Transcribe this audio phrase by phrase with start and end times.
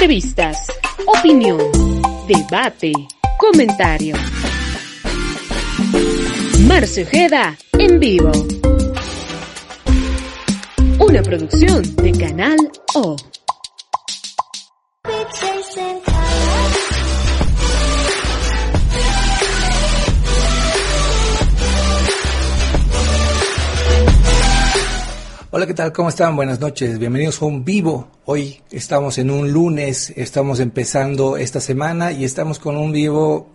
[0.00, 0.56] Entrevistas,
[1.18, 1.58] opinión,
[2.26, 2.90] debate,
[3.38, 4.14] comentario.
[6.66, 8.32] Marcio Ojeda en vivo.
[11.00, 12.56] Una producción de Canal
[12.94, 13.14] O.
[25.52, 25.92] Hola, ¿qué tal?
[25.92, 26.36] ¿Cómo están?
[26.36, 27.00] Buenas noches.
[27.00, 28.06] Bienvenidos a un vivo.
[28.24, 33.48] Hoy estamos en un lunes, estamos empezando esta semana y estamos con un vivo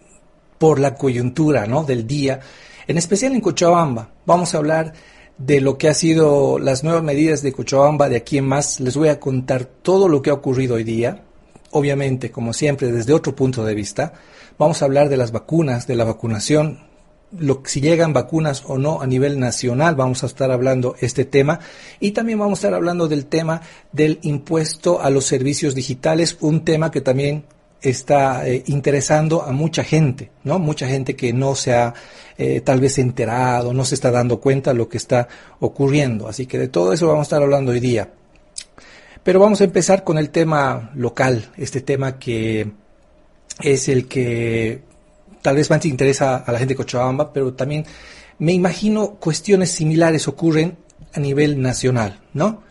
[0.57, 1.85] por la coyuntura, ¿no?
[1.85, 2.41] Del día,
[2.85, 4.09] en especial en Cochabamba.
[4.25, 4.91] Vamos a hablar
[5.37, 8.81] de lo que ha sido las nuevas medidas de Cochabamba de aquí en más.
[8.81, 11.23] Les voy a contar todo lo que ha ocurrido hoy día.
[11.71, 14.11] Obviamente, como siempre, desde otro punto de vista.
[14.59, 16.89] Vamos a hablar de las vacunas, de la vacunación,
[17.65, 21.59] si llegan vacunas o no a nivel nacional, vamos a estar hablando este tema
[21.99, 23.61] y también vamos a estar hablando del tema
[23.91, 27.45] del impuesto a los servicios digitales, un tema que también
[27.81, 30.59] está eh, interesando a mucha gente, ¿no?
[30.59, 31.93] Mucha gente que no se ha
[32.37, 35.27] eh, tal vez enterado, no se está dando cuenta de lo que está
[35.59, 36.27] ocurriendo.
[36.27, 38.09] Así que de todo eso vamos a estar hablando hoy día.
[39.23, 42.71] Pero vamos a empezar con el tema local, este tema que
[43.61, 44.81] es el que
[45.45, 47.85] tal vez más interesa a la gente de Cochabamba, pero también
[48.39, 50.75] me imagino cuestiones similares ocurren
[51.13, 52.63] a nivel nacional, ¿no?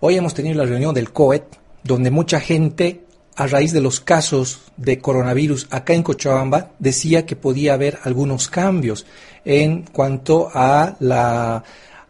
[0.00, 1.44] Hoy hemos tenido la reunión del COET,
[1.84, 3.04] donde mucha gente,
[3.36, 8.48] a raíz de los casos de coronavirus acá en Cochabamba, decía que podía haber algunos
[8.48, 9.04] cambios
[9.44, 11.64] en cuanto a, la,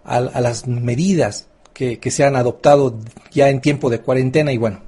[0.05, 2.97] a, las medidas que, que se han adoptado
[3.33, 4.86] ya en tiempo de cuarentena y bueno,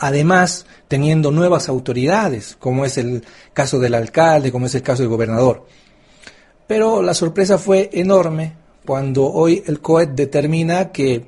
[0.00, 5.10] además teniendo nuevas autoridades, como es el caso del alcalde, como es el caso del
[5.10, 5.66] gobernador.
[6.66, 11.26] Pero la sorpresa fue enorme cuando hoy el COET determina que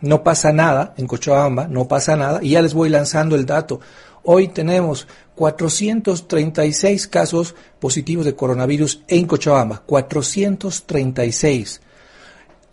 [0.00, 3.80] no pasa nada en Cochabamba, no pasa nada, y ya les voy lanzando el dato.
[4.22, 11.80] Hoy tenemos 436 casos positivos de coronavirus en Cochabamba, 436.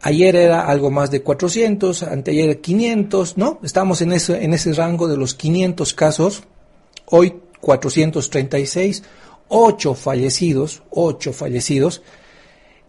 [0.06, 3.60] Ayer era algo más de 400, anteayer 500, ¿no?
[3.64, 6.44] Estamos en ese, en ese rango de los 500 casos.
[7.06, 9.02] Hoy 436,
[9.48, 12.02] 8 fallecidos, 8 fallecidos.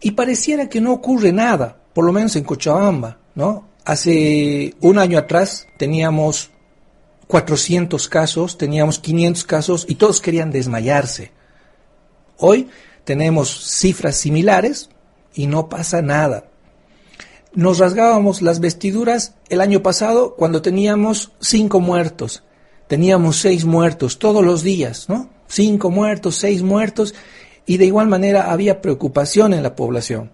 [0.01, 3.65] Y pareciera que no ocurre nada, por lo menos en Cochabamba, ¿no?
[3.85, 6.51] Hace un año atrás teníamos
[7.27, 11.31] 400 casos, teníamos 500 casos y todos querían desmayarse.
[12.39, 12.67] Hoy
[13.05, 14.89] tenemos cifras similares
[15.33, 16.49] y no pasa nada
[17.55, 22.43] nos rasgábamos las vestiduras el año pasado cuando teníamos cinco muertos,
[22.87, 25.29] teníamos seis muertos todos los días, ¿no?
[25.47, 27.15] Cinco muertos, seis muertos,
[27.65, 30.31] y de igual manera había preocupación en la población.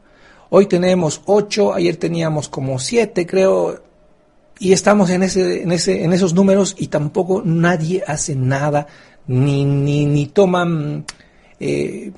[0.50, 3.82] Hoy tenemos ocho, ayer teníamos como siete, creo,
[4.60, 8.88] y estamos en, ese, en, ese, en esos números y tampoco nadie hace nada,
[9.28, 11.06] ni, ni, ni toman,
[11.60, 12.12] eh,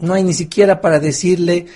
[0.00, 1.66] no hay ni siquiera para decirle,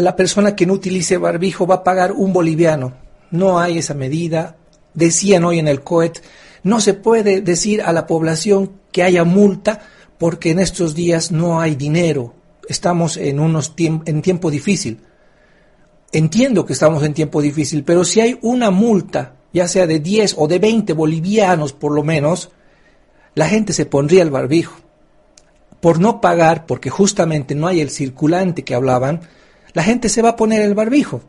[0.00, 2.94] la persona que no utilice barbijo va a pagar un boliviano.
[3.30, 4.56] No hay esa medida.
[4.94, 6.22] Decían hoy en el COET,
[6.62, 9.80] no se puede decir a la población que haya multa
[10.18, 12.34] porque en estos días no hay dinero.
[12.68, 15.00] Estamos en, unos en tiempo difícil.
[16.12, 20.34] Entiendo que estamos en tiempo difícil, pero si hay una multa, ya sea de 10
[20.38, 22.50] o de 20 bolivianos por lo menos,
[23.34, 24.76] la gente se pondría el barbijo.
[25.80, 29.22] Por no pagar, porque justamente no hay el circulante que hablaban,
[29.72, 31.20] la gente se va a poner el barbijo.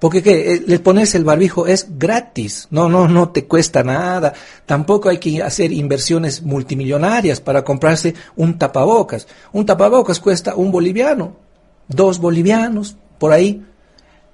[0.00, 0.54] Porque ¿qué?
[0.54, 4.32] Eh, le pones el barbijo es gratis, no, no, no te cuesta nada.
[4.64, 9.28] Tampoco hay que hacer inversiones multimillonarias para comprarse un tapabocas.
[9.52, 11.36] Un tapabocas cuesta un boliviano,
[11.86, 13.62] dos bolivianos, por ahí.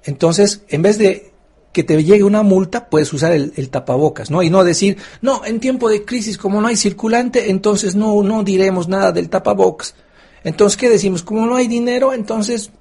[0.05, 1.33] Entonces, en vez de
[1.73, 4.41] que te llegue una multa, puedes usar el, el, tapabocas, ¿no?
[4.41, 8.43] Y no decir, no, en tiempo de crisis, como no hay circulante, entonces no, no
[8.43, 9.95] diremos nada del tapabocas.
[10.45, 11.23] Entonces, ¿qué decimos?
[11.23, 12.71] Como no hay dinero, entonces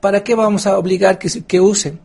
[0.00, 2.00] ¿para qué vamos a obligar que, que usen?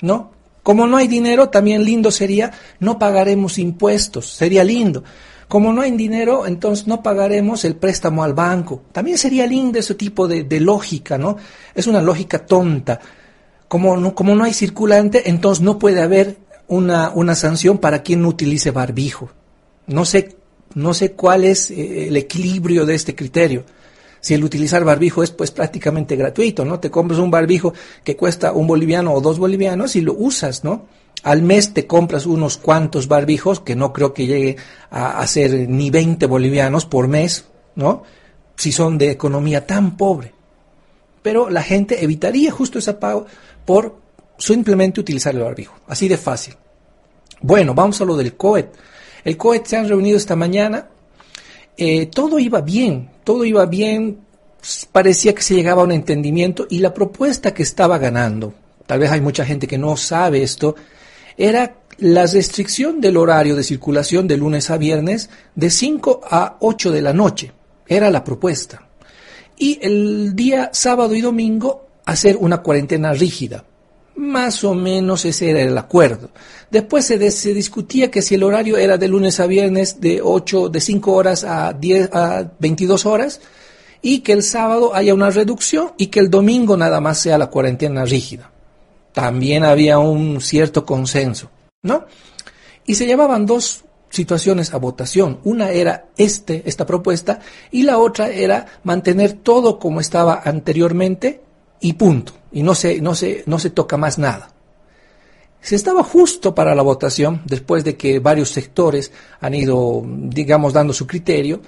[0.00, 0.30] ¿No?
[0.62, 2.50] Como no hay dinero, también lindo sería,
[2.80, 5.04] no pagaremos impuestos, sería lindo.
[5.46, 8.82] Como no hay dinero, entonces no pagaremos el préstamo al banco.
[8.90, 11.36] También sería lindo ese tipo de, lógica, ¿no?
[11.72, 12.98] Es una lógica tonta.
[13.68, 18.22] Como no, como no hay circulante, entonces no puede haber una, una sanción para quien
[18.22, 19.30] no utilice barbijo.
[19.86, 20.36] No sé,
[20.74, 23.64] no sé cuál es eh, el equilibrio de este criterio
[24.20, 26.80] si el utilizar barbijo es pues prácticamente gratuito, ¿no?
[26.80, 27.74] Te compras un barbijo
[28.04, 30.86] que cuesta un boliviano o dos bolivianos y lo usas, ¿no?
[31.22, 34.56] Al mes te compras unos cuantos barbijos, que no creo que llegue
[34.90, 38.02] a, ser ni 20 bolivianos por mes, ¿no?
[38.56, 40.32] Si son de economía tan pobre.
[41.22, 43.26] Pero la gente evitaría justo ese pago
[43.64, 43.96] por
[44.38, 45.74] simplemente utilizar el barbijo.
[45.88, 46.54] Así de fácil.
[47.40, 48.72] Bueno, vamos a lo del COET.
[49.24, 50.88] El COET se han reunido esta mañana,
[51.76, 54.20] eh, todo iba bien, todo iba bien,
[54.92, 58.54] parecía que se llegaba a un entendimiento y la propuesta que estaba ganando,
[58.86, 60.74] tal vez hay mucha gente que no sabe esto,
[61.36, 66.90] era la restricción del horario de circulación de lunes a viernes de 5 a 8
[66.92, 67.52] de la noche.
[67.86, 68.88] Era la propuesta.
[69.56, 73.64] Y el día sábado y domingo hacer una cuarentena rígida.
[74.16, 76.30] Más o menos ese era el acuerdo.
[76.70, 80.70] Después se, se, discutía que si el horario era de lunes a viernes de 8,
[80.70, 83.40] de 5 horas a, 10, a 22 horas
[84.02, 87.48] y que el sábado haya una reducción y que el domingo nada más sea la
[87.48, 88.50] cuarentena rígida.
[89.12, 91.50] También había un cierto consenso.
[91.82, 92.04] ¿no?
[92.84, 95.40] Y se llevaban dos situaciones a votación.
[95.44, 97.40] Una era este, esta propuesta,
[97.70, 101.42] y la otra era mantener todo como estaba anteriormente
[101.80, 102.32] y punto.
[102.56, 104.48] Y no se, no se, no se toca más nada.
[105.60, 110.94] Se estaba justo para la votación, después de que varios sectores han ido, digamos, dando
[110.94, 111.60] su criterio,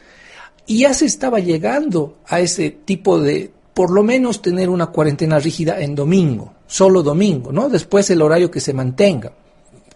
[0.65, 5.39] y ya se estaba llegando a ese tipo de, por lo menos tener una cuarentena
[5.39, 7.69] rígida en domingo, solo domingo, ¿no?
[7.69, 9.31] Después el horario que se mantenga.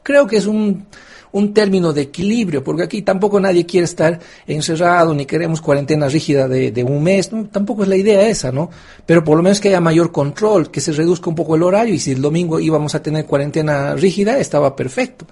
[0.03, 0.89] Creo que es un,
[1.33, 6.47] un término de equilibrio, porque aquí tampoco nadie quiere estar encerrado, ni queremos cuarentena rígida
[6.47, 8.71] de, un mes, tampoco es la idea esa, ¿no?
[9.07, 11.95] Pero por lo menos que haya mayor control, que se reduzca un poco el horario,
[11.95, 15.27] y si el domingo íbamos a tener cuarentena rígida, estaba perfecto.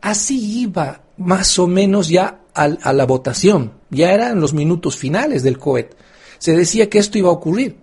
[0.00, 5.42] Así iba más o menos ya a, a la votación, ya eran los minutos finales
[5.42, 5.94] del COET.
[6.38, 7.76] Se decía que esto iba a ocurrir.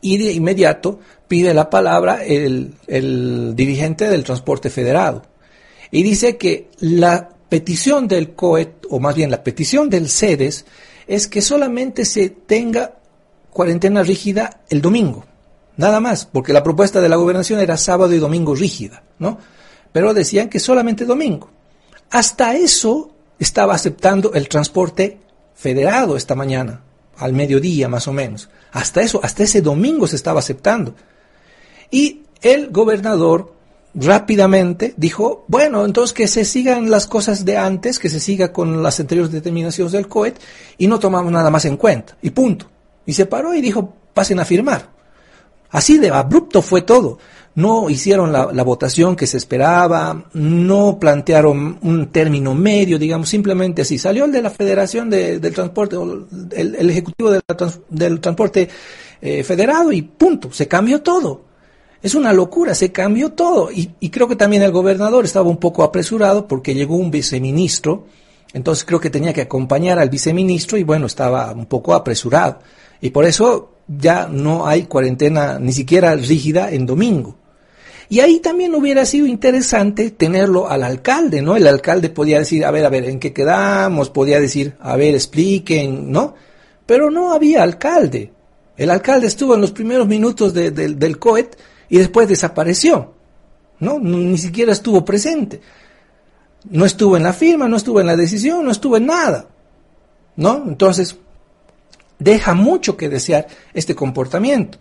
[0.00, 5.22] Y de inmediato pide la palabra el, el dirigente del transporte federado
[5.90, 10.64] y dice que la petición del COET, o más bien la petición del CEDES,
[11.06, 12.94] es que solamente se tenga
[13.50, 15.24] cuarentena rígida el domingo,
[15.76, 19.38] nada más, porque la propuesta de la gobernación era sábado y domingo rígida, ¿no?
[19.92, 21.50] Pero decían que solamente domingo.
[22.10, 25.20] Hasta eso estaba aceptando el transporte
[25.54, 26.82] federado esta mañana,
[27.16, 28.48] al mediodía más o menos.
[28.72, 30.94] Hasta eso, hasta ese domingo se estaba aceptando.
[31.90, 33.54] Y el gobernador
[33.94, 38.82] rápidamente dijo, bueno, entonces que se sigan las cosas de antes, que se siga con
[38.82, 40.38] las anteriores determinaciones del COET
[40.78, 42.16] y no tomamos nada más en cuenta.
[42.22, 42.66] Y punto.
[43.06, 44.90] Y se paró y dijo, pasen a firmar.
[45.70, 47.18] Así de abrupto fue todo.
[47.56, 53.96] No hicieron la, votación que se esperaba, no plantearon un término medio, digamos, simplemente así.
[53.96, 55.96] Salió el de la Federación de, del Transporte,
[56.56, 58.68] el, el Ejecutivo del Transporte
[59.20, 60.52] eh, Federado y punto.
[60.52, 61.53] Se cambió todo.
[62.04, 63.72] Es una locura, se cambió todo.
[63.72, 68.04] Y, y, creo que también el gobernador estaba un poco apresurado porque llegó un viceministro,
[68.52, 72.58] entonces creo que tenía que acompañar al viceministro y bueno, estaba un poco apresurado.
[73.00, 77.36] Y por eso ya no hay cuarentena ni siquiera rígida en domingo.
[78.10, 81.56] Y ahí también hubiera sido interesante tenerlo al alcalde, ¿no?
[81.56, 84.10] El alcalde podía decir, a ver, a ver, ¿en qué quedamos?
[84.10, 86.34] Podía decir, a ver, expliquen, ¿no?
[86.84, 88.30] Pero no había alcalde.
[88.76, 91.56] El alcalde estuvo en los primeros minutos de, de, del COET
[91.88, 93.14] y después desapareció,
[93.80, 93.98] ¿no?
[93.98, 95.60] Ni siquiera estuvo presente.
[96.70, 99.46] No estuvo en la firma, no estuvo en la decisión, no estuvo en nada,
[100.36, 100.64] ¿no?
[100.66, 101.16] Entonces,
[102.18, 104.78] deja mucho que desear este comportamiento.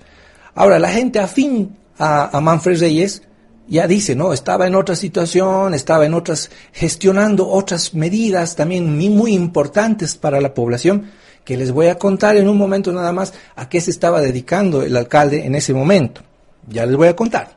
[0.56, 3.24] Ahora, la gente afín a, a Manfred Reyes
[3.68, 4.34] ya dice, ¿no?
[4.34, 10.54] Estaba en otra situación, estaba en otras, gestionando otras medidas también muy importantes para la
[10.54, 11.12] población,
[11.44, 14.81] que les voy a contar en un momento nada más a qué se estaba dedicando
[14.83, 16.22] el alcalde en ese momento.
[16.68, 17.56] Ya les voy a contar.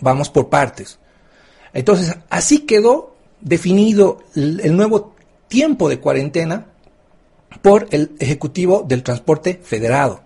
[0.00, 0.98] Vamos por partes.
[1.72, 5.14] Entonces, así quedó definido el, nuevo
[5.48, 6.66] tiempo de cuarentena
[7.62, 10.22] por el Ejecutivo del Transporte Federado.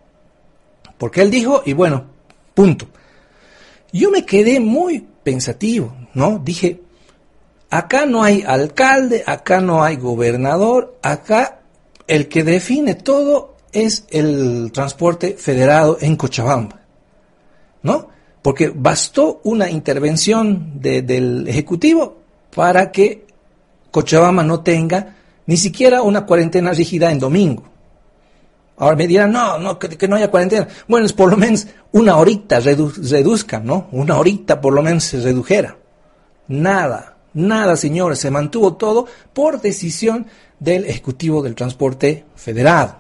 [0.97, 2.07] Porque él dijo, y bueno,
[2.55, 2.89] punto.
[3.93, 6.39] Yo me quedé muy pensativo, ¿no?
[6.39, 6.83] Dije,
[7.71, 11.61] acá no hay alcalde, acá no hay gobernador, acá
[12.07, 16.78] el que define todo es el transporte federado en Cochabamba,
[17.89, 18.09] ¿no?
[18.43, 22.19] Porque bastó una intervención de, del Ejecutivo
[22.55, 23.27] para que
[23.91, 25.17] Cochabamba no tenga
[25.47, 27.65] ni siquiera una cuarentena rígida en domingo.
[28.77, 30.69] Ahora me dirán, no, no, que, que no haya cuarentena.
[30.87, 33.89] Bueno, es por lo menos una horita redu reduzcan, ¿no?
[33.91, 35.77] Una horita por lo menos se redujera.
[36.47, 40.27] Nada, nada, señores, se mantuvo todo por decisión
[40.61, 42.97] del Ejecutivo del Transporte Federado.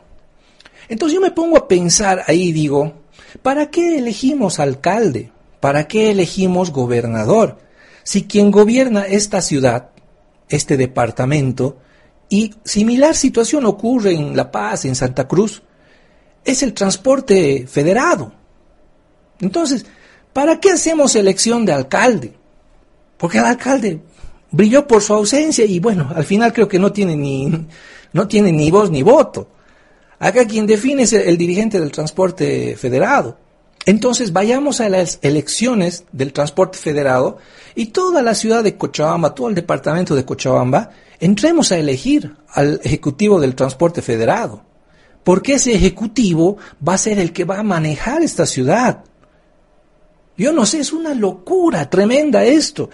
[0.88, 2.92] Entonces yo me pongo a pensar ahí, digo,
[3.42, 5.32] ¿para qué elegimos alcalde?
[5.60, 7.58] ¿Para qué elegimos gobernador?
[8.04, 9.90] Si quien gobierna esta ciudad,
[10.48, 11.78] este departamento,
[12.28, 15.62] y similar situación ocurre en La Paz, en Santa Cruz,
[16.44, 18.32] es el transporte federado.
[19.40, 19.86] Entonces,
[20.32, 22.34] ¿para qué hacemos elección de alcalde?
[23.16, 24.00] Porque el alcalde
[24.50, 27.66] brilló por su ausencia y bueno, al final creo que no tiene ni,
[28.12, 29.48] no tiene ni voz ni voto.
[30.18, 33.38] Acá quien define es el, dirigente del transporte federado.
[33.86, 37.38] Entonces vayamos a las elecciones del transporte federado
[37.74, 42.80] y toda la ciudad de Cochabamba, todo el departamento de Cochabamba, entremos a elegir al
[42.82, 44.62] ejecutivo del transporte federado.
[45.24, 46.56] Porque ese ejecutivo
[46.86, 49.04] va a ser el que va a manejar esta ciudad.
[50.36, 52.90] Yo no sé, es una locura tremenda esto.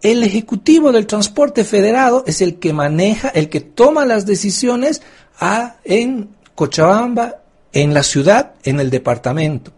[0.00, 5.02] El ejecutivo del transporte federado es el que maneja, el que toma las decisiones
[5.40, 7.36] a, en Cochabamba,
[7.72, 9.70] en la ciudad, en el departamento.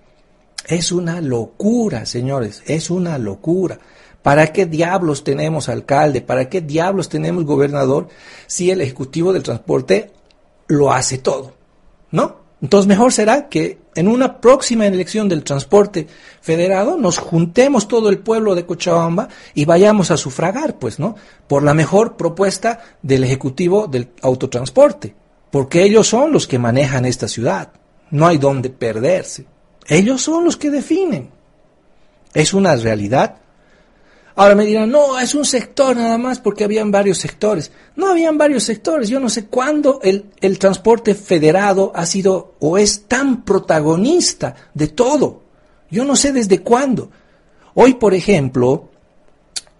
[0.67, 3.79] Es una locura, señores, es una locura.
[4.23, 6.23] ¿Para qué diablos tenemos alcalde?
[6.23, 8.09] ¿Para qué diablos tenemos gobernador
[8.47, 10.11] si el Ejecutivo del Transporte
[10.69, 11.53] lo hace todo?
[12.13, 12.37] ¿No?
[12.63, 16.07] Entonces mejor será que en una próxima elección del transporte
[16.41, 21.15] federado nos juntemos todo el pueblo de Cochabamba y vayamos a sufragar, pues, ¿no?
[21.47, 25.20] Por la mejor propuesta del Ejecutivo del Autotransporte,
[25.51, 27.73] porque ellos son los que manejan esta ciudad.
[28.11, 29.47] No hay donde perderse.
[29.87, 31.31] Ellos son los que definen.
[32.33, 33.37] Es una realidad.
[34.37, 37.73] Ahora me dirán, no, es un sector nada más porque habían varios sectores.
[37.97, 39.09] No habían varios sectores.
[39.09, 44.89] Yo no sé cuándo el, el transporte federado ha sido o es tan protagonista de
[44.89, 45.43] todo.
[45.91, 47.11] Yo no sé desde cuándo.
[47.75, 48.91] Hoy, por ejemplo,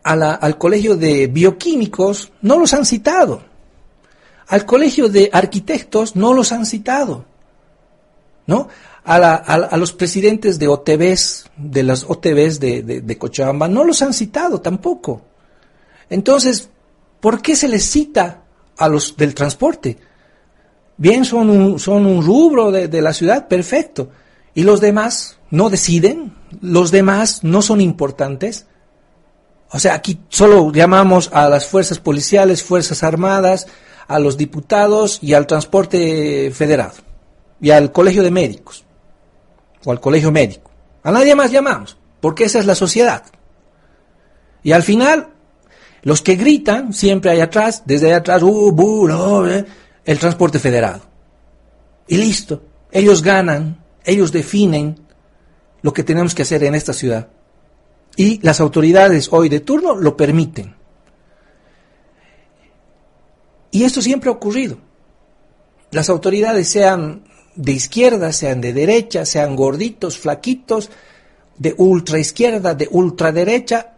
[0.03, 3.43] al colegio de bioquímicos no los han citado.
[4.51, 7.25] Al colegio de arquitectos no los han citado.
[8.47, 8.69] ¿No?
[9.05, 15.23] a, los presidentes de OTBs, de las OTBs de, Cochabamba, no los han citado tampoco.
[16.09, 16.69] Entonces,
[17.21, 18.43] ¿por qué se les cita
[18.77, 19.99] a los del transporte?
[20.97, 24.11] Bien, son un, son un rubro de la ciudad, perfecto.
[24.55, 26.35] ¿Y los demás no deciden?
[26.61, 28.67] ¿Los demás no son importantes?
[29.73, 33.69] O sea, aquí solo llamamos a las fuerzas policiales, fuerzas armadas,
[34.11, 36.97] a los diputados y al transporte federado
[37.61, 38.85] y al colegio de médicos
[39.85, 40.69] o al colegio médico.
[41.05, 43.23] A nadie más llamamos, porque esa es la sociedad.
[44.65, 45.29] Y al final,
[46.03, 49.65] los que gritan siempre hay atrás, desde allá atrás, uh, eh,
[50.05, 51.03] el transporte federado.
[52.09, 54.99] Y listo, ellos ganan, ellos definen
[55.83, 57.29] lo que tenemos que hacer en esta ciudad.
[58.17, 60.80] Y las autoridades hoy de turno lo permiten.
[63.71, 64.79] Y esto siempre ha ocurrido.
[65.91, 67.25] Las autoridades sean
[67.55, 70.91] de izquierda, sean de derecha, sean gorditos, flaquitos,
[71.59, 73.95] de ultra izquierda, de ultraderecha,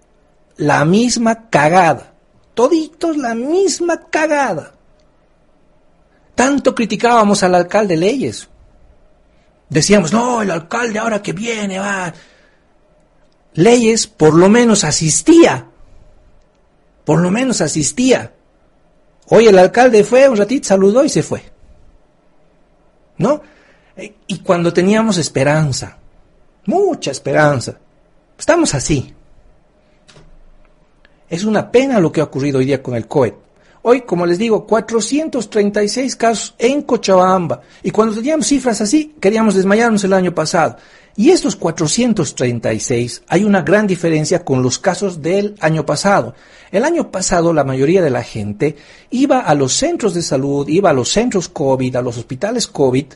[0.57, 2.13] la misma cagada.
[2.55, 4.75] Toditos la misma cagada.
[6.35, 8.49] Tanto criticábamos al alcalde Leyes.
[9.69, 12.13] Decíamos, no, el alcalde ahora que viene va.
[13.55, 15.67] Leyes por lo menos asistía.
[17.05, 18.33] Por lo menos asistía.
[19.29, 21.53] Hoy el alcalde fue un ratito, saludó y se fue.
[23.19, 23.41] ¿no?
[24.27, 25.97] Y cuando teníamos esperanza,
[26.67, 27.79] mucha esperanza,
[28.39, 29.15] estamos así.
[31.29, 33.35] Es una pena lo que ha ocurrido hoy día con el COET.
[33.85, 37.63] Hoy, como les digo, 436 casos en Cochabamba.
[37.83, 40.77] Y cuando teníamos cifras así, queríamos desmayarnos el año pasado.
[41.15, 46.35] Y estos 436, hay una gran diferencia con los casos del año pasado.
[46.71, 48.77] El año pasado la mayoría de la gente
[49.11, 53.07] iba a los centros de salud, iba a los centros COVID, a los hospitales COVID,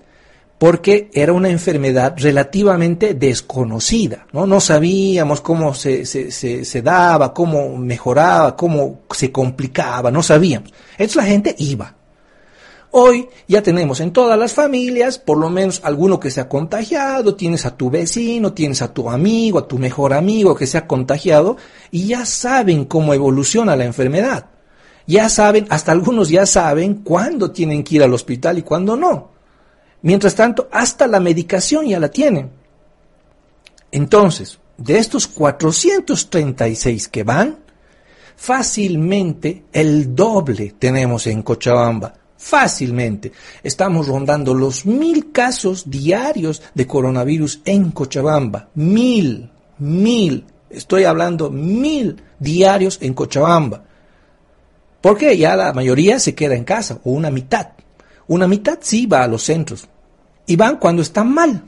[0.58, 4.46] porque era una enfermedad relativamente desconocida, ¿no?
[4.46, 10.72] No sabíamos cómo se, se, se, daba, cómo mejoraba, cómo se complicaba, no sabíamos.
[10.92, 11.95] Entonces la gente iba.
[12.98, 17.34] Hoy ya tenemos en todas las familias por lo menos alguno que se ha contagiado,
[17.34, 20.86] tienes a tu vecino, tienes a tu amigo, a tu mejor amigo que se ha
[20.86, 21.58] contagiado
[21.90, 24.46] y ya saben cómo evoluciona la enfermedad.
[25.06, 29.28] Ya saben, hasta algunos ya saben cuándo tienen que ir al hospital y cuándo no.
[30.00, 32.48] Mientras tanto, hasta la medicación ya la tienen.
[33.92, 37.58] Entonces, de estos 436 que van,
[38.36, 43.32] fácilmente el doble tenemos en Cochabamba fácilmente.
[43.62, 48.68] Estamos rondando los mil casos diarios de coronavirus en Cochabamba.
[48.74, 50.44] Mil, mil.
[50.70, 53.84] Estoy hablando mil diarios en Cochabamba.
[55.00, 57.68] Porque ya la mayoría se queda en casa, o una mitad.
[58.28, 59.88] Una mitad sí va a los centros.
[60.46, 61.62] Y van cuando están mal.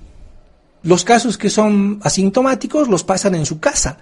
[0.82, 3.98] Los casos que son asintomáticos los pasan en su casa.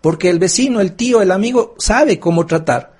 [0.00, 2.94] Porque el vecino, el tío, el amigo sabe cómo tratar.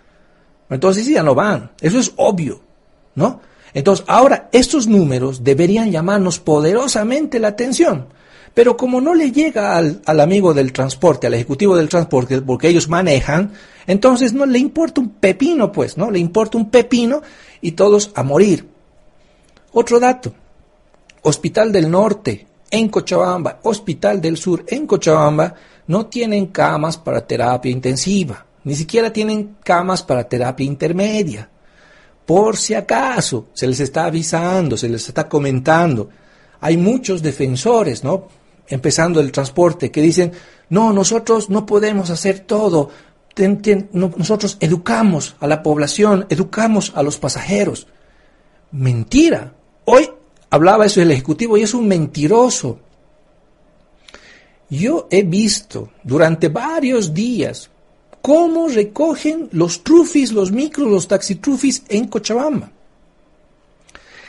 [0.69, 1.73] Entonces ya no van.
[1.81, 2.61] Eso es obvio.
[3.21, 3.41] ¿No?
[3.75, 8.07] Entonces, ahora estos números deberían llamarnos poderosamente la atención.
[8.53, 12.67] Pero como no le llega al, al, amigo del transporte, al ejecutivo del transporte, porque
[12.67, 13.53] ellos manejan,
[13.87, 16.11] entonces no le importa un pepino, pues, ¿no?
[16.11, 17.23] Le importa un pepino
[17.61, 18.67] y todos a morir.
[19.73, 20.35] Otro dato.
[21.23, 25.55] Hospital del Norte, en Cochabamba, Hospital del Sur, en Cochabamba,
[25.87, 31.51] no tienen camas para terapia intensiva, ni siquiera tienen camas para terapia intermedia.
[32.31, 36.11] Por si acaso, se les está avisando, se les está comentando.
[36.61, 38.29] Hay muchos defensores, ¿no?
[38.69, 40.31] Empezando el transporte, que dicen,
[40.69, 42.91] no, nosotros no podemos hacer todo.
[43.93, 47.89] nosotros educamos a la población, educamos a los pasajeros.
[48.71, 49.53] Mentira.
[49.87, 50.09] Hoy
[50.51, 52.79] hablaba eso el Ejecutivo y es un mentiroso.
[54.69, 57.71] Yo he visto durante varios días
[58.23, 62.71] cómo recogen los trufis, los micros, los taxitrufis en Cochabamba.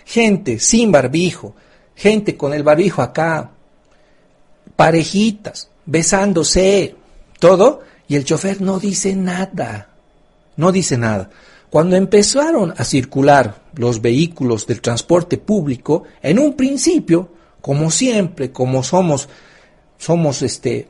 [0.05, 1.55] Gente sin barbijo,
[1.95, 3.51] gente con el barbijo acá,
[4.75, 6.95] parejitas, besándose,
[7.39, 9.89] todo, y el chofer no dice nada,
[10.57, 11.29] no dice nada.
[11.69, 17.29] Cuando empezaron a circular los vehículos del transporte público, en un principio,
[17.61, 19.29] como siempre, como somos,
[19.97, 20.89] somos este,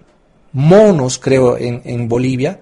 [0.54, 2.60] monos, creo, en, en Bolivia,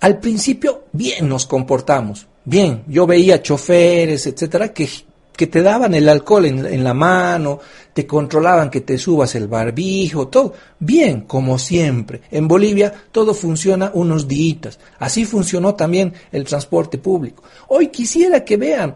[0.00, 2.84] al principio bien nos comportamos, bien.
[2.86, 4.88] Yo veía choferes, etcétera, que,
[5.36, 7.60] que te daban el alcohol en, en, la mano,
[7.92, 12.22] te controlaban que te subas el barbijo, todo bien, como siempre.
[12.30, 14.78] En Bolivia todo funciona unos días.
[14.98, 17.42] Así funcionó también el transporte público.
[17.68, 18.94] Hoy quisiera que vean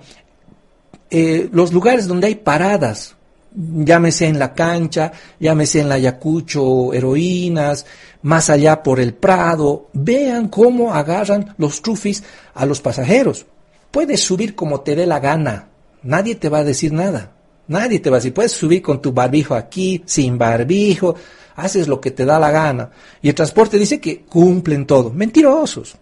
[1.10, 3.16] eh, los lugares donde hay paradas,
[3.54, 7.86] llámese en la cancha, llámese en la Ayacucho, heroínas,
[8.22, 12.22] más allá por el Prado, vean cómo agarran los trufis
[12.54, 13.46] a los pasajeros.
[13.90, 15.68] Puedes subir como te dé la gana,
[16.02, 17.32] nadie te va a decir nada,
[17.68, 21.14] nadie te va a decir, puedes subir con tu barbijo aquí, sin barbijo,
[21.56, 22.90] haces lo que te da la gana.
[23.20, 25.10] Y el transporte dice que cumplen todo.
[25.10, 25.96] Mentirosos,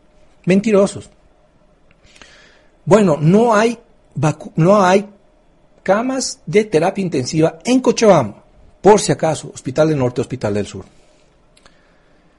[0.45, 1.11] mentirosos.
[2.85, 3.79] Bueno, no hay,
[4.57, 5.09] no hay
[5.83, 8.45] camas de terapia intensiva en Cochabamba,
[8.81, 10.85] por si acaso, Hospital del Norte, Hospital del Sur.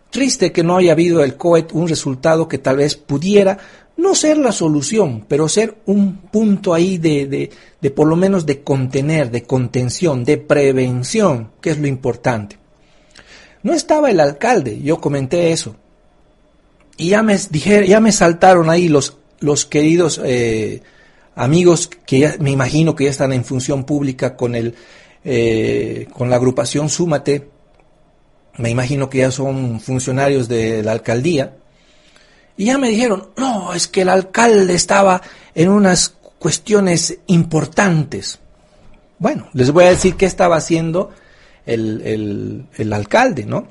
[0.09, 3.57] Triste que no haya habido el COET un resultado que tal vez pudiera
[3.97, 7.49] no ser la solución, pero ser un punto ahí de, de,
[7.79, 12.57] de, por lo menos de contener, de contención, de prevención, que es lo importante.
[13.63, 15.75] No estaba el alcalde, yo comenté eso.
[16.97, 20.81] Y ya me, dije, ya me saltaron ahí los, los queridos eh,
[21.35, 24.75] amigos que ya, me imagino que ya están en función pública con, el,
[25.23, 27.49] eh, con la agrupación Súmate,
[28.57, 31.55] me imagino que ya son funcionarios de la alcaldía,
[32.57, 35.21] y ya me dijeron, no, es que el alcalde estaba
[35.55, 38.39] en unas cuestiones importantes.
[39.19, 41.11] Bueno, les voy a decir qué estaba haciendo
[41.65, 43.67] el, el, el alcalde, ¿no?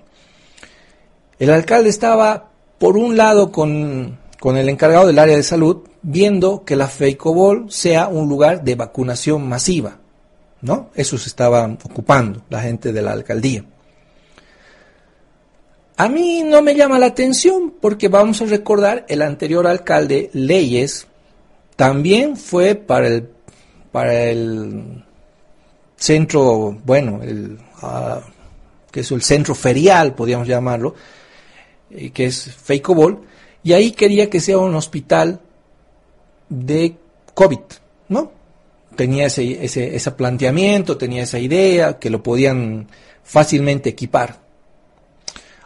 [1.38, 6.64] El alcalde estaba, por un lado, con, con el encargado del área de salud, viendo
[6.64, 9.98] que la FEICOBOL sea un lugar de vacunación masiva.
[10.62, 10.90] ¿no?
[10.94, 13.64] Eso se estaba ocupando la gente de la alcaldía.
[15.96, 21.06] A mí no me llama la atención porque vamos a recordar el anterior alcalde Leyes
[21.76, 23.28] también fue para el
[23.92, 25.04] para el
[25.96, 28.20] centro, bueno, el uh,
[28.90, 30.94] que es el centro ferial, podríamos llamarlo,
[31.90, 33.26] eh, que es Feicobol,
[33.62, 35.40] y ahí quería que sea un hospital
[36.48, 36.96] de
[37.34, 37.58] COVID,
[38.08, 38.32] ¿no?
[38.96, 42.88] Tenía ese, ese, ese planteamiento, tenía esa idea, que lo podían
[43.22, 44.40] fácilmente equipar.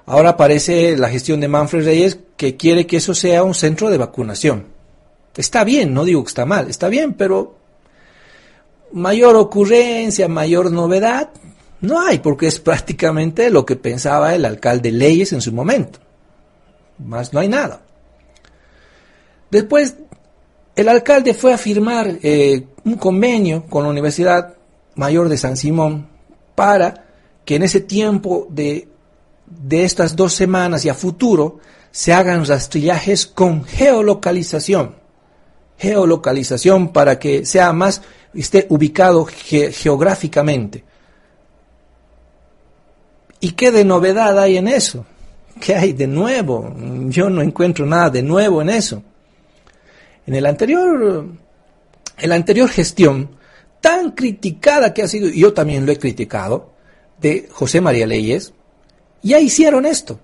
[0.07, 3.99] Ahora aparece la gestión de Manfred Reyes que quiere que eso sea un centro de
[3.99, 4.67] vacunación.
[5.37, 7.57] Está bien, no digo que está mal, está bien, pero
[8.93, 11.31] mayor ocurrencia, mayor novedad,
[11.81, 15.99] no hay, porque es prácticamente lo que pensaba el alcalde Leyes en su momento.
[16.99, 17.84] Más no hay nada.
[19.55, 19.95] Después
[20.75, 24.57] el alcalde fue a firmar eh, un convenio con la Universidad
[24.97, 26.09] Mayor de San Simón
[26.57, 27.05] para
[27.45, 28.89] que en ese tiempo de,
[29.47, 31.61] de estas dos semanas y a futuro
[31.93, 34.97] se hagan rastrillajes con geolocalización.
[35.79, 38.03] Geolocalización para que sea más,
[38.35, 40.83] esté ubicado geográficamente.
[43.39, 45.07] ¿Y qué de novedad hay en eso?
[45.61, 46.75] ¿Qué hay de nuevo?
[47.07, 49.01] Yo no encuentro nada de nuevo en eso.
[50.27, 51.27] En el anterior,
[52.19, 53.31] en la anterior gestión,
[53.81, 56.73] tan criticada que ha sido, y yo también lo he criticado,
[57.21, 58.53] de José María Leyes,
[59.23, 60.19] ya hicieron esto.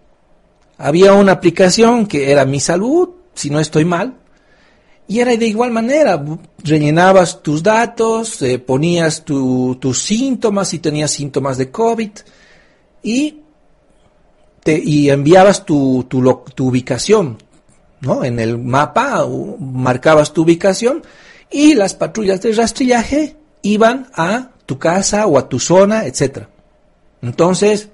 [0.78, 4.16] Había una aplicación que era Mi Salud, si no estoy mal,
[5.06, 6.24] y era de igual manera,
[6.62, 12.10] rellenabas tus datos, eh, ponías tus síntomas, si tenías síntomas de COVID,
[13.02, 13.40] y,
[14.62, 17.38] te, y enviabas tu, tu, tu ubicación,
[18.00, 18.24] ¿no?
[18.24, 19.26] En el mapa
[19.58, 21.02] marcabas tu ubicación
[21.50, 26.44] y las patrullas de rastrillaje iban a tu casa o a tu zona, etc.
[27.22, 27.88] Entonces,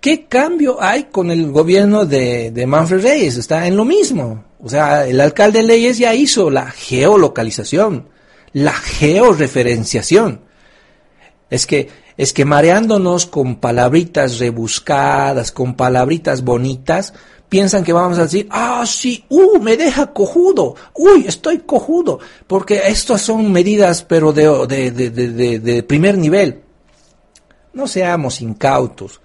[0.00, 3.36] ¿qué cambio hay con el gobierno de, de Manfred Reyes?
[3.36, 4.44] Está en lo mismo.
[4.62, 8.08] O sea, el alcalde Leyes ya hizo la geolocalización,
[8.52, 10.40] la georreferenciación.
[11.50, 17.12] Es que, es que mareándonos con palabritas rebuscadas, con palabritas bonitas,
[17.54, 22.82] piensan que vamos a decir, ah, sí, uh, me deja cojudo, uy, estoy cojudo, porque
[22.88, 26.64] estas son medidas, pero de, de, de, de, primer nivel.
[27.72, 29.20] No seamos incautos,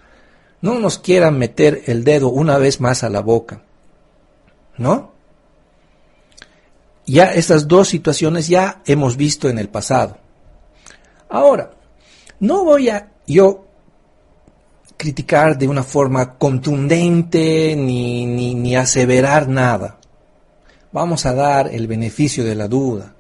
[0.61, 3.63] no nos quieran meter el dedo una vez más a la boca,
[4.77, 5.11] ¿no?
[7.07, 10.19] Ya estas dos situaciones ya hemos visto en el pasado.
[11.29, 11.71] Ahora,
[12.39, 13.68] no voy a yo
[14.99, 19.97] criticar de una forma contundente ni, ni, aseverar nada.
[20.91, 23.15] Vamos a dar el beneficio de la duda.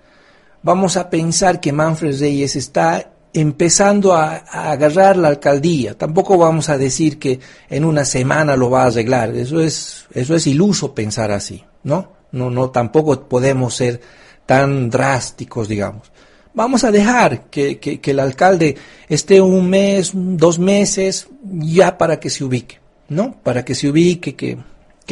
[0.61, 5.97] Vamos a pensar que Manfred Reyes está empezando a, a, agarrar la alcaldía.
[5.97, 7.39] Tampoco vamos a decir que
[7.69, 9.33] en una semana lo va a arreglar.
[9.37, 12.11] Eso es, eso es iluso pensar así, ¿no?
[12.33, 14.01] No, no, tampoco podemos ser
[14.45, 16.11] tan drásticos, digamos.
[16.53, 18.75] Vamos a dejar que, el alcalde
[19.07, 23.35] esté un mes, dos meses, ya para que se ubique, ¿no?
[23.43, 24.57] Para que se ubique, que,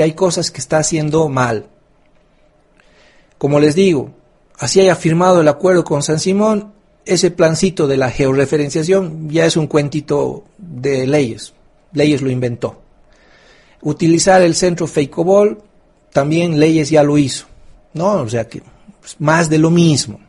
[0.01, 1.67] hay cosas que está haciendo mal.
[3.37, 4.11] Como les digo,
[4.57, 6.73] así haya firmado el acuerdo con San Simón,
[7.05, 11.53] ese plancito de la georreferenciación ya es un cuentito de leyes.
[11.93, 12.81] Leyes lo inventó.
[13.81, 15.63] Utilizar el centro Feicobol,
[16.11, 17.45] también Leyes ya lo hizo.
[17.93, 18.21] ¿no?
[18.21, 18.61] O sea que
[19.19, 20.19] más de lo mismo.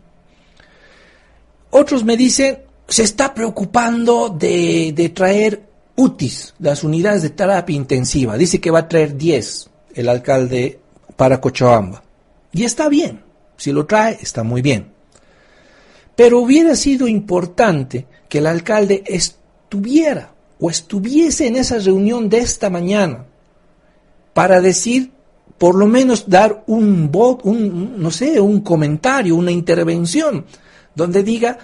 [1.71, 5.63] Otros me dicen, se está preocupando de, traer
[5.97, 8.37] UTIs, las unidades de terapia intensiva.
[8.37, 10.81] Dice que va a traer 10 el alcalde
[11.17, 12.03] para Cochabamba.
[12.53, 13.21] Y está bien,
[13.57, 14.93] si lo trae, está muy bien.
[16.17, 22.71] Pero hubiera sido importante que el alcalde estuviera o estuviese en esa reunión de esta
[22.71, 23.27] mañana
[24.33, 25.13] para decir,
[25.59, 27.11] por lo menos dar un,
[27.43, 30.45] un no sé, un comentario, una intervención
[30.99, 31.59] donde diga,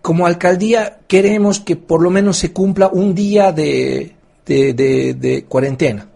[0.00, 4.14] como alcaldía queremos que por lo menos se cumpla un día de,
[4.46, 6.08] de, cuarentena.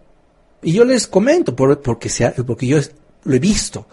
[0.62, 2.10] Y yo les comento, porque,
[2.46, 2.78] porque yo
[3.24, 3.86] lo he visto,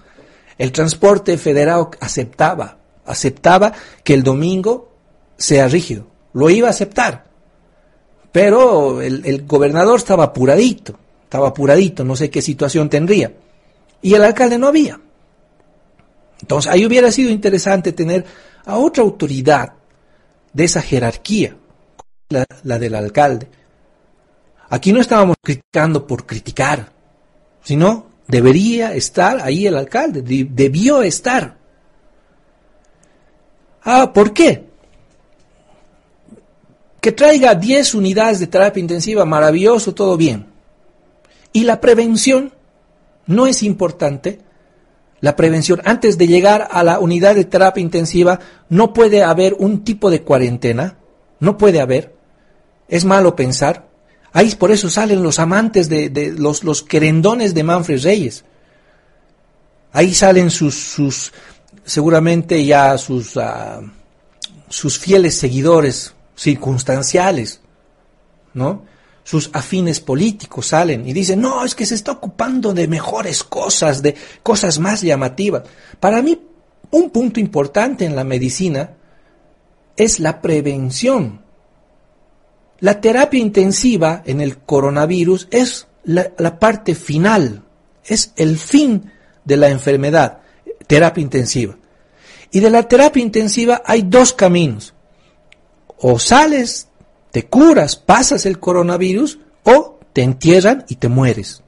[0.57, 4.91] el transporte federal aceptaba, aceptaba que el domingo
[5.37, 7.25] sea rígido, lo iba a aceptar,
[8.31, 13.33] pero el, el gobernador estaba apuradito, estaba apuradito, no sé qué situación tendría,
[14.01, 14.99] y el alcalde no había.
[16.41, 18.25] Entonces, ahí hubiera sido interesante tener
[18.65, 19.73] a otra autoridad
[20.53, 21.55] de esa jerarquía,
[22.29, 23.47] la, del alcalde.
[24.69, 26.91] Aquí no estábamos criticando por criticar,
[27.63, 31.57] sino debería estar ahí el alcalde, debió estar.
[33.83, 34.65] Ah, ¿por qué?
[36.99, 40.47] Que traiga 10 unidades de terapia intensiva, maravilloso, todo bien.
[41.53, 42.51] Y la prevención
[43.27, 44.39] no es importante
[45.25, 45.81] la prevención.
[45.85, 50.21] Antes de llegar a la unidad de terapia intensiva, no puede haber un tipo de
[50.21, 50.99] cuarentena,
[51.39, 52.13] no puede haber.
[52.87, 53.87] Es malo pensar.
[54.33, 58.45] Ahí por eso salen los amantes de, los, querendones de Manfred Reyes.
[59.93, 61.33] Ahí salen sus, sus
[61.83, 63.81] seguramente ya sus, ah,
[64.69, 67.61] sus fieles seguidores circunstanciales,
[68.53, 68.85] ¿no?
[69.25, 74.03] Sus afines políticos salen y dicen, no, es que se está ocupando de mejores cosas,
[74.03, 75.63] de cosas más llamativas.
[75.99, 76.39] Para mí,
[76.91, 78.91] un punto importante en la medicina
[79.97, 81.41] es la prevención.
[82.79, 87.63] La terapia intensiva en el coronavirus es la, la parte final,
[88.05, 89.11] es el fin
[89.43, 90.41] de la enfermedad,
[90.85, 91.75] terapia intensiva.
[92.51, 94.93] Y de la terapia intensiva hay dos caminos.
[95.97, 96.89] O sales
[97.35, 101.61] te curas, pasas el coronavirus o te entierran y te mueres.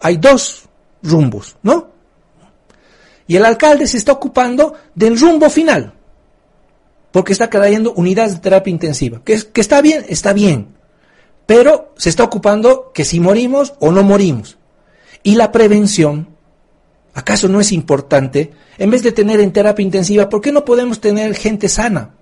[0.00, 0.68] Hay dos
[1.02, 1.90] rumbos, ¿no?
[3.26, 5.92] Y el alcalde se está ocupando del rumbo final,
[7.10, 9.20] porque está trayendo unidades de terapia intensiva.
[9.24, 10.68] Que, que está bien, está bien,
[11.46, 14.56] pero se está ocupando que si morimos o no morimos.
[15.24, 16.28] Y la prevención,
[17.12, 18.52] ¿acaso no es importante?
[18.78, 22.14] En vez de tener en terapia intensiva, ¿por qué no podemos tener gente sana?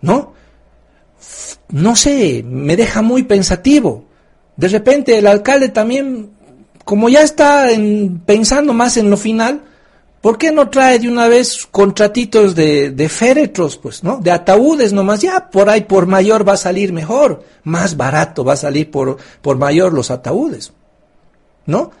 [0.00, 0.37] ¿No?
[1.70, 4.04] No sé, me deja muy pensativo.
[4.56, 6.30] De repente el alcalde también,
[6.84, 7.68] como ya está
[8.26, 9.62] pensando más en lo final,
[10.20, 14.18] ¿Por qué no trae de una vez contratitos de, de féretros, pues, ¿no?
[14.18, 18.54] De ataúdes nomás, ya por ahí por mayor va a salir mejor, más barato va
[18.54, 20.72] a salir por, por mayor los ataúdes,
[21.66, 21.92] ¿no?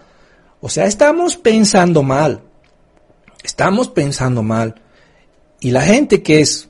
[0.60, 2.42] O sea, estamos pensando mal,
[3.44, 4.74] estamos pensando mal.
[5.60, 6.68] Y la gente que es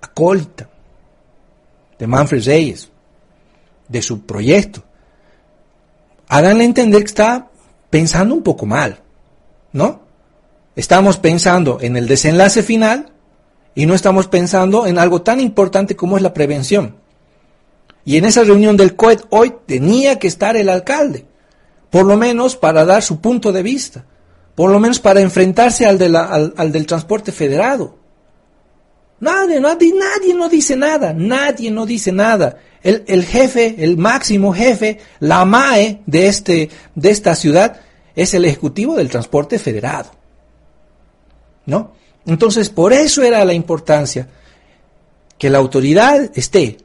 [0.00, 0.70] acólita
[1.98, 2.90] de Manfred Reyes,
[3.88, 4.82] de su proyecto,
[6.28, 7.48] háganle entender que está
[7.90, 9.00] pensando un poco mal,
[9.72, 10.00] ¿no?
[10.76, 13.10] Estamos pensando en el desenlace final
[13.74, 16.96] y no estamos pensando en algo tan importante como es la prevención.
[18.04, 21.26] Y en esa reunión del COED hoy tenía que estar el alcalde,
[21.90, 24.04] por lo menos para dar su punto de vista,
[24.54, 27.98] por lo menos para enfrentarse al, al del transporte federado.
[29.20, 32.58] Nadie, nadie, nadie no dice nada, nadie no dice nada.
[32.82, 37.80] El, jefe, el máximo jefe, la MAE de, este, de esta ciudad
[38.14, 40.10] es el Ejecutivo del Transporte Federado.
[41.66, 41.92] ¿No?
[42.26, 44.28] Entonces, por eso era la importancia
[45.36, 46.78] que la autoridad esté.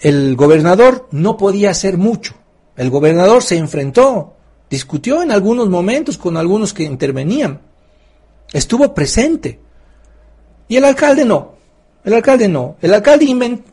[0.00, 2.34] El gobernador no podía hacer mucho.
[2.76, 4.36] El gobernador se enfrentó,
[4.70, 7.60] discutió en algunos momentos con algunos que intervenían.
[8.52, 9.58] Estuvo presente
[10.68, 11.56] y el alcalde no.
[12.04, 12.76] El alcalde no.
[12.80, 13.26] El alcalde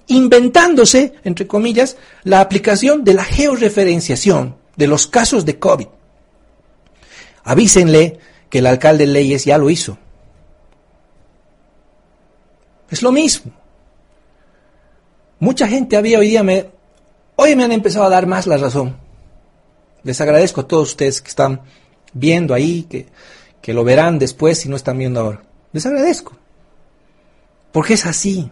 [0.08, 5.88] inventándose, entre comillas, la aplicación de la georreferenciación de los casos de COVID.
[7.43, 9.97] Avísenle que el alcalde Leyes ya lo hizo.
[12.89, 13.51] Es lo mismo.
[15.39, 16.69] Mucha gente había hoy día me,
[17.36, 18.95] hoy me han empezado a dar más la razón.
[20.03, 21.62] Les agradezco a todos ustedes que están
[22.13, 23.08] viendo ahí, que,
[23.62, 25.43] que lo verán después si no están viendo ahora.
[25.73, 26.38] Les agradezco.
[27.75, 28.49] Porque es así.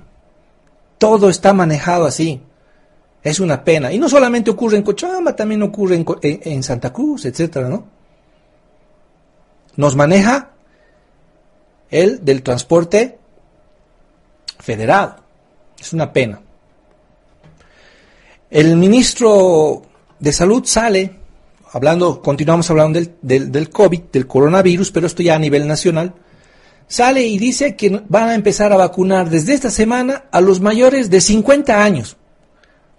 [0.97, 2.41] Todo está manejado así.
[3.23, 3.89] Es una pena.
[3.93, 7.85] Y no solamente ocurre en Cochabamba, también ocurre en, Santa Cruz, etcétera, ¿no?
[9.77, 10.49] Nos maneja
[11.89, 13.17] el del transporte
[14.59, 15.15] federal.
[15.79, 16.41] Es una pena.
[18.49, 19.83] El ministro
[20.19, 21.15] de Salud sale,
[21.71, 26.13] hablando, continuamos hablando del, del, del COVID, del coronavirus, pero esto ya a nivel nacional,
[26.87, 31.09] sale y dice que van a empezar a vacunar desde esta semana a los mayores
[31.09, 32.17] de 50 años.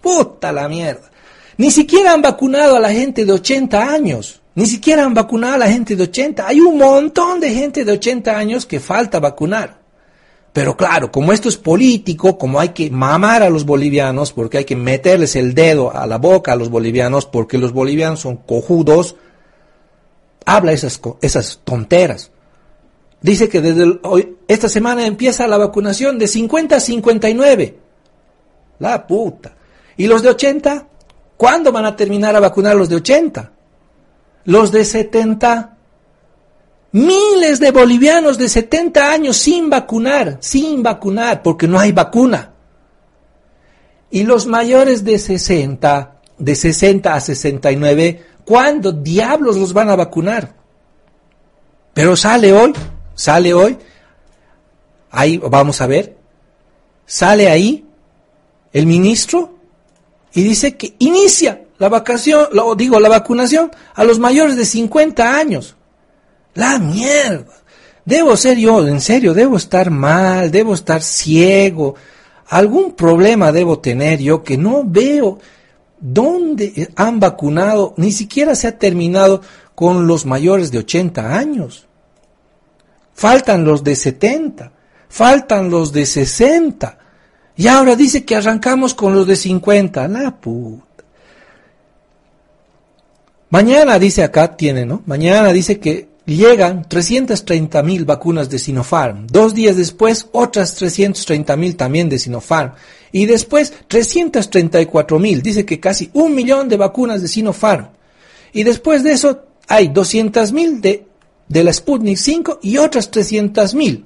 [0.01, 1.11] Puta la mierda.
[1.57, 4.41] Ni siquiera han vacunado a la gente de 80 años.
[4.55, 6.47] Ni siquiera han vacunado a la gente de 80.
[6.47, 9.85] Hay un montón de gente de 80 años que falta vacunar.
[10.55, 14.63] Pero claro, como esto es político, como hay que mamar a los bolivianos, porque hay
[14.63, 19.17] que meterles el dedo a la boca a los bolivianos, porque los bolivianos son cojudos,
[20.45, 22.31] habla esas, tonteras.
[23.25, 27.75] Dice que desde hoy, esta semana empieza la vacunación de 50 a 59.
[28.77, 29.55] La puta.
[29.97, 30.87] ¿Y los de 80?
[31.35, 33.51] ¿Cuándo van a terminar a vacunar los de 80?
[34.43, 35.75] Los de 70.
[36.91, 42.51] Miles de bolivianos de 70 años sin vacunar, sin vacunar, porque no hay vacuna.
[44.11, 50.53] Y los mayores de 60, de 60 a 69, ¿cuándo diablos los van a vacunar?
[51.95, 52.71] Pero sale hoy
[53.15, 53.77] Sale hoy,
[55.09, 56.17] ahí vamos a ver,
[57.05, 57.85] sale ahí
[58.73, 59.57] el ministro
[60.33, 65.37] y dice que inicia la vacación, lo, digo, la vacunación a los mayores de 50
[65.37, 65.75] años.
[66.53, 67.53] La mierda.
[68.03, 71.95] Debo ser yo, en serio, debo estar mal, debo estar ciego.
[72.49, 75.39] Algún problema debo tener yo que no veo
[75.99, 79.41] dónde han vacunado, ni siquiera se ha terminado
[79.73, 81.87] con los mayores de 80 años
[83.15, 84.71] faltan los de 70,
[85.09, 86.99] faltan los de 60.
[87.57, 90.07] Y ahora dice que arrancamos con los de 50.
[90.09, 90.83] La puta.
[93.49, 95.01] Mañana dice acá, tiene, ¿no?
[95.05, 99.27] Mañana dice que llegan 330 mil vacunas de Sinopharm.
[99.27, 102.73] Dos días después, otras 330 mil también de Sinopharm.
[103.13, 105.41] Y después, 334 mil.
[105.41, 107.87] Dice que casi un millón de vacunas de Sinopharm.
[108.51, 111.05] Y después de eso, hay 200 mil de
[111.47, 114.05] de la Sputnik 5 y otras 300 mil.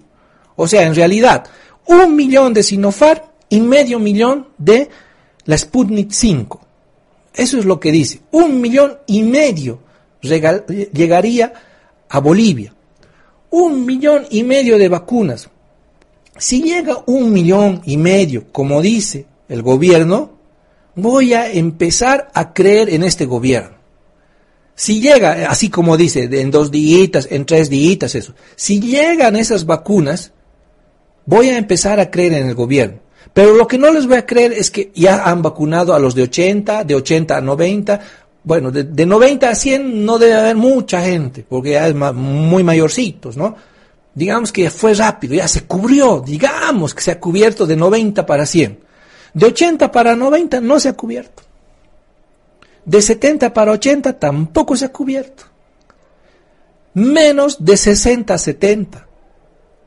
[0.55, 1.45] O sea, en realidad,
[1.87, 4.89] un millón de Sinopharm y medio millón de
[5.45, 6.61] la Sputnik 5.
[7.33, 8.21] Eso es lo que dice.
[8.31, 9.79] Un millón y medio
[10.21, 11.53] llegaría
[12.09, 12.73] a Bolivia.
[13.51, 15.49] Un millón y medio de vacunas.
[16.37, 20.31] Si llega un millón y medio, como dice el gobierno,
[20.95, 23.78] voy a empezar a creer en este gobierno.
[24.79, 28.33] Si llega, así como dice, en dos días, en tres días, eso.
[28.55, 30.31] Si llegan esas vacunas,
[31.25, 32.99] voy a empezar a creer en el gobierno.
[33.33, 36.15] Pero lo que no les voy a creer es que ya han vacunado a los
[36.15, 37.99] de 80, de 80 a 90.
[38.41, 43.35] Bueno, de, 90 a 100 no debe haber mucha gente, porque ya es muy mayorcitos,
[43.35, 43.57] ¿no?
[44.15, 48.45] digamos que fue rápido, ya se cubrió, digamos que se ha cubierto de 90 para
[48.45, 48.79] 100.
[49.33, 51.43] De 80 para 90 no se ha cubierto.
[52.89, 55.43] De 70 para 80 tampoco se ha cubierto.
[56.95, 59.07] Menos de 60 a 70.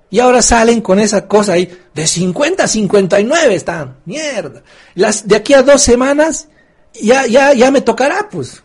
[0.09, 4.63] Y ahora salen con esa cosa ahí, de 50 a 59 están, mierda.
[4.95, 6.47] Las, de aquí a dos semanas
[6.95, 8.63] ya, ya, ya me tocará, pues.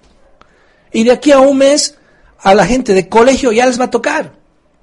[0.94, 1.98] Y de aquí a un mes
[2.38, 4.34] a la gente de colegio ya les va a tocar.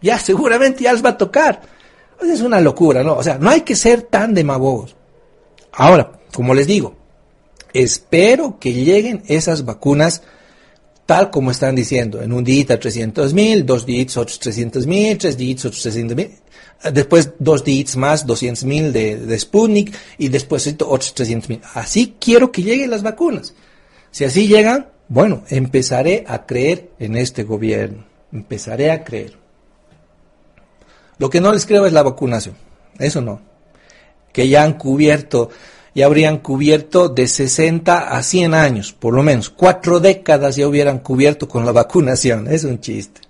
[0.00, 1.62] Ya seguramente ya les va a tocar.
[2.20, 3.14] es una locura, ¿no?
[3.14, 4.96] O sea, no hay que ser tan demagogos.
[5.70, 7.03] Ahora, como les digo,
[7.74, 10.22] espero que lleguen esas vacunas
[11.06, 15.36] tal como están diciendo, en un día 300 mil, dos días otros 300 mil, tres
[15.36, 16.30] días otros 300 mil,
[16.92, 21.60] después dos días más 200 mil de, de, Sputnik y después otros 300 mil.
[21.74, 23.52] Así quiero que lleguen las vacunas.
[24.10, 29.36] Si así llegan, bueno, empezaré a creer en este gobierno, empezaré a creer.
[31.18, 32.56] Lo que no les creo es la vacunación,
[32.98, 33.40] eso no.
[34.32, 35.50] Que ya han cubierto
[35.94, 39.48] ya habrían cubierto de 60 a 100 años, por lo menos.
[39.48, 42.48] Cuatro décadas ya hubieran cubierto con la vacunación.
[42.48, 43.20] Es un chiste.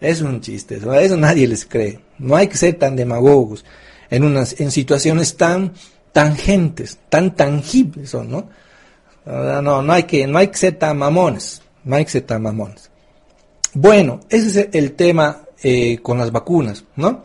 [0.00, 0.78] Es un chiste.
[1.00, 1.98] Eso, nadie les cree.
[2.18, 3.64] No hay que ser tan demagogos
[4.10, 5.72] en, unas, en situaciones tan
[6.12, 8.48] tangentes, tan tangibles ¿no?
[9.26, 11.62] No, no hay que, no hay que ser tan mamones.
[11.82, 12.90] No hay que ser tan mamones.
[13.72, 17.24] Bueno, ese es el tema eh, con las vacunas, ¿no?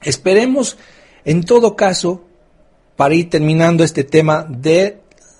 [0.00, 0.76] Esperemos,
[1.24, 2.22] en todo caso,
[2.96, 4.98] para ir terminando este tema de,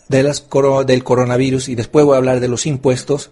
[0.09, 3.31] del coronavirus y después voy a hablar de los impuestos.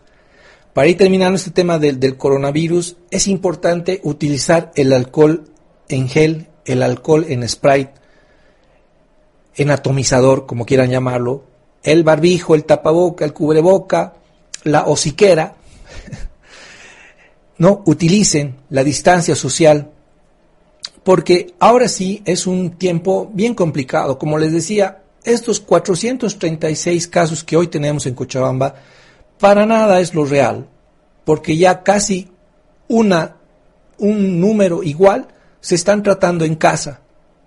[0.72, 5.44] Para ir terminando este tema del, del coronavirus, es importante utilizar el alcohol
[5.88, 7.92] en gel, el alcohol en Sprite,
[9.56, 11.44] en atomizador, como quieran llamarlo,
[11.84, 14.14] el barbijo, el tapaboca, el cubreboca,
[14.64, 15.54] la hociquera,
[17.58, 19.93] no utilicen la distancia social
[21.04, 24.18] porque ahora sí es un tiempo bien complicado.
[24.18, 28.74] Como les decía, estos 436 casos que hoy tenemos en Cochabamba,
[29.38, 30.66] para nada es lo real,
[31.24, 32.30] porque ya casi
[32.88, 33.36] una,
[33.98, 35.28] un número igual
[35.60, 37.00] se están tratando en casa,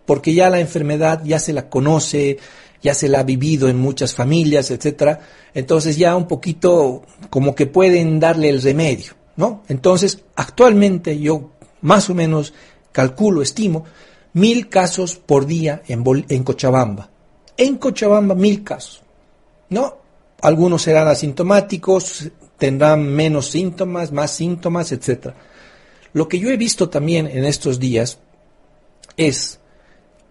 [0.06, 2.38] porque ya la enfermedad ya se la conoce,
[2.82, 5.20] ya se la ha vivido en muchas familias, etcétera.
[5.54, 9.64] Entonces ya un poquito como que pueden darle el remedio, ¿no?
[9.68, 12.54] Entonces, actualmente yo más o menos
[12.98, 13.86] calculo, estimo,
[14.34, 17.12] mil casos por día en, en Cochabamba.
[17.56, 19.04] En Cochabamba, mil casos.
[19.70, 19.98] ¿No?
[20.42, 25.28] Algunos serán asintomáticos, tendrán menos síntomas, más síntomas, etc.
[26.14, 28.18] Lo que yo he visto también en estos días
[29.16, 29.60] es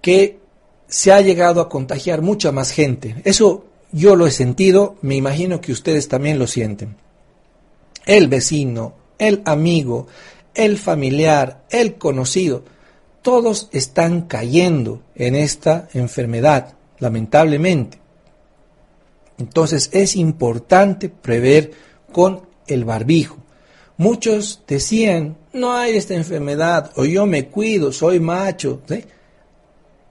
[0.02, 0.40] que
[0.88, 3.22] se ha llegado a contagiar mucha más gente.
[3.24, 6.96] Eso yo lo he sentido, me imagino que ustedes también lo sienten.
[8.07, 10.09] El vecino, el amigo,
[10.57, 12.64] el familiar, el conocido,
[13.23, 17.99] todos están cayendo en esta enfermedad, lamentablemente.
[19.38, 21.73] Entonces es importante prever
[22.12, 23.37] con el barbijo.
[23.99, 28.83] Muchos decían, no hay esta enfermedad, o yo me cuido, soy macho.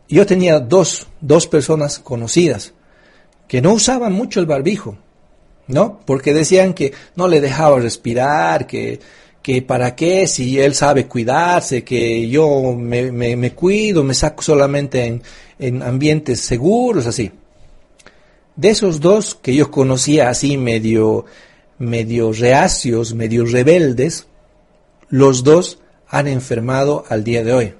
[0.10, 2.74] Yo tenía dos, dos personas conocidas
[3.48, 4.98] que no usaban mucho el barbijo,
[5.68, 6.00] ¿no?
[6.06, 9.00] Porque decían que no le dejaba respirar, que
[9.46, 15.06] que para qué, si él sabe cuidarse, que yo me, me, cuido, me saco solamente
[15.06, 15.22] en,
[15.60, 17.32] en, ambientes seguros, así.
[18.56, 21.26] De esos dos que yo conocía así medio,
[21.78, 24.26] medio reacios, medio rebeldes,
[25.10, 25.78] los dos
[26.08, 27.74] han enfermado al día de hoy.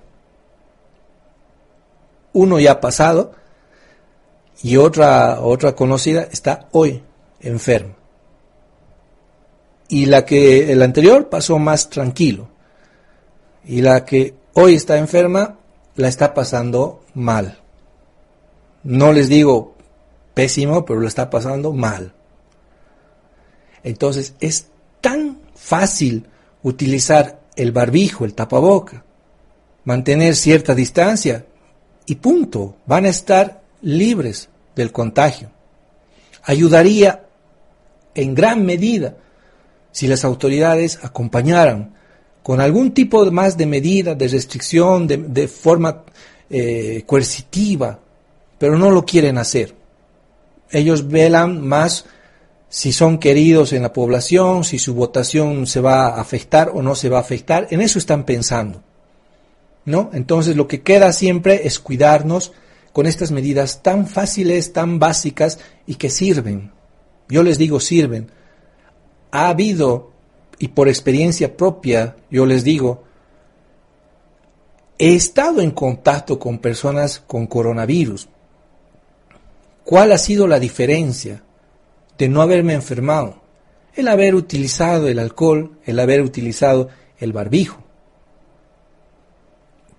[2.34, 3.32] Uno ya ha pasado
[4.62, 7.02] y otra, otra conocida está hoy
[7.40, 8.05] enferma
[9.88, 12.50] y la que el anterior pasó más tranquilo.
[13.66, 15.58] Y la que hoy está enferma
[15.96, 17.60] la está pasando mal.
[18.84, 19.76] No les digo
[20.34, 22.14] pésimo, pero lo está pasando mal.
[23.84, 24.68] Entonces es
[25.02, 26.28] tan fácil
[26.64, 29.04] utilizar el barbijo, el tapaboca,
[29.84, 31.46] mantener cierta distancia
[32.06, 35.50] y punto, van a estar libres del contagio.
[36.44, 37.26] Ayudaría
[38.14, 39.16] en gran medida
[39.96, 41.94] si las autoridades acompañaran
[42.44, 46.04] con algún tipo más de medida, de restricción, de, forma
[46.50, 47.98] eh, coercitiva,
[48.60, 49.74] pero no lo quieren hacer.
[50.70, 52.04] Ellos velan más
[52.68, 56.94] si son queridos en la población, si su votación se va a afectar o no
[56.94, 58.84] se va a afectar, en eso están pensando.
[59.86, 60.10] ¿No?
[60.12, 62.52] Entonces lo que queda siempre es cuidarnos
[62.92, 66.74] con estas medidas tan fáciles, tan básicas y que sirven.
[67.30, 68.30] Yo les digo sirven,
[69.36, 70.12] ha habido,
[70.60, 73.04] y por experiencia propia yo les digo,
[74.98, 78.30] he estado en contacto con personas con coronavirus.
[79.84, 81.44] ¿Cuál ha sido la diferencia
[82.18, 83.42] de no haberme enfermado?
[83.94, 86.88] El haber utilizado el alcohol, el haber utilizado
[87.20, 87.84] el barbijo.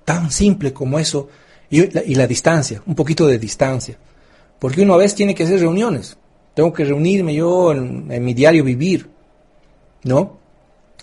[0.06, 1.28] Tan simple como eso.
[1.68, 3.98] Y la, distancia, un poquito de distancia.
[4.58, 6.16] Porque uno a veces tiene que hacer reuniones.
[6.54, 9.15] Tengo que reunirme yo en mi diario vivir.
[10.06, 10.38] ¿No?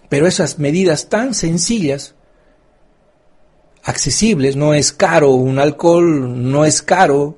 [0.08, 2.16] Pero esas medidas tan sencillas
[3.84, 7.38] accesibles, no es caro un alcohol, no es caro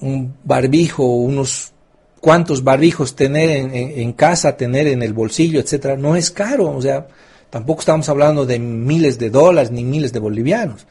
[0.00, 1.72] un barbijo, unos
[2.20, 7.06] cuantos barbijos tener en, casa, tener en el bolsillo, etcétera, no es caro, o sea,
[7.50, 10.86] tampoco estamos hablando de miles de dólares ni miles de bolivianos.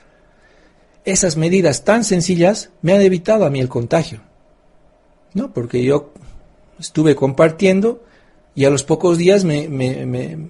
[1.05, 4.21] Esas medidas tan sencillas me han evitado a mí el contagio,
[5.33, 5.53] ¿no?
[5.53, 6.11] Porque yo
[6.79, 8.03] estuve compartiendo
[8.57, 10.49] y a los pocos días me, me, me,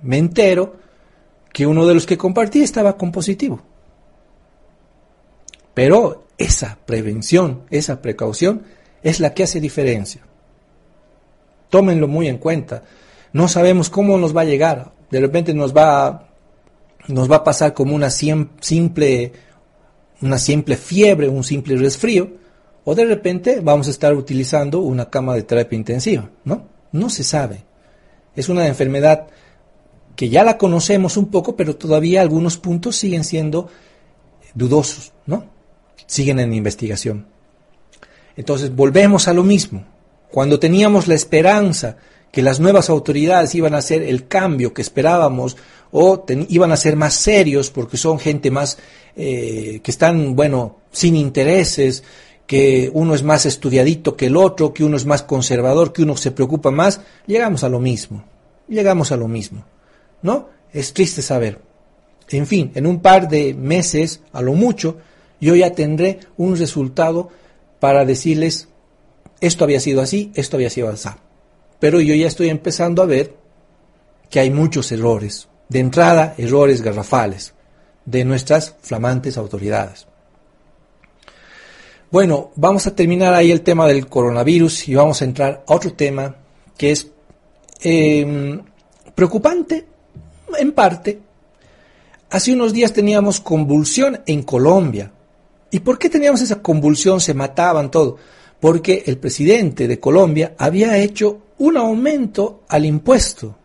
[0.00, 0.76] me entero
[1.52, 3.60] que uno de los que compartí estaba con positivo.
[5.74, 8.62] Pero esa prevención, esa precaución
[9.02, 10.22] es la que hace diferencia.
[11.68, 12.84] Tómenlo muy en cuenta.
[13.32, 14.92] No sabemos cómo nos va a llegar.
[15.10, 16.28] De repente nos va,
[17.08, 19.32] nos va a pasar como una simple,
[20.22, 22.30] una simple fiebre, un simple resfrío,
[22.84, 26.75] o de repente vamos a estar utilizando una cama de terapia intensiva, ¿no?
[26.96, 27.64] No se sabe.
[28.34, 29.28] Es una enfermedad
[30.16, 33.68] que ya la conocemos un poco, pero todavía algunos puntos siguen siendo
[34.54, 35.44] dudosos, ¿no?
[36.06, 37.26] Siguen en investigación.
[38.36, 39.84] Entonces volvemos a lo mismo.
[40.30, 41.96] Cuando teníamos la esperanza
[42.32, 45.56] que las nuevas autoridades iban a hacer el cambio que esperábamos
[45.90, 48.78] o iban a ser más serios porque son gente más
[49.14, 52.02] eh, que están, bueno, sin intereses,
[52.46, 56.16] que uno es más estudiadito que el otro, que uno es más conservador, que uno
[56.16, 58.24] se preocupa más, llegamos a lo mismo.
[58.68, 59.64] Llegamos a lo mismo.
[60.22, 60.48] ¿no?
[60.72, 61.60] Es triste saber.
[62.28, 64.98] En fin, en un par de meses, a lo mucho,
[65.40, 67.30] yo ya tendré un resultado
[67.78, 68.68] para decirles,
[69.40, 71.08] esto había sido así, esto había sido así.
[71.78, 73.36] Pero yo ya estoy empezando a ver
[74.30, 75.48] que hay muchos errores.
[75.68, 77.54] De entrada, errores garrafales
[78.04, 80.06] de nuestras flamantes autoridades.
[82.10, 85.92] Bueno, vamos a terminar ahí el tema del coronavirus y vamos a entrar a otro
[85.92, 86.36] tema
[86.76, 87.08] que es
[87.82, 88.60] eh,
[89.14, 89.86] preocupante
[90.58, 91.20] en parte,
[92.30, 95.12] hace unos días teníamos convulsión en Colombia.
[95.70, 97.20] ¿Y por qué teníamos esa convulsión?
[97.20, 98.16] Se mataban todo.
[98.60, 103.56] Porque el presidente de Colombia había hecho un aumento al impuesto,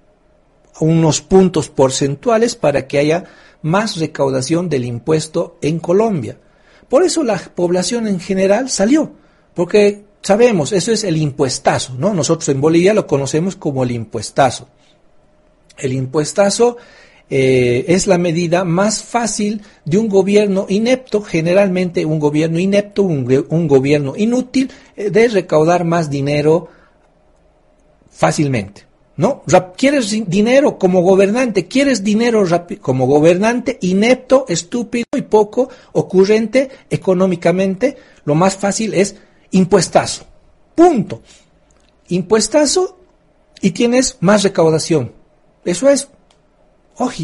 [0.80, 3.24] unos puntos porcentuales para que haya
[3.62, 6.38] más recaudación del impuesto en Colombia.
[6.92, 9.14] Por eso la población en general salió,
[9.54, 12.14] porque sabemos, eso es el impuestazo, ¿no?
[12.14, 14.68] Nosotros en Bolivia lo conocemos como el impuestazo.
[15.78, 16.76] El impuestazo
[17.30, 23.68] eh, es la medida más fácil de un gobierno inepto, generalmente un gobierno inepto, un,
[23.70, 26.68] gobierno inútil, eh, de recaudar más dinero
[28.10, 28.91] fácilmente.
[29.18, 29.44] ¿No?
[29.78, 31.68] ¿Quieres dinero como gobernante?
[31.68, 32.46] ¿Quieres dinero
[32.80, 37.98] como gobernante inepto, estúpido y poco ocurrente económicamente?
[38.26, 39.16] Lo más fácil es
[39.52, 40.26] impuestazo.
[40.76, 41.22] Punto.
[42.08, 42.98] Impuestazo
[43.62, 45.12] y tienes más recaudación.
[45.66, 46.10] Eso es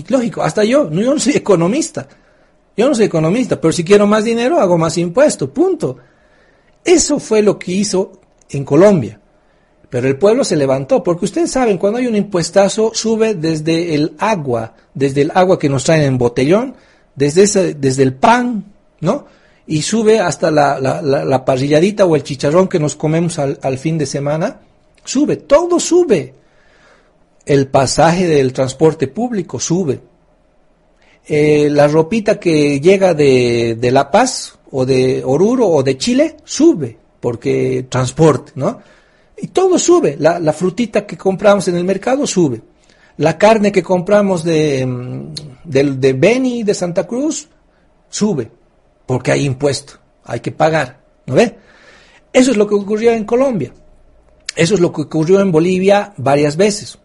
[0.08, 0.42] lógico.
[0.44, 2.08] Hasta yo, yo no soy economista.
[2.76, 5.50] Yo no soy economista, pero si quiero más dinero, hago más impuestos.
[5.50, 5.98] Punto.
[6.84, 8.12] Eso fue lo que hizo
[8.50, 9.20] en Colombia.
[9.90, 14.16] Pero el pueblo se levantó, porque ustedes saben, cuando hay un impuestazo, sube desde el
[14.20, 16.76] agua, desde el agua que nos traen en botellón,
[17.16, 18.66] desde, ese, desde el pan,
[19.00, 19.26] ¿no?
[19.66, 23.98] Y sube hasta la, la, parrilladita o el chicharrón que nos comemos al, al fin
[23.98, 24.62] de semana.
[25.04, 26.34] Sube, todo sube
[27.48, 30.00] el pasaje del transporte público sube.
[31.26, 36.38] Eh, la ropita que llega de, de, La Paz o de Oruro o de Chile
[36.44, 38.80] sube porque transporte, ¿no?
[39.38, 40.16] Y todo sube.
[40.20, 42.62] La, frutita que compramos en el mercado sube.
[43.18, 45.34] La carne que compramos de, mm,
[45.64, 47.48] de, de Beni, de Santa Cruz,
[48.10, 48.52] sube
[49.08, 49.94] porque hay impuesto,
[50.26, 51.56] hay que pagar, ¿no ve?
[52.32, 53.74] Eso es lo que ocurrió en Colombia.
[54.56, 57.00] Eso es lo que ocurrió en Bolivia varias veces.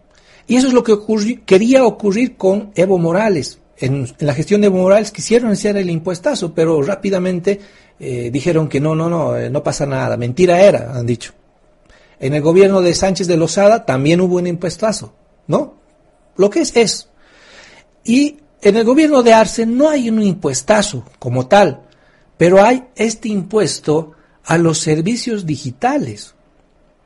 [0.47, 0.99] Y eso es lo que
[1.47, 3.61] quería ocurrir con Evo Morales.
[3.78, 7.61] En, la gestión de Evo Morales quisieron hacer el impuestazo, pero rápidamente
[8.01, 10.16] eh, dijeron que no, no, no, eh, no pasa nada.
[10.16, 11.33] Mentira era, han dicho.
[12.23, 15.12] En el gobierno de Sánchez de Lozada también hubo un impuestazo,
[15.49, 15.75] ¿no?
[16.37, 17.09] Lo que es, es.
[18.05, 21.83] Y en el gobierno de Arce no hay un impuestazo como tal,
[22.39, 24.12] pero hay este impuesto
[24.45, 26.37] a los servicios digitales,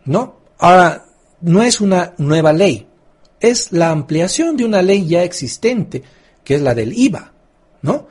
[0.04, 0.36] ¿no?
[0.58, 1.06] Ahora,
[1.40, 2.86] no es una nueva ley,
[3.40, 6.02] es la ampliación de una ley ya existente,
[6.44, 7.32] que es la del IVA,
[7.80, 8.06] ¿no?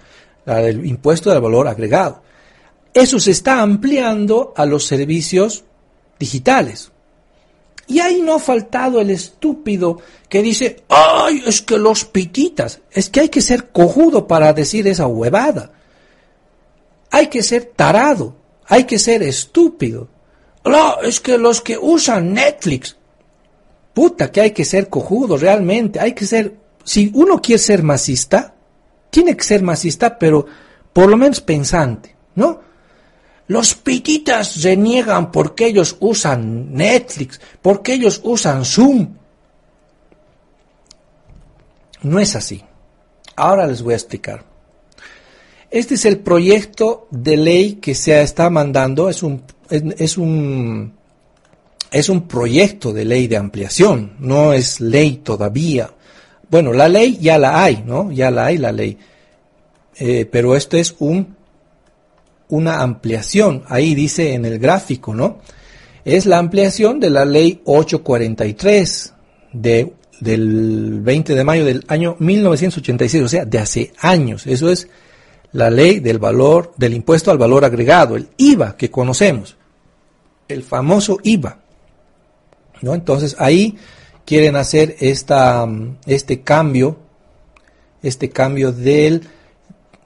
[0.46, 2.24] la del impuesto del valor agregado.
[2.94, 5.66] Eso se está ampliando a los servicios
[6.18, 6.92] digitales.
[7.88, 13.10] Y ahí no ha faltado el estúpido que dice, ay, es que los pititas, es
[13.10, 15.72] que hay que ser cojudo para decir esa huevada.
[17.12, 20.10] Hay que ser tarado, hay que ser estúpido.
[20.64, 22.98] No, es que los que usan Netflix,
[23.94, 28.56] puta que hay que ser cojudo realmente, hay que ser, si uno quiere ser masista,
[29.12, 30.46] tiene que ser masista, pero
[30.92, 32.65] por lo menos pensante, ¿no?
[33.48, 39.10] Los pititas reniegan porque ellos usan Netflix, porque ellos usan Zoom.
[42.02, 42.64] No es así.
[43.36, 44.44] Ahora les voy a explicar.
[45.70, 50.94] Este es el proyecto de ley que se está mandando, es un, es, un,
[51.92, 55.92] es un proyecto de ley de ampliación, no es ley todavía.
[56.50, 58.12] Bueno, la ley ya la hay, ¿no?
[58.12, 58.98] Ya la hay la ley.
[59.98, 61.36] Eh, pero esto es un
[62.50, 65.40] una ampliación, ahí dice en el gráfico, ¿no?
[66.04, 69.14] Es la ampliación de la ley 843
[69.54, 74.46] de, del 20 de mayo del año 1986, o sea, de hace años.
[74.46, 74.88] Eso es
[75.52, 79.56] la ley del valor, del impuesto al valor agregado, el IVA que conocemos,
[80.48, 81.60] el famoso IVA.
[82.82, 82.94] ¿no?
[82.94, 83.78] Entonces ahí
[84.26, 86.98] quieren hacer este cambio,
[88.04, 89.28] este cambio del,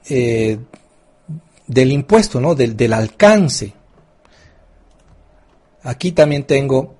[0.08, 0.58] eh,
[1.70, 2.54] del impuesto, ¿no?
[2.54, 3.72] Del, del alcance.
[5.82, 6.96] Aquí también tengo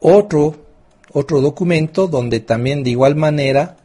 [0.00, 0.54] otro,
[1.12, 3.78] otro documento donde también de igual manera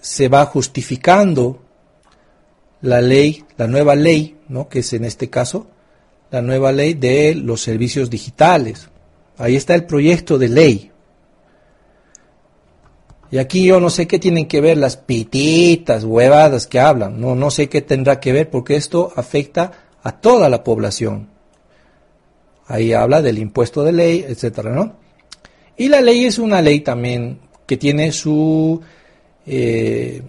[0.00, 1.60] se va justificando
[2.82, 4.68] la ley, la nueva ley, ¿no?
[4.68, 5.66] que es en este caso
[6.30, 8.88] la nueva ley de los servicios digitales.
[9.38, 10.92] Ahí está el proyecto de ley.
[13.30, 17.20] Y aquí yo no sé qué tienen que ver las pititas, huevadas que hablan.
[17.20, 19.72] No, no sé qué tendrá que ver porque esto afecta
[20.02, 21.28] a toda la población.
[22.66, 24.96] Ahí habla del impuesto de ley, etcétera, ¿no?
[25.76, 28.80] Y la ley es una ley también que tiene su,
[29.46, 30.22] eh,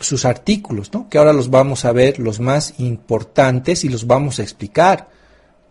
[0.00, 1.08] sus artículos, ¿no?
[1.08, 5.08] Que ahora los vamos a ver los más importantes y los vamos a explicar.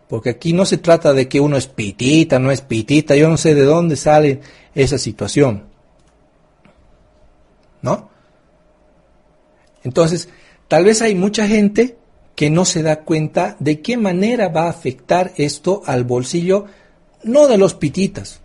[0.08, 3.36] Porque aquí no se trata de que uno es pitita, no es pitita, yo no
[3.36, 4.40] sé de dónde sale
[4.74, 5.73] esa situación.
[7.84, 8.08] ¿No?
[9.84, 10.30] Entonces,
[10.68, 11.98] tal vez hay mucha gente
[12.34, 16.64] que no se da cuenta de qué manera va a afectar esto al bolsillo,
[17.22, 18.40] no de los pititas.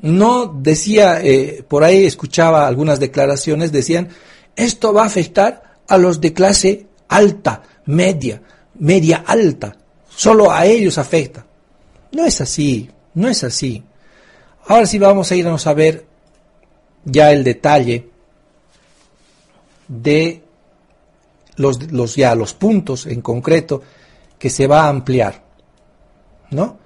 [0.00, 4.08] No decía, eh, por ahí escuchaba algunas declaraciones, decían,
[4.56, 8.42] esto va a afectar a los de clase alta, media,
[8.74, 9.76] media alta,
[10.08, 11.46] solo a ellos afecta.
[12.10, 13.84] No es así, no es así.
[14.66, 16.04] Ahora sí vamos a irnos a ver
[17.04, 18.13] ya el detalle
[19.88, 20.42] de
[21.56, 23.82] los, los, ya los puntos en concreto
[24.38, 25.42] que se va a ampliar.
[26.50, 26.78] ¿No?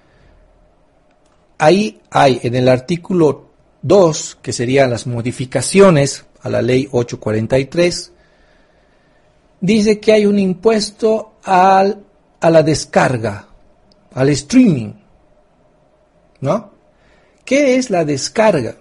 [1.58, 3.48] Ahí hay en el artículo
[3.82, 8.12] 2, que serían las modificaciones a la ley 843,
[9.60, 12.04] dice que hay un impuesto al,
[12.40, 13.48] a la descarga,
[14.14, 14.92] al streaming.
[16.40, 16.70] ¿No?
[17.44, 18.76] ¿Qué es la descarga?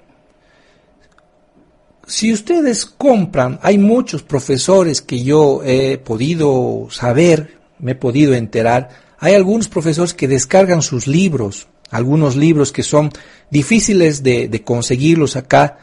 [2.08, 8.90] Si ustedes compran, hay muchos profesores que yo he podido saber, me he podido enterar,
[9.20, 13.12] hay algunos profesores que descargan sus libros, algunos libros que son
[13.50, 15.80] difíciles de, conseguirlos acá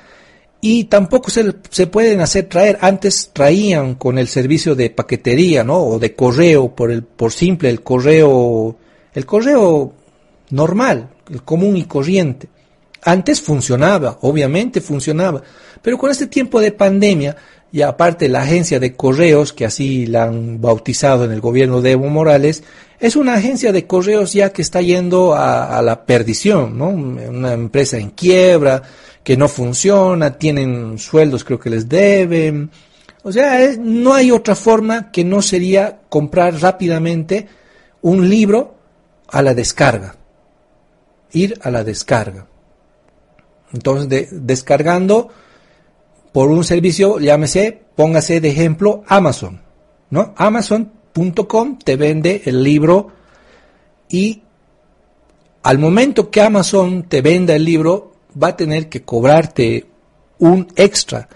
[0.62, 2.78] y tampoco se, se, pueden hacer traer.
[2.80, 5.78] Antes traían con el servicio de paquetería, ¿no?
[5.78, 8.78] O de correo, por el, por simple, el correo,
[9.12, 9.92] el correo
[10.50, 12.48] normal, el común y corriente.
[13.02, 15.42] Antes funcionaba, obviamente funcionaba,
[15.85, 17.37] pero con este tiempo de pandemia,
[17.70, 21.91] y aparte la agencia de correos, que así la han bautizado en el gobierno de
[21.91, 22.64] Evo Morales,
[22.99, 26.89] es una agencia de correos ya que está yendo a, la perdición, ¿no?
[26.89, 28.80] Una empresa en quiebra,
[29.22, 32.70] que no funciona, tienen sueldos creo que les deben.
[33.22, 37.47] O sea, no hay otra forma que no sería comprar rápidamente
[38.01, 38.74] un libro
[39.28, 40.16] a la descarga.
[41.32, 42.47] Ir a la descarga.
[43.74, 45.28] Entonces, descargando
[46.35, 49.62] por un servicio, llámese, póngase de ejemplo Amazon,
[50.11, 50.35] ¿no?
[50.37, 53.12] Amazon.com te vende el libro
[54.09, 54.43] y
[55.62, 59.87] al momento que Amazon te venda el libro, va a tener que cobrarte
[60.41, 61.28] un extra.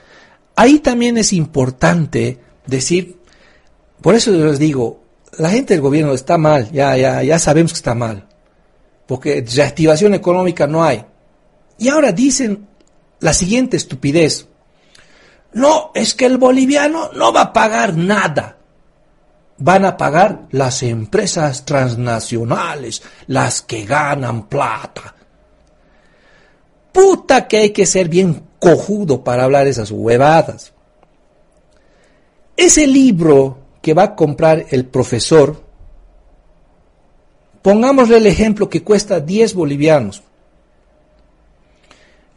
[0.56, 3.18] Ahí también es importante decir,
[4.02, 5.00] por eso les digo,
[5.38, 8.26] la gente del gobierno está mal, ya, ya, ya sabemos que está mal,
[9.06, 11.04] porque reactivación económica no hay.
[11.78, 12.66] Y ahora dicen
[13.20, 14.47] la siguiente estupidez.
[15.52, 18.54] No, es que el boliviano no va a pagar nada.
[19.60, 25.16] van a pagar las empresas transnacionales, las que ganan plata.
[26.92, 30.72] Puta que hay que ser bien cojudo para hablar esas huevadas.
[32.56, 35.64] Ese libro que va a comprar el profesor,
[37.62, 40.22] pongámosle el ejemplo que cuesta 10 bolivianos.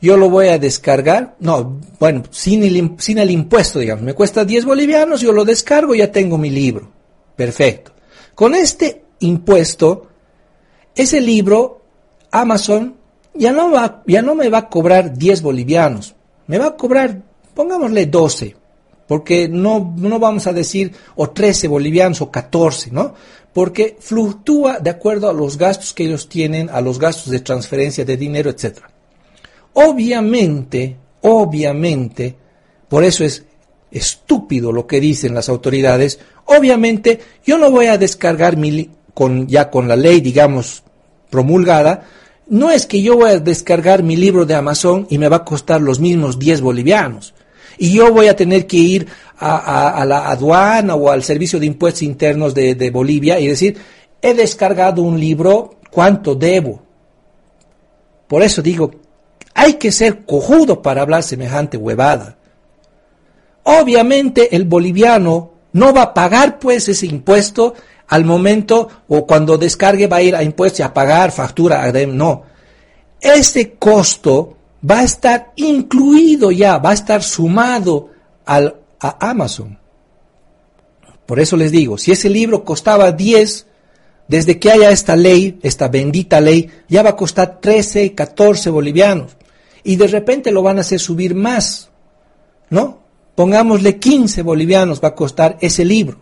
[0.01, 4.43] Yo lo voy a descargar, no, bueno, sin el, sin el impuesto, digamos, me cuesta
[4.43, 6.89] 10 bolivianos, yo lo descargo ya tengo mi libro.
[7.35, 7.91] Perfecto.
[8.33, 10.07] Con este impuesto,
[10.95, 11.81] ese libro,
[12.31, 12.95] Amazon
[13.33, 16.15] ya no, va, ya no me va a cobrar 10 bolivianos,
[16.47, 17.21] me va a cobrar,
[17.53, 18.55] pongámosle 12,
[19.07, 23.13] porque no, no vamos a decir o 13 bolivianos o 14, ¿no?
[23.53, 28.05] Porque fluctúa de acuerdo a los gastos que ellos tienen, a los gastos de transferencia
[28.05, 28.79] de dinero, etc.
[29.74, 32.36] Obviamente, obviamente,
[32.89, 33.45] por eso es
[33.91, 39.69] estúpido lo que dicen las autoridades, obviamente yo no voy a descargar mi, con, ya
[39.69, 40.84] con la ley, digamos,
[41.30, 42.03] promulgada,
[42.47, 45.45] no es que yo voy a descargar mi libro de Amazon y me va a
[45.45, 47.34] costar los mismos 10 bolivianos.
[47.78, 49.07] Y yo voy a tener que ir
[49.39, 53.78] a, la aduana o al Servicio de Impuestos Internos de, de Bolivia y decir,
[54.22, 56.84] he descargado un libro, ¿cuánto debo?
[58.28, 58.91] Por eso digo,
[59.53, 62.37] hay que ser cojudo para hablar semejante huevada.
[63.63, 67.73] Obviamente el boliviano no va a pagar pues ese impuesto
[68.07, 71.91] al momento o cuando descargue va a ir a impuestos y a pagar factura.
[72.07, 72.43] No.
[73.21, 74.57] Este costo
[74.89, 78.09] va a estar incluido ya, va a estar sumado
[78.45, 79.79] al, a Amazon.
[81.25, 83.67] Por eso les digo, si ese libro costaba 10,
[84.32, 89.36] desde que haya esta ley, esta bendita ley, ya va a costar 13, 14 bolivianos.
[89.84, 91.89] Y de repente lo van a hacer subir más,
[92.69, 93.01] ¿no?
[93.36, 96.17] Pongámosle 15 bolivianos va a costar ese libro.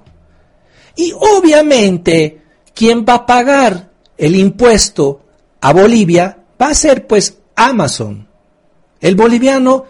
[0.95, 2.41] Y obviamente,
[2.73, 5.21] quien va a pagar el impuesto
[5.61, 8.27] a Bolivia va a ser pues Amazon.
[9.01, 9.85] El boliviano,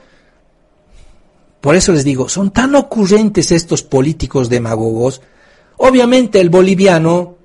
[1.62, 5.22] por eso les digo, son tan ocurrentes estos políticos demagogos.
[5.78, 7.39] Obviamente el boliviano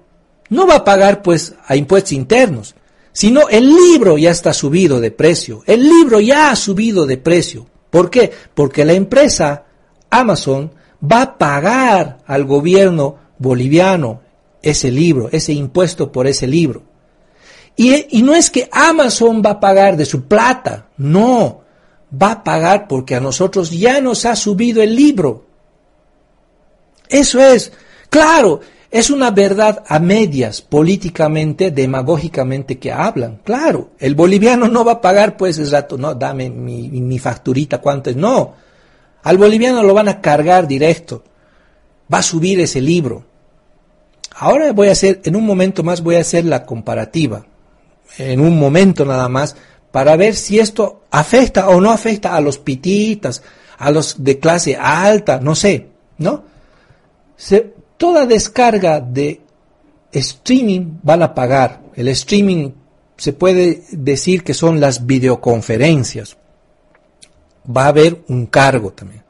[0.51, 2.75] no va a pagar pues a impuestos internos,
[3.13, 5.63] sino el libro ya está subido de precio.
[5.67, 7.67] El libro ya ha subido de precio.
[7.91, 8.33] ¿Por qué?
[8.55, 9.65] Porque la empresa
[10.11, 14.21] Amazon va a pagar al gobierno boliviano
[14.63, 16.83] ese libro, ese impuesto por ese libro.
[17.77, 21.63] Y, no es que Amazon va a pagar de su plata, no,
[22.11, 25.45] va a pagar porque a nosotros ya nos ha subido el libro.
[27.09, 27.73] Eso es,
[28.11, 28.61] claro,
[28.95, 33.41] es una verdad a medias, políticamente, demagógicamente que hablan.
[33.43, 38.11] Claro, el boliviano no va a pagar pues el rato, no, dame mi, facturita, cuánto
[38.11, 38.55] es, no.
[39.25, 41.25] Al boliviano lo van a cargar directo.
[42.13, 43.25] Va a subir ese libro.
[44.37, 47.45] Ahora voy a hacer, en un momento más voy a hacer la comparativa.
[48.17, 49.57] En un momento nada más,
[49.91, 53.43] para ver si esto afecta o no afecta a los pititas,
[53.77, 55.89] a los de clase alta, no sé,
[56.19, 56.45] ¿no?
[57.97, 59.41] Toda descarga de
[60.13, 61.83] streaming van a pagar.
[61.95, 62.71] El streaming
[63.17, 66.37] se puede decir que son las videoconferencias.
[67.65, 69.25] Va a haber un cargo también.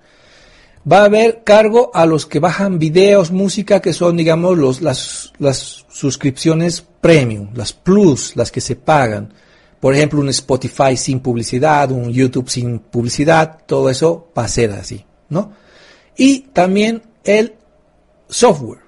[0.91, 5.33] Va a haber cargo a los que bajan videos, música, que son, digamos, los, las,
[5.39, 9.33] las suscripciones premium, las plus, las que se pagan.
[9.81, 14.73] Por ejemplo, un Spotify sin publicidad, un YouTube sin publicidad, todo eso va a ser
[14.73, 15.53] así, ¿no?
[16.17, 17.55] Y también el
[18.29, 18.81] software,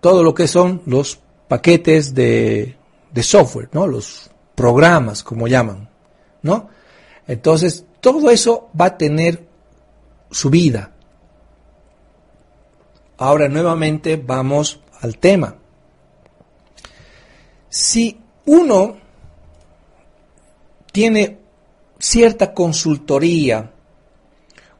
[0.00, 1.18] todo lo que son los
[1.48, 2.76] paquetes de,
[3.12, 3.86] de software, ¿no?
[3.86, 5.88] Los programas, como llaman,
[6.42, 6.68] ¿no?
[7.26, 9.46] Entonces, todo eso va a tener
[10.30, 10.92] su vida.
[13.16, 15.56] Ahora nuevamente vamos al tema.
[17.68, 18.96] Si uno
[20.92, 21.38] tiene
[21.98, 23.72] cierta consultoría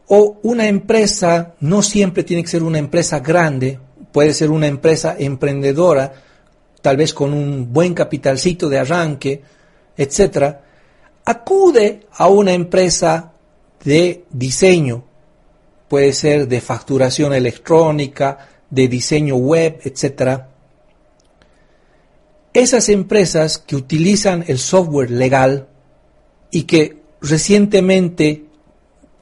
[0.06, 3.80] o una empresa, no siempre tiene que ser una empresa grande,
[4.14, 6.12] puede ser una empresa emprendedora,
[6.80, 9.42] tal vez con un buen capitalcito de arranque,
[9.96, 10.62] etcétera,
[11.24, 13.32] acude a una empresa
[13.82, 15.04] de diseño,
[15.88, 20.42] puede ser de facturación electrónica, de diseño web, etc.
[22.52, 25.66] Esas empresas que utilizan el software legal
[26.52, 28.44] y que recientemente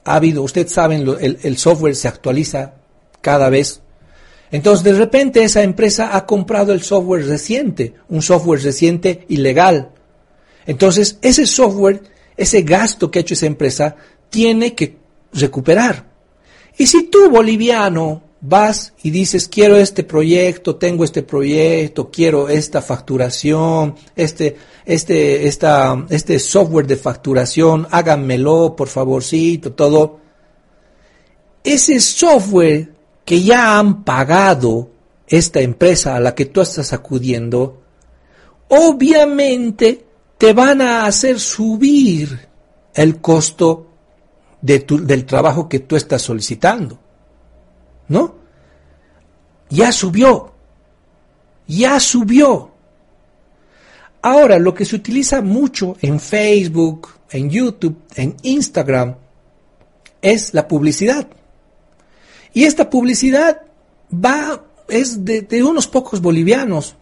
[0.05, 2.75] ha habido, ustedes saben, el, el software se actualiza
[3.21, 3.82] cada vez.
[4.53, 9.89] Entonces, de repente esa empresa ha comprado el software reciente, un software reciente ilegal.
[10.67, 12.03] Entonces, ese software,
[12.37, 13.95] ese gasto que ha hecho esa empresa,
[14.29, 14.95] tiene que
[15.33, 16.05] recuperar.
[16.77, 22.83] Y si tú, boliviano, vas y dices, quiero este proyecto, tengo este proyecto, quiero esta
[22.83, 30.19] facturación, este, este, esta, este software de facturación, háganmelo, por favorcito, todo.
[31.63, 32.92] Ese software
[33.25, 34.89] que ya han pagado
[35.27, 37.81] esta empresa a la que tú estás acudiendo,
[38.69, 40.05] obviamente
[40.37, 42.47] te van a hacer subir
[42.93, 43.87] el costo
[44.61, 46.99] de del trabajo que tú estás solicitando.
[48.07, 48.35] ¿no?
[49.69, 50.53] Ya subió,
[51.67, 52.71] ya subió.
[54.21, 59.15] Ahora, lo que se utiliza mucho en Facebook, en YouTube, en Instagram,
[60.21, 61.27] es la publicidad.
[62.53, 63.61] Y esta publicidad
[64.13, 66.95] va, es de, unos pocos bolivianos.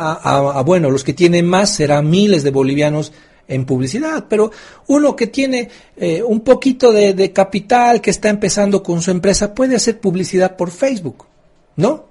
[0.00, 3.12] A, bueno, los que tienen más serán miles de bolivianos
[3.48, 4.52] en publicidad, pero
[4.86, 9.74] uno que tiene eh, un poquito de, capital, que está empezando con su empresa, puede
[9.74, 11.26] hacer publicidad por Facebook,
[11.74, 12.06] ¿no?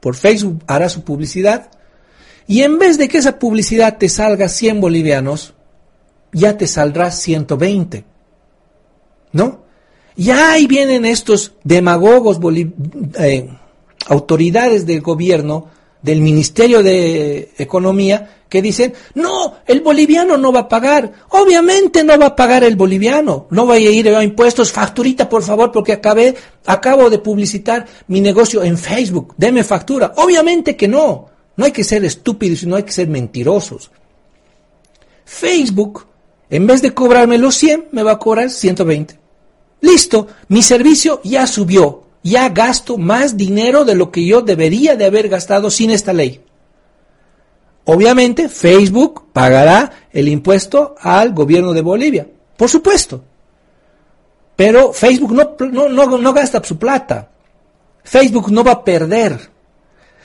[0.00, 1.70] Por Facebook hará su publicidad
[2.46, 5.54] y en vez de que esa publicidad te salga 100 bolivianos,
[6.32, 8.04] ya te saldrá 120,
[9.32, 9.63] ¿no?
[10.16, 12.38] Y ahí vienen estos demagogos,
[13.18, 13.48] eh,
[14.06, 15.68] autoridades del gobierno,
[16.02, 21.12] del Ministerio de Economía, que dicen, no, el boliviano no va a pagar.
[21.30, 23.48] Obviamente no va a pagar el boliviano.
[23.50, 26.36] No vaya a ir a impuestos, facturita por favor, porque acabé,
[26.66, 29.34] acabo de publicitar mi negocio en Facebook.
[29.36, 30.12] Deme factura.
[30.18, 31.30] Obviamente que no.
[31.56, 33.90] No hay que ser estúpidos y no hay que ser mentirosos.
[35.24, 36.06] Facebook,
[36.50, 39.23] en vez de cobrarme los 100, me va a cobrar 120.
[39.84, 42.04] Listo, mi servicio ya subió.
[42.22, 46.40] Ya gasto más dinero de lo que yo debería de haber gastado sin esta ley.
[47.84, 52.26] Obviamente Facebook pagará el impuesto al gobierno de Bolivia,
[52.56, 53.22] por supuesto.
[54.56, 57.28] Pero Facebook no, no, gasta su plata.
[58.04, 59.50] Facebook no va a perder.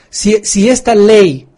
[0.10, 1.50] Si, si esta ley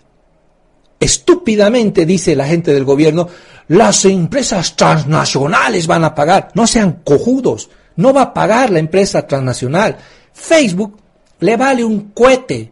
[0.99, 3.29] estúpidamente dice la gente del gobierno,
[3.67, 7.69] las empresas transnacionales van a pagar, no sean cojudos,
[8.01, 9.97] no va a pagar la empresa transnacional.
[10.33, 10.97] Facebook
[11.39, 12.71] le vale un cohete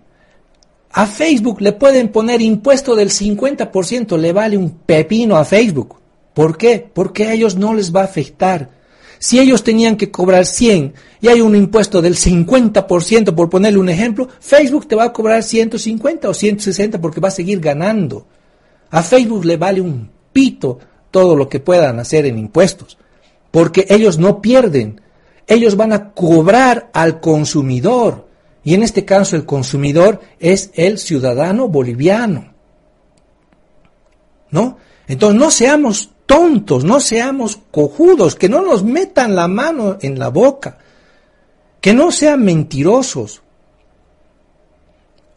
[0.91, 5.97] a Facebook le pueden poner impuesto del 50%, le vale un pepino a Facebook.
[6.33, 6.89] ¿Por qué?
[6.93, 8.71] Porque a ellos no les va a afectar.
[9.19, 13.89] Si ellos tenían que cobrar 100 y hay un impuesto del 50%, por ponerle un
[13.89, 18.25] ejemplo, Facebook te va a cobrar 150 o 160 porque va a seguir ganando.
[18.89, 20.79] A Facebook le vale un pito
[21.11, 22.97] todo lo que puedan hacer en impuestos,
[23.51, 25.01] porque ellos no pierden.
[25.49, 28.27] Ellos van a cobrar al consumidor.
[28.63, 32.53] Y en este caso el consumidor es el ciudadano boliviano.
[34.51, 34.77] ¿No?
[35.07, 40.29] Entonces no seamos tontos, no seamos cojudos, que no nos metan la mano en la
[40.29, 40.77] boca,
[41.81, 43.41] que no sean mentirosos.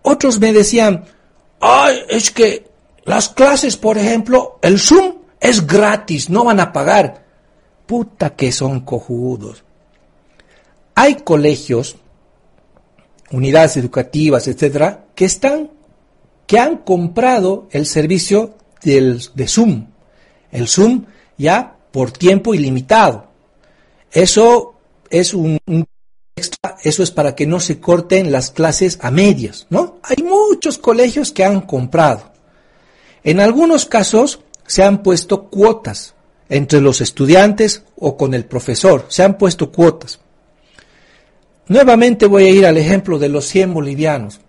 [0.03, 1.07] Otros me decían,
[1.59, 2.71] ay, es que
[3.05, 7.25] las clases, por ejemplo, el Zoom es gratis, no van a pagar.
[7.87, 9.65] Puta que son cojudos.
[10.95, 11.97] Hay colegios
[13.32, 15.70] unidades educativas, etcétera, que están,
[16.47, 19.86] que han comprado el servicio del, de Zoom.
[20.51, 21.07] El Zoom
[21.38, 23.28] ya por tiempo ilimitado.
[24.11, 24.74] Eso
[25.09, 25.59] es un,
[26.36, 29.99] extra, eso es para que no se corten las clases a medias, ¿no?
[30.03, 32.32] Hay muchos colegios que han comprado.
[33.24, 36.14] En algunos casos se han puesto cuotas
[36.49, 40.20] entre los estudiantes o con el profesor, se han puesto cuotas.
[41.73, 44.43] Nuevamente voy a ir al ejemplo de los 100 bolivianos.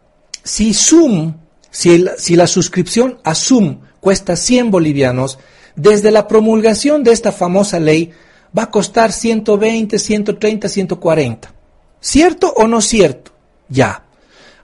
[0.44, 1.36] Si Zoom,
[1.72, 5.40] si, la suscripción a Zoom cuesta 100 bolivianos,
[5.78, 8.12] desde la promulgación de esta famosa ley
[8.56, 11.54] va a costar 120, 130, 140.
[12.02, 13.32] ¿Cierto o no cierto?
[13.70, 14.04] Ya.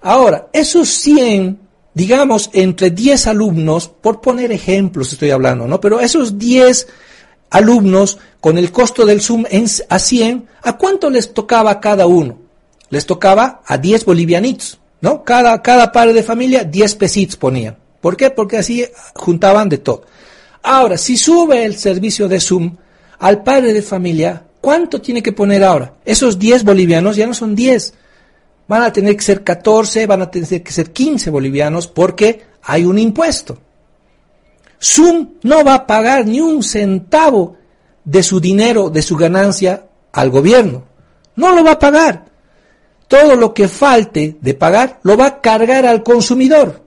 [0.01, 1.57] Ahora, esos 100,
[1.93, 5.79] digamos, entre 10 alumnos, por poner ejemplos estoy hablando, ¿no?
[5.79, 6.87] Pero esos 10
[7.51, 9.45] alumnos con el costo del Zoom
[9.87, 12.38] a 100, ¿a cuánto les tocaba cada uno?
[12.89, 15.23] Les tocaba a 10 bolivianitos, ¿no?
[15.23, 17.77] Cada, cada padre de familia 10 pesitos ponían.
[18.01, 18.29] ¿Por qué?
[18.29, 20.03] Porque así juntaban de todo.
[20.63, 22.75] Ahora, si sube el servicio de Zoom
[23.19, 25.93] al padre de familia, ¿cuánto tiene que poner ahora?
[26.05, 27.93] Esos 10 bolivianos ya no son 10.
[28.67, 32.85] Van a tener que ser 14, van a tener que ser 15 bolivianos porque hay
[32.85, 33.57] un impuesto.
[34.81, 37.57] Zoom no va a pagar ni un centavo
[38.03, 40.83] de su dinero, de su ganancia al gobierno.
[41.35, 42.25] No lo va a pagar.
[43.09, 46.85] Todo lo que falte de pagar lo va a cargar al consumidor.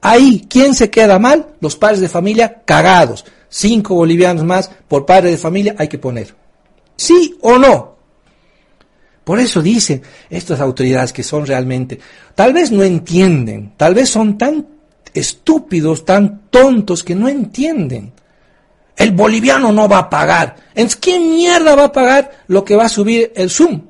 [0.00, 1.48] Ahí, ¿quién se queda mal?
[1.60, 3.26] Los padres de familia cagados.
[3.50, 6.34] Cinco bolivianos más por padre de familia hay que poner.
[6.96, 7.96] ¿Sí o no?
[9.22, 10.00] Por eso dicen
[10.30, 12.00] estas autoridades que son realmente,
[12.34, 14.66] tal vez no entienden, tal vez son tan
[15.12, 18.14] estúpidos, tan tontos que no entienden.
[18.96, 20.56] El boliviano no va a pagar.
[20.74, 23.89] ¿En qué mierda va a pagar lo que va a subir el Zoom?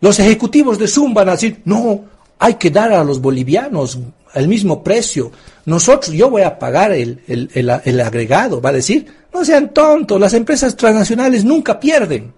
[0.00, 2.04] Los ejecutivos de Zoom van a decir, no,
[2.38, 3.98] hay que dar a los bolivianos
[4.34, 5.32] el mismo precio.
[5.64, 10.34] Nosotros, yo voy a pagar el, el, agregado, va a decir, no sean tontos, las
[10.34, 12.32] empresas transnacionales nunca pierden.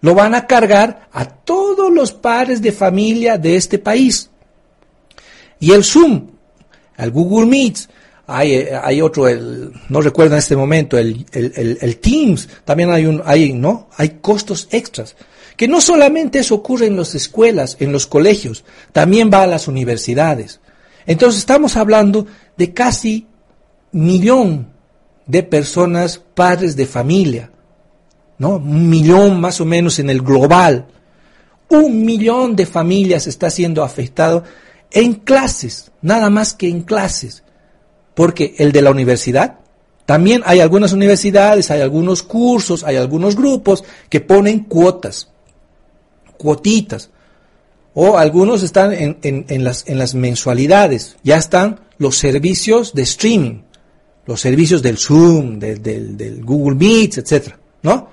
[0.00, 4.30] Lo van a cargar a todos los padres de familia de este país.
[5.60, 6.28] Y el Zoom,
[6.96, 7.78] el Google Meet,
[8.26, 13.22] hay, hay otro, el, no recuerdo en este momento, el, el, Teams, también hay un,
[13.24, 13.88] hay, ¿no?
[13.96, 15.16] Hay costos extras.
[15.58, 19.66] Que no solamente eso ocurre en las escuelas, en los colegios, también va a las
[19.66, 20.60] universidades.
[21.04, 23.26] Entonces estamos hablando de casi
[23.90, 24.68] millón
[25.26, 27.50] de personas, padres de familia,
[28.38, 28.58] ¿no?
[28.58, 30.86] Un millón más o menos en el global.
[31.68, 34.44] Un millón de familias está siendo afectado
[34.92, 37.42] en clases, nada más que en clases.
[38.14, 39.58] Porque el de la universidad,
[40.06, 45.32] también hay algunas universidades, hay algunos cursos, hay algunos grupos que ponen cuotas,
[46.38, 47.10] cuotitas.
[47.94, 53.62] O algunos están en, las, en las mensualidades, ya están los servicios de streaming,
[54.24, 57.54] los servicios del Zoom, del, del Google Meet, etc.
[57.82, 58.10] ¿no?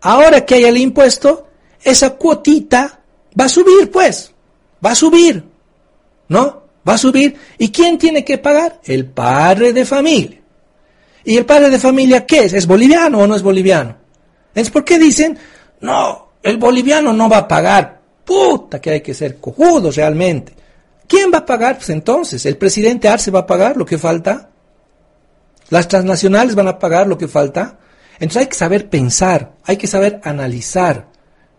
[0.00, 1.48] Ahora que hay el impuesto,
[1.82, 3.00] esa cuotita
[3.38, 4.32] va a subir, pues,
[4.84, 5.44] va a subir,
[6.28, 6.62] ¿no?
[6.88, 7.36] Va a subir.
[7.58, 8.80] ¿Y quién tiene que pagar?
[8.84, 10.40] El padre de familia.
[11.24, 12.52] ¿Y el padre de familia qué es?
[12.52, 13.96] ¿Es boliviano o no es boliviano?
[14.54, 15.36] ¿Es por qué dicen,
[15.80, 18.00] no, el boliviano no va a pagar?
[18.24, 20.54] Puta, que hay que ser cojudos realmente.
[21.08, 21.76] ¿Quién va a pagar?
[21.76, 24.50] Pues entonces, ¿el presidente Arce va a pagar lo que falta?
[25.70, 27.78] ¿Las transnacionales van a pagar lo que falta?
[28.14, 31.06] Entonces hay que saber pensar, hay que saber analizar.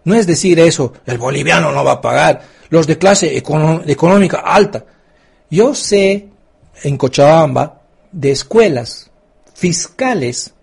[0.06, 4.86] No es decir eso, el boliviano no va a pagar, los de clase económica alta.
[5.50, 6.30] Yo sé
[6.84, 7.82] en Cochabamba
[8.12, 9.12] de escuelas
[9.54, 10.54] fiscales,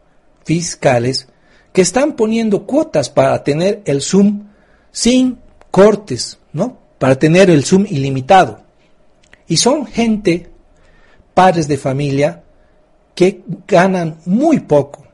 [0.45, 1.29] fiscales,
[1.75, 4.45] que están poniendo cuotas para tener el Zoom
[4.91, 5.39] sin
[5.70, 6.79] cortes, ¿no?
[6.99, 8.61] Para tener el Zoom ilimitado.
[9.47, 10.49] Y son gente,
[11.35, 12.43] padres de familia,
[13.14, 15.05] que ganan muy poco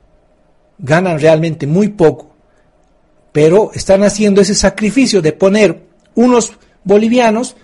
[0.82, 2.30] ganan realmente muy poco,
[3.32, 5.82] pero están haciendo ese sacrificio de poner
[6.14, 6.52] unos
[6.84, 7.56] bolivianos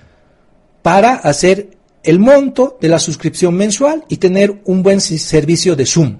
[0.83, 1.71] para hacer
[2.03, 6.17] el monto de la suscripción mensual y tener un buen servicio de Zoom.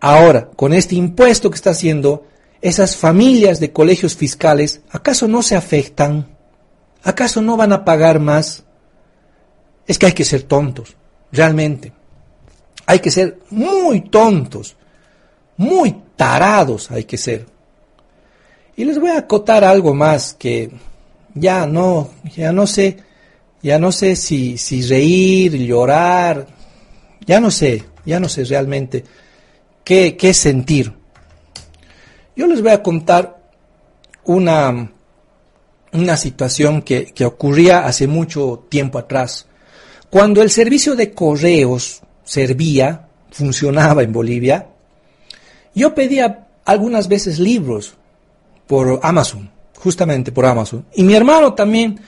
[0.00, 2.26] Ahora, con este impuesto que está haciendo,
[2.60, 6.36] esas familias de colegios fiscales, ¿acaso no se afectan?
[7.02, 8.64] ¿Acaso no van a pagar más?
[9.86, 10.96] Es que hay que ser tontos,
[11.32, 11.92] realmente.
[12.86, 14.76] Hay que ser muy tontos
[15.56, 17.46] muy tarados hay que ser.
[18.76, 20.70] Y les voy a acotar algo más que
[21.34, 22.98] ya no, ya no sé,
[23.62, 26.46] ya no sé si, si reír, llorar,
[27.26, 29.04] ya no sé, ya no sé realmente
[29.86, 30.92] qué, sentir.
[32.34, 33.40] Yo les voy a contar
[34.24, 34.90] una,
[35.92, 39.46] una situación que, que ocurría hace mucho tiempo atrás.
[40.10, 44.66] Cuando el servicio de correos servía, funcionaba en Bolivia,
[45.74, 47.94] yo pedía algunas veces libros
[48.66, 50.84] por Amazon, justamente por Amazon.
[50.94, 52.00] Y mi hermano también,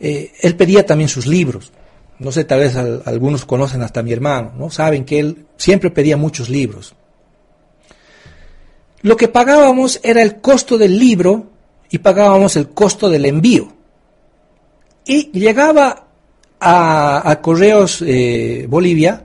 [0.00, 1.70] eh, él pedía también sus libros.
[2.18, 4.70] No sé, tal vez algunos conocen hasta mi hermano, ¿no?
[4.70, 6.94] Saben que él siempre pedía muchos libros.
[9.04, 11.52] Lo que pagábamos era el costo del libro
[11.90, 13.68] y pagábamos el costo del envío.
[15.06, 16.06] Y llegaba
[16.58, 19.24] a, Correos eh, Bolivia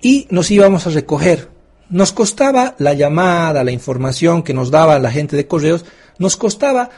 [0.00, 1.52] y nos íbamos a recoger
[1.92, 5.84] nos costaba la llamada, la información que nos daba la gente de correos,
[6.18, 6.88] nos costaba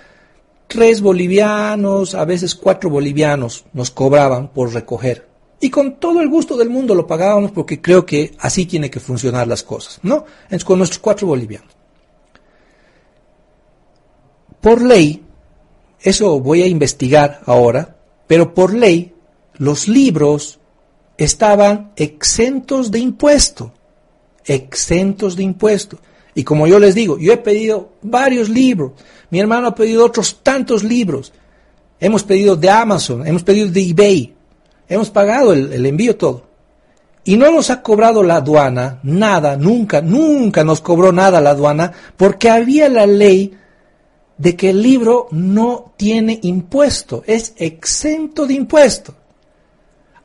[0.69, 5.27] tres bolivianos, a veces cuatro bolivianos nos cobraban por recoger.
[5.61, 9.01] Y con todo el gusto del mundo lo pagábamos porque creo que así tiene que
[9.01, 10.25] funcionar las cosas, ¿no?
[10.65, 11.84] Con nuestros cuatro bolivianos.
[14.65, 15.23] Por ley,
[16.01, 17.97] eso voy a investigar ahora,
[18.27, 19.15] pero por ley,
[19.59, 20.59] los libros
[21.17, 23.73] estaban exentos de impuesto
[24.47, 26.01] exentos de impuestos.
[26.35, 28.93] Y como yo les digo, yo he pedido varios libros,
[29.31, 31.33] mi hermano ha pedido otros tantos libros,
[32.01, 34.35] hemos pedido de Amazon, hemos pedido de eBay,
[34.89, 36.55] hemos pagado el envío todo.
[37.27, 41.93] Y no nos ha cobrado la aduana, nada, nunca, nunca nos cobró nada la aduana,
[42.17, 43.57] porque había la ley
[44.37, 49.15] de que el libro no tiene impuesto, es exento de impuesto.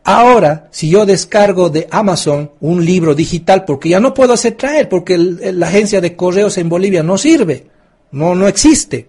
[0.04, 4.90] Ahora, si yo descargo de Amazon un libro digital, porque ya no puedo hacer traer,
[4.90, 7.68] porque la agencia de correos en Bolivia no sirve,
[8.12, 9.06] no, no existe.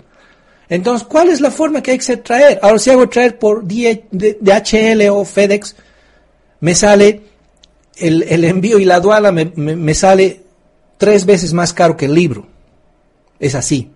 [0.69, 2.59] Entonces, ¿cuál es la forma que hay que traer?
[2.63, 5.75] Ahora, si hago traer por DHL o FedEx,
[6.61, 7.23] me sale
[7.97, 10.43] el, envío y la aduana me, sale
[10.97, 12.47] tres veces más caro que el libro.
[13.39, 13.91] Es así.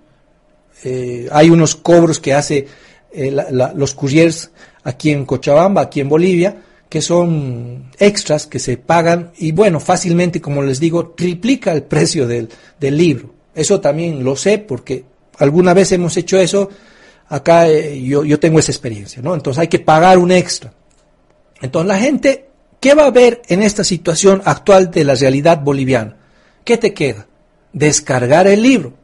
[0.84, 2.66] Eh, hay unos cobros que hace
[3.10, 3.34] eh,
[3.74, 4.50] los couriers
[4.82, 10.40] aquí en Cochabamba, aquí en Bolivia, que son extras que se pagan y bueno, fácilmente,
[10.40, 13.32] como les digo, triplica el precio del, libro.
[13.54, 15.04] Eso también lo sé porque
[15.38, 16.68] alguna vez hemos hecho eso,
[17.28, 19.34] acá eh, yo, yo tengo esa experiencia, ¿no?
[19.34, 20.74] Entonces hay que pagar un extra.
[21.62, 26.18] Entonces la gente, ¿qué va a ver en esta situación actual de la realidad boliviana?
[26.62, 27.26] ¿Qué te queda?
[27.72, 29.03] Descargar el libro.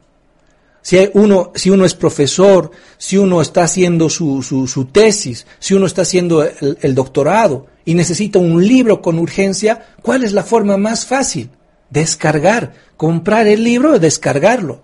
[0.81, 5.85] Si uno, si uno es profesor, si uno está haciendo su, su, tesis, si uno
[5.85, 11.05] está haciendo el, doctorado y necesita un libro con urgencia, ¿cuál es la forma más
[11.05, 11.51] fácil?
[11.91, 14.81] Descargar, comprar el libro y descargarlo.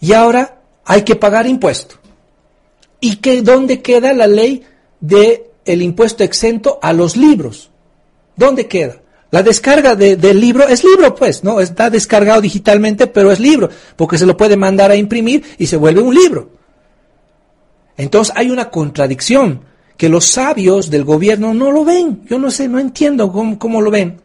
[0.00, 1.96] Y ahora hay que pagar impuesto.
[3.00, 4.64] ¿Y qué, dónde queda la ley
[5.00, 7.70] del el impuesto exento a los libros?
[8.34, 8.96] ¿Dónde queda?
[9.36, 11.60] La descarga del libro es libro, pues, ¿no?
[11.60, 15.76] Está descargado digitalmente, pero es libro, porque se lo puede mandar a imprimir y se
[15.76, 16.52] vuelve un libro.
[17.98, 19.60] Entonces hay una contradicción
[19.98, 22.22] que los sabios del gobierno no lo ven.
[22.30, 24.22] Yo no sé, no entiendo cómo, lo ven.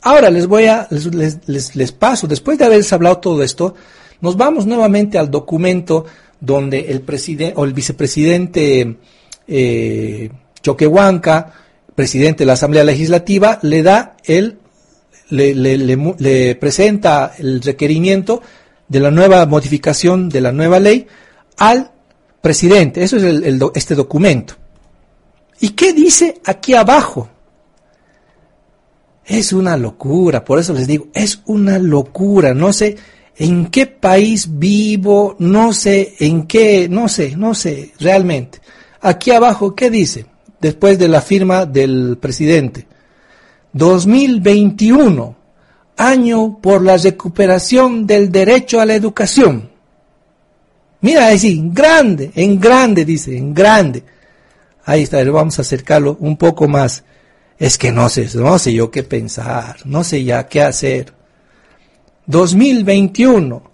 [0.00, 3.74] Ahora les voy a, les, les, paso, después de haberles hablado todo esto,
[4.22, 6.06] nos vamos nuevamente al documento
[6.40, 8.96] donde el presidente o el vicepresidente
[9.46, 10.30] eh,
[10.62, 11.52] Choquehuanca
[11.94, 14.58] presidente de la Asamblea Legislativa le da el,
[15.30, 18.42] le, presenta el requerimiento
[18.88, 21.06] de la nueva modificación de la nueva ley
[21.56, 21.92] al
[22.40, 23.02] presidente.
[23.02, 24.54] Eso es el, este documento.
[25.60, 27.28] ¿Y qué dice aquí abajo?
[29.24, 32.52] Es una locura, por eso les digo, es una locura.
[32.52, 32.96] No sé
[33.36, 38.60] en qué país vivo, no sé en qué, no sé, no sé realmente.
[39.00, 40.26] Aquí abajo, ¿qué dice?
[40.64, 42.86] Después de la firma del presidente.
[43.74, 45.36] 2021,
[45.98, 49.68] año por la recuperación del derecho a la educación.
[51.02, 54.04] Mira, así, grande, en grande, dice, en grande.
[54.86, 57.04] Ahí está, vamos a acercarlo un poco más.
[57.58, 61.12] Es que no sé, no sé yo qué pensar, no sé ya qué hacer.
[62.24, 63.70] 2021,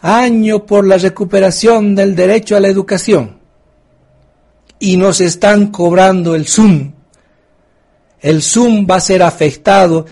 [0.00, 3.43] año por la recuperación del derecho a la educación
[4.84, 6.92] y nos están cobrando el Zoom.
[8.20, 10.04] El Zoom va a ser afectado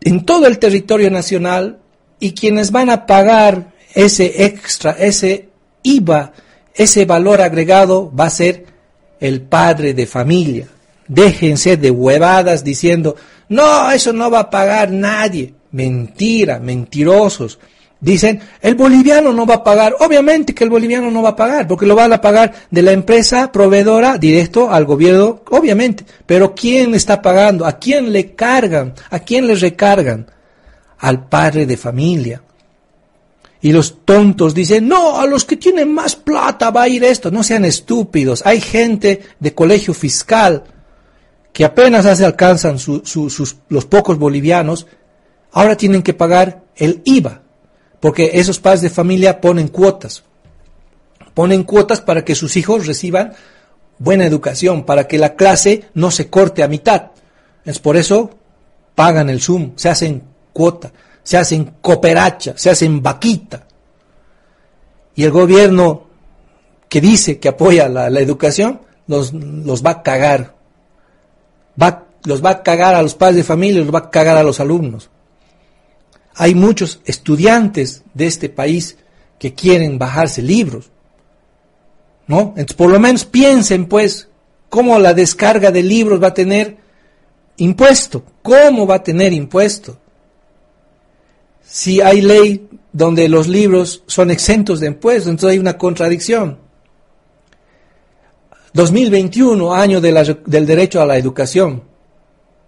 [0.00, 1.80] en todo el territorio nacional
[2.20, 5.48] y quienes van a pagar ese extra, ese
[5.82, 6.32] IVA,
[6.72, 8.66] ese valor agregado va a ser
[9.18, 10.68] el padre de familia.
[11.08, 13.16] Déjense de huevadas diciendo,
[13.48, 15.54] no, eso no va a pagar nadie.
[15.72, 17.58] Mentira, mentirosos.
[18.00, 19.96] Dicen, el boliviano no va a pagar.
[19.98, 22.92] Obviamente que el boliviano no va a pagar, porque lo van a pagar de la
[22.92, 26.04] empresa proveedora directo al gobierno, obviamente.
[26.24, 27.66] Pero ¿quién está pagando?
[27.66, 28.94] ¿A quién le cargan?
[29.10, 30.30] ¿A quién le recargan?
[30.98, 32.42] Al padre de familia.
[33.60, 37.32] Y los tontos dicen, no, a los que tienen más plata va a ir esto.
[37.32, 38.46] No sean estúpidos.
[38.46, 40.62] Hay gente de colegio fiscal
[41.52, 44.86] que apenas se alcanzan sus, los pocos bolivianos,
[45.50, 47.42] ahora tienen que pagar el IVA
[48.00, 50.22] porque esos padres de familia ponen cuotas.
[51.34, 53.32] Ponen cuotas para que sus hijos reciban
[53.98, 57.10] buena educación, para que la clase no se corte a mitad.
[57.64, 58.30] Es por eso
[58.94, 60.22] pagan el Zoom, se hacen
[60.52, 60.92] cuota,
[61.22, 63.66] se hacen cooperacha, se hacen vaquita.
[65.14, 66.06] Y el gobierno
[66.88, 70.54] que dice que apoya la, educación, los, los, va a cagar.
[71.80, 74.42] Va, los va a cagar a los padres de familia, los va a cagar a
[74.42, 75.10] los alumnos
[76.38, 78.96] hay muchos estudiantes de este país
[79.40, 80.90] que quieren bajarse libros.
[82.28, 82.54] ¿No?
[82.56, 84.28] Entonces, por lo menos piensen, pues,
[84.68, 86.76] cómo la descarga de libros va a tener
[87.56, 88.22] impuesto.
[88.42, 89.98] ¿Cómo va a tener impuesto?
[91.64, 96.58] Si hay ley donde los libros son exentos de impuestos, entonces hay una contradicción.
[98.74, 101.82] 2021, año del derecho a la educación.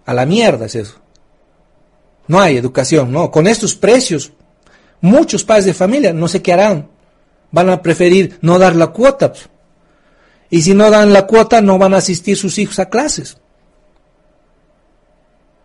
[0.07, 1.00] A la mierda es eso.
[2.31, 3.29] No hay educación, ¿no?
[3.29, 4.31] Con estos precios,
[5.01, 6.89] muchos padres de familia no sé qué harán.
[7.51, 9.33] Van a preferir no dar la cuota.
[10.49, 13.39] Y si no dan la cuota, no van a asistir sus hijos a clases.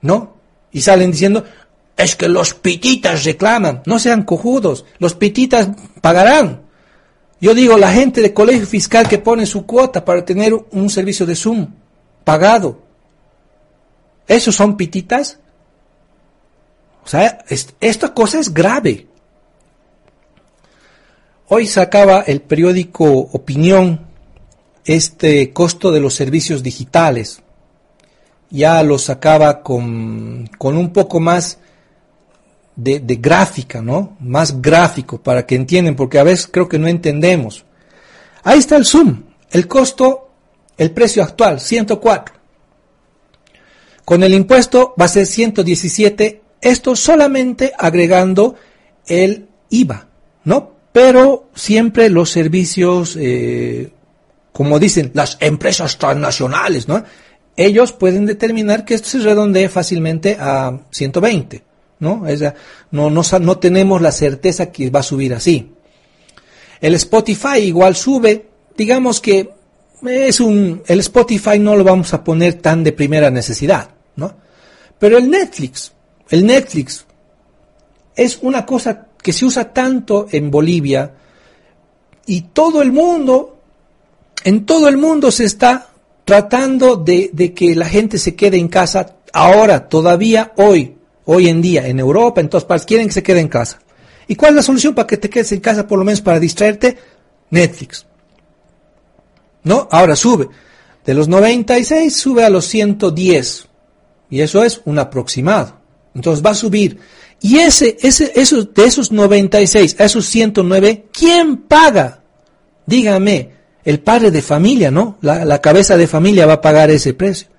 [0.02, 0.38] ¿No?
[0.72, 1.46] Y salen diciendo,
[1.96, 3.84] es que los pititas reclaman.
[3.86, 4.86] No sean cojudos.
[4.98, 5.70] Los pititas
[6.02, 6.64] pagarán.
[7.40, 11.28] Yo digo, la gente de colegio fiscal que pone su cuota para tener un servicio
[11.28, 11.76] de Zoom
[12.24, 12.82] pagado.
[14.28, 15.38] ¿Esos son pititas?
[17.06, 17.46] O sea,
[17.80, 19.06] esta cosa es grave.
[21.48, 24.08] Hoy sacaba el periódico Opinión
[24.84, 27.42] este costo de los servicios digitales.
[28.50, 31.60] Ya lo sacaba con, con un poco más
[32.76, 34.18] de, de, gráfica, ¿no?
[34.20, 37.66] Más gráfico para que entiendan, porque a veces creo que no entendemos.
[38.44, 40.30] Ahí está el Zoom, el costo,
[40.78, 42.36] el precio actual, 104.
[44.04, 48.56] Con el impuesto va a ser 117, esto solamente agregando
[49.06, 50.08] el IVA,
[50.46, 50.72] ¿no?
[50.92, 53.92] Pero siempre los servicios, eh,
[54.52, 57.04] como dicen las empresas transnacionales, ¿no?
[57.56, 61.64] Ellos pueden determinar que esto se redondee fácilmente a 120,
[62.00, 62.24] ¿no?
[62.92, 65.72] no, no, no tenemos la certeza que va a subir así.
[66.82, 69.52] El Spotify igual sube, digamos que
[70.04, 74.36] es un, el Spotify no lo vamos a poner tan de primera necesidad, ¿no?
[74.98, 75.95] Pero el Netflix,
[76.30, 77.06] el Netflix
[78.16, 81.14] es una cosa que se usa tanto en Bolivia
[82.26, 83.60] y todo el mundo,
[84.44, 85.90] en todo el mundo se está
[86.24, 91.88] tratando de, que la gente se quede en casa ahora, todavía hoy, hoy en día,
[91.88, 93.80] en Europa, en todas partes, quieren que se quede en casa.
[94.28, 96.40] ¿Y cuál es la solución para que te quedes en casa, por lo menos para
[96.40, 96.98] distraerte?
[97.52, 98.08] Netflix.
[99.64, 99.88] ¿No?
[99.92, 100.50] Ahora sube.
[101.06, 103.68] De los 96 sube a los 110.
[104.32, 105.85] Y eso es un aproximado.
[106.16, 106.98] Entonces va a subir.
[107.42, 112.22] Y ese, ese, esos, de esos 96 a esos 109, ¿quién paga?
[112.86, 113.52] Dígame,
[113.84, 115.18] el padre de familia, ¿no?
[115.22, 117.50] La, la cabeza de familia va a pagar ese precio.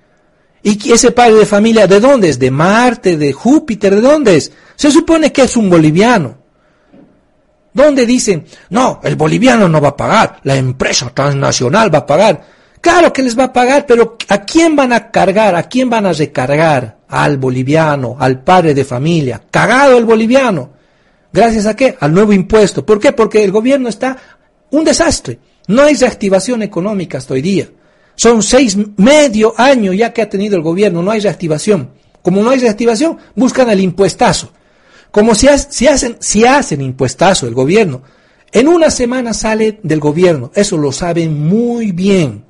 [0.63, 2.39] ¿Y ese padre de familia de dónde es?
[2.39, 3.15] ¿De Marte?
[3.15, 3.95] ¿De Júpiter?
[3.95, 4.51] ¿De dónde es?
[4.75, 6.37] Se supone que es un boliviano.
[7.77, 12.43] ¿Dónde dicen, no, el boliviano no va a pagar, la empresa transnacional va a pagar?
[12.81, 15.55] Claro que les va a pagar, pero ¿a quién van a cargar?
[15.55, 16.96] ¿A quién van a recargar?
[17.09, 19.41] Al boliviano, al padre de familia.
[19.49, 20.71] Cagado el boliviano.
[21.31, 21.95] ¿Gracias a qué?
[21.99, 22.85] Al nuevo impuesto.
[22.85, 23.11] ¿Por qué?
[23.11, 24.17] Porque el gobierno está
[24.71, 25.39] un desastre.
[25.67, 27.69] No hay reactivación económica hasta hoy día.
[28.15, 31.91] Son seis, medio año ya que ha tenido el gobierno, no hay reactivación.
[32.21, 34.51] Como no hay reactivación, buscan el impuestazo.
[35.11, 38.01] Como si, hacen, si hacen impuestazo el gobierno,
[38.51, 40.51] en una semana sale del gobierno.
[40.55, 42.45] Eso lo saben muy bien.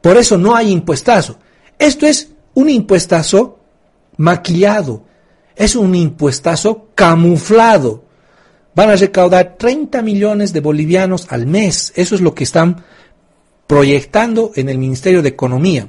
[0.00, 1.38] Por eso no hay impuestazo.
[1.78, 3.57] Esto es un impuestazo
[4.18, 5.04] maquillado.
[5.56, 8.04] Es un impuestazo camuflado.
[8.74, 11.92] Van a recaudar 30 millones de bolivianos al mes.
[11.96, 12.84] Eso es lo que están
[13.66, 15.88] proyectando en el Ministerio de Economía.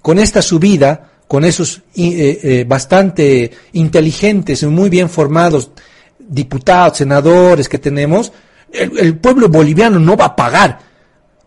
[0.00, 5.70] Con esta subida con esos eh, eh, bastante inteligentes y muy bien formados
[6.18, 8.30] diputados, senadores que tenemos,
[8.70, 10.78] el, pueblo boliviano no va a pagar.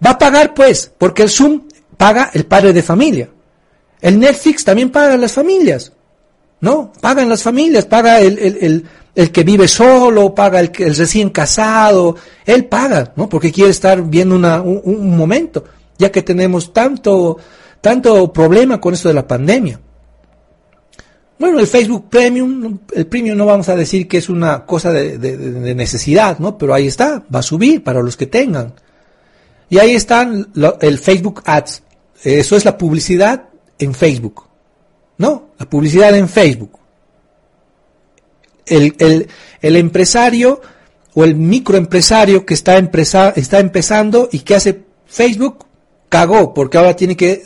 [0.03, 1.67] Va a pagar pues, porque el Zoom
[1.97, 3.29] paga el padre de familia.
[4.01, 5.91] El Netflix también paga las familias.
[6.61, 6.91] ¿No?
[7.01, 12.15] Pagan las familias, paga el, el, el, que vive solo, paga el, el, recién casado.
[12.45, 13.29] Él paga, ¿no?
[13.29, 15.63] Porque quiere estar viendo una, un, momento,
[15.97, 17.37] ya que tenemos tanto
[17.81, 19.79] tanto problema con esto de la pandemia.
[21.37, 25.75] Bueno, el Facebook Premium, el Premium no vamos a decir que es una cosa de,
[25.75, 26.57] necesidad, ¿no?
[26.57, 28.73] Pero ahí está, va a subir para los que tengan.
[29.69, 30.47] Y ahí están
[30.81, 31.83] el Facebook Ads.
[32.23, 34.44] Eso es la publicidad en Facebook.
[35.17, 35.49] ¿No?
[35.57, 36.79] La publicidad en Facebook.
[38.65, 39.27] El,
[39.61, 40.61] el empresario
[41.15, 45.65] o el microempresario que está, está empezando y que hace Facebook,
[46.09, 47.45] cagó, porque ahora tiene que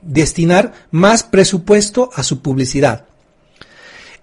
[0.00, 3.06] destinar más presupuesto a su publicidad.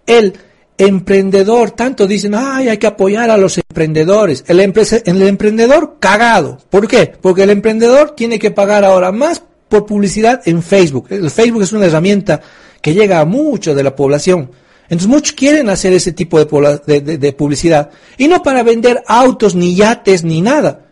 [0.07, 0.33] El
[0.77, 4.43] emprendedor, tanto dicen, ay, hay que apoyar a los emprendedores.
[4.47, 6.57] El, el emprendedor cagado.
[6.69, 7.13] ¿Por qué?
[7.21, 11.07] Porque el emprendedor tiene que pagar ahora más por publicidad en Facebook.
[11.09, 12.41] El Facebook es una herramienta
[12.85, 14.51] que llega a mucho de la población.
[14.83, 17.89] Entonces muchos quieren hacer ese tipo de, de, publicidad.
[18.15, 20.85] Y no para vender autos, ni yates, ni nada.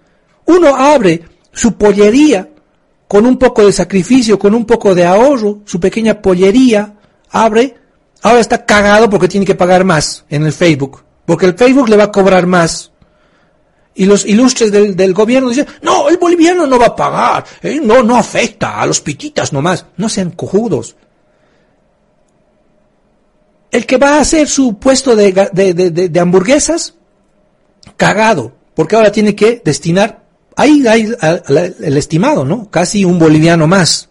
[0.48, 1.22] Uno abre
[1.52, 2.50] su pollería
[3.08, 6.96] con un poco de sacrificio, con un poco de ahorro, su pequeña pollería,
[7.30, 7.76] abre,
[8.24, 11.98] ahora está cagado porque tiene que pagar más en el Facebook, porque el Facebook le
[11.98, 12.92] va a cobrar más.
[13.94, 18.02] Y los ilustres del, gobierno dicen, no, el boliviano no va a pagar, eh, no,
[18.02, 20.96] no afecta, a los pititas nomás, no sean cojudos.
[23.74, 26.94] El que va a hacer su puesto de, de hamburguesas,
[27.98, 30.24] cagado, porque ahora tiene que destinar
[30.56, 31.14] Ahí hay
[31.82, 32.70] el estimado, ¿no?
[32.70, 34.10] Casi un boliviano más.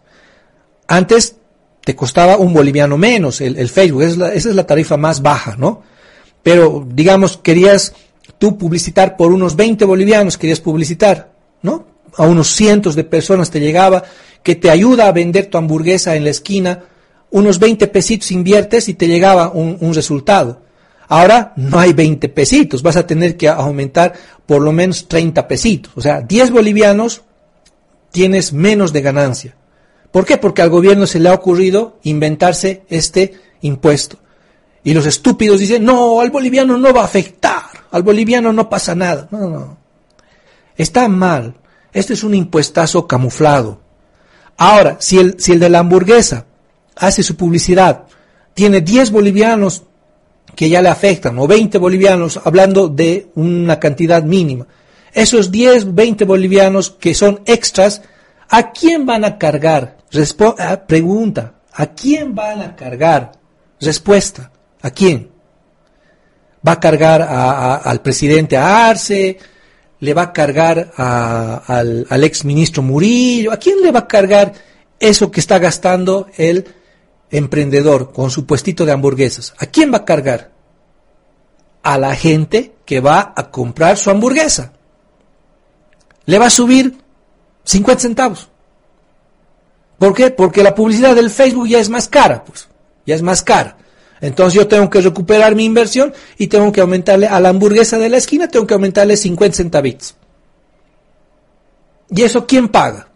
[0.89, 1.37] Antes
[1.85, 5.83] te costaba un boliviano menos el, Facebook, esa es, la, tarifa más baja, ¿no?
[6.43, 7.95] Pero, digamos, querías
[8.39, 11.33] tú publicitar por unos 20 bolivianos, querías publicitar,
[11.63, 11.87] ¿no?
[12.17, 14.03] A unos cientos de personas te llegaba,
[14.43, 16.85] que te ayuda a vender tu hamburguesa en la esquina,
[17.33, 20.63] unos 20 pesitos inviertes y te llegaba un resultado.
[21.13, 24.15] Ahora no hay 20 pesitos, vas a tener que aumentar
[24.47, 25.93] por lo menos 30 pesitos.
[25.95, 27.21] O sea, 10 bolivianos
[28.11, 29.55] tienes menos de ganancia.
[30.11, 30.39] ¿Por qué?
[30.39, 34.17] Porque al gobierno se le ha ocurrido inventarse este impuesto.
[34.85, 38.95] Y los estúpidos dicen, no, al boliviano no va a afectar, al boliviano no pasa
[38.95, 39.29] nada.
[39.31, 39.77] No, no.
[40.79, 41.57] Está mal.
[41.93, 43.81] Este es un impuestazo camuflado.
[44.57, 46.47] Ahora, si el, si el de la hamburguesa
[46.97, 48.05] hace su publicidad,
[48.55, 49.83] tiene 10 bolivianos
[50.55, 54.67] que ya le afectan, o 20 bolivianos, hablando de una cantidad mínima.
[55.13, 58.03] Esos 10, 20 bolivianos que son extras,
[58.49, 59.99] ¿a quién van a cargar?
[60.59, 63.33] Ah, pregunta, ¿a quién van a cargar?
[63.81, 64.51] Respuesta,
[64.83, 65.31] ¿a quién?
[66.67, 69.39] ¿Va a cargar al presidente Arce?
[70.01, 73.53] ¿Le va a cargar al, al ex ministro Murillo?
[73.53, 74.53] ¿A quién le va a cargar
[75.01, 76.65] eso que está gastando el
[77.33, 80.53] emprendedor con su puestito de hamburguesas, ¿a quién va a cargar?
[81.83, 84.73] A la gente que va a comprar su hamburguesa.
[86.27, 86.97] Le va a subir
[87.65, 88.49] 50 centavos.
[89.99, 90.31] ¿Por qué?
[90.31, 92.69] Porque la publicidad del Facebook ya es más cara, pues,
[93.07, 93.77] ya es más cara.
[94.21, 98.09] Entonces yo tengo que recuperar mi inversión y tengo que aumentarle a la hamburguesa de
[98.09, 100.15] la esquina, tengo que aumentarle 50 centavitos.
[102.09, 103.09] ¿Y eso quién paga?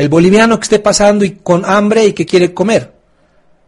[0.00, 2.94] El boliviano que esté pasando y con hambre y que quiere comer.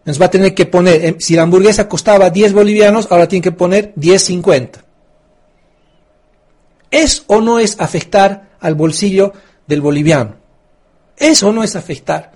[0.07, 3.43] Nos va a tener que poner, em, si la hamburguesa costaba 10 bolivianos, ahora tiene
[3.43, 4.83] que poner 10.50.
[6.91, 9.35] ¿Es o no es afectar al bolsillo
[9.67, 10.37] del boliviano?
[11.19, 12.33] ¿Es o no es afectar?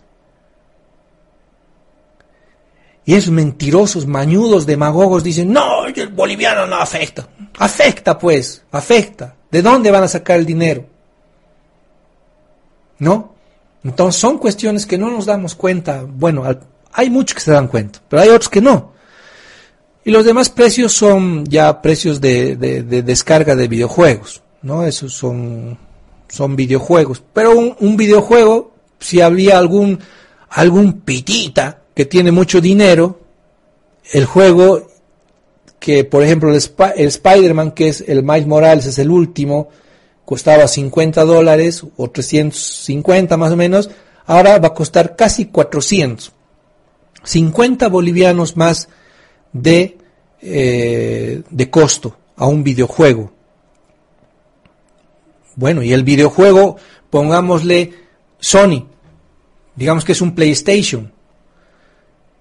[3.07, 7.27] Y esos mentirosos, mañudos, demagogos dicen, no, el boliviano no afecta.
[7.59, 9.37] Afecta pues, afecta.
[9.51, 10.85] ¿De dónde van a sacar el dinero?
[12.99, 13.36] ¿No?
[13.89, 16.05] Entonces son cuestiones que no nos damos cuenta.
[16.07, 16.45] Bueno,
[16.93, 18.93] hay muchos que se dan cuenta, pero hay otros que no.
[20.05, 24.85] Y los demás precios son ya precios de, descarga de videojuegos, ¿no?
[24.85, 25.79] Esos son,
[26.29, 27.23] son videojuegos.
[27.33, 30.01] Pero un, videojuego, si había algún,
[30.51, 33.21] algún pitita que tiene mucho dinero,
[34.13, 34.89] el juego
[35.79, 36.61] que, por ejemplo, el,
[36.97, 39.69] el Spider-Man, que es el Miles Morales, es el último,
[40.27, 43.89] costaba 50 dólares o 350 más o menos,
[44.27, 46.33] ahora va a costar casi 400.
[47.23, 48.89] 50 bolivianos más
[49.53, 49.97] de,
[50.43, 53.33] eh, de costo a un videojuego.
[55.55, 56.77] Bueno, y el videojuego,
[57.09, 57.95] pongámosle
[58.39, 58.89] Sony,
[59.77, 61.13] digamos que es un PlayStation.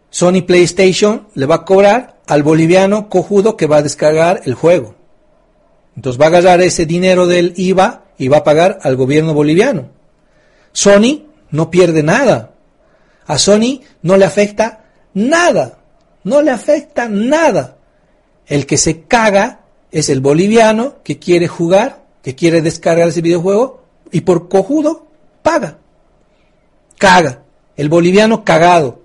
[0.10, 4.95] Sony PlayStation le va a cobrar al boliviano cojudo que va a descargar el juego.
[5.96, 9.90] Entonces va a agarrar ese dinero del IVA y va a pagar al gobierno boliviano.
[10.72, 12.52] Sony no pierde nada.
[13.26, 15.80] A Sony no le afecta nada.
[16.24, 17.78] No le afecta nada.
[18.46, 19.62] El que se caga
[19.92, 25.08] es el boliviano que quiere jugar, que quiere descargar ese videojuego y por cojudo
[25.42, 25.78] paga.
[26.98, 27.44] Caga.
[27.78, 29.02] El boliviano cagado.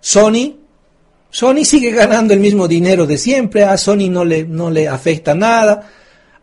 [0.00, 0.65] Sony
[1.30, 5.34] Sony sigue ganando el mismo dinero de siempre, a Sony no le, no le afecta
[5.34, 5.90] nada,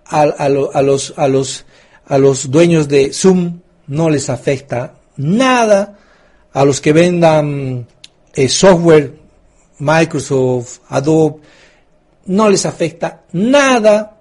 [0.05, 1.65] a, los, a, los,
[2.05, 5.97] a los dueños de Zoom no les afecta nada,
[6.51, 7.87] a los que vendan
[8.33, 9.15] eh, software,
[9.79, 11.37] Microsoft, Adobe,
[12.25, 14.19] no les afecta nada,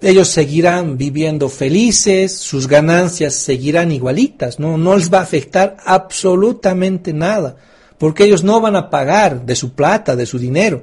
[0.00, 7.12] ellos seguirán viviendo felices, sus ganancias seguirán igualitas, no, no les va a afectar absolutamente
[7.12, 7.56] nada
[7.98, 10.82] porque ellos no van a pagar de su plata, de su dinero.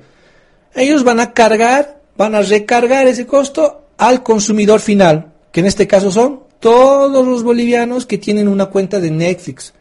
[0.73, 5.87] Ellos van a cargar, van a recargar ese costo al consumidor final, que en este
[5.87, 9.73] caso son todos los bolivianos que tienen una cuenta de Netflix,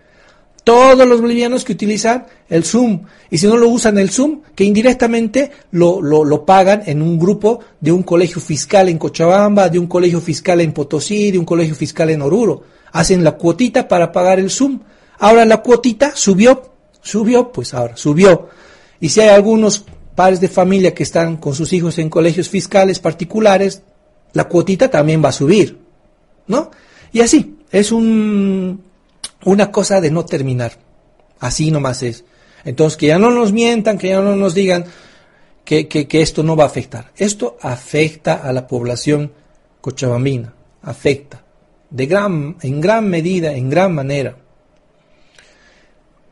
[0.63, 4.65] todos los bolivianos que utilizan el Zoom, y si no lo usan el Zoom, que
[4.65, 9.79] indirectamente lo, lo, lo, pagan en un grupo de un colegio fiscal en Cochabamba, de
[9.79, 12.63] un colegio fiscal en Potosí, de un colegio fiscal en Oruro.
[12.93, 14.81] Hacen la cuotita para pagar el Zoom.
[15.19, 16.74] Ahora la cuotita subió
[17.05, 18.49] Subió, pues ahora, subió.
[18.99, 22.99] Y si hay algunos padres de familia que están con sus hijos en colegios fiscales
[22.99, 23.83] particulares,
[24.33, 25.79] la cuotita también va a subir,
[26.47, 26.71] ¿no?
[27.13, 28.83] Y así, es un,
[29.45, 30.79] una cosa de no terminar.
[31.41, 32.25] Así nomás es.
[32.65, 34.87] Entonces, que ya no nos mientan, que ya no nos digan
[35.63, 37.13] que, que, esto no va a afectar.
[37.19, 39.31] Esto afecta a la población
[39.83, 41.45] cochabambina, afecta
[41.91, 44.39] de gran, en gran medida, en gran manera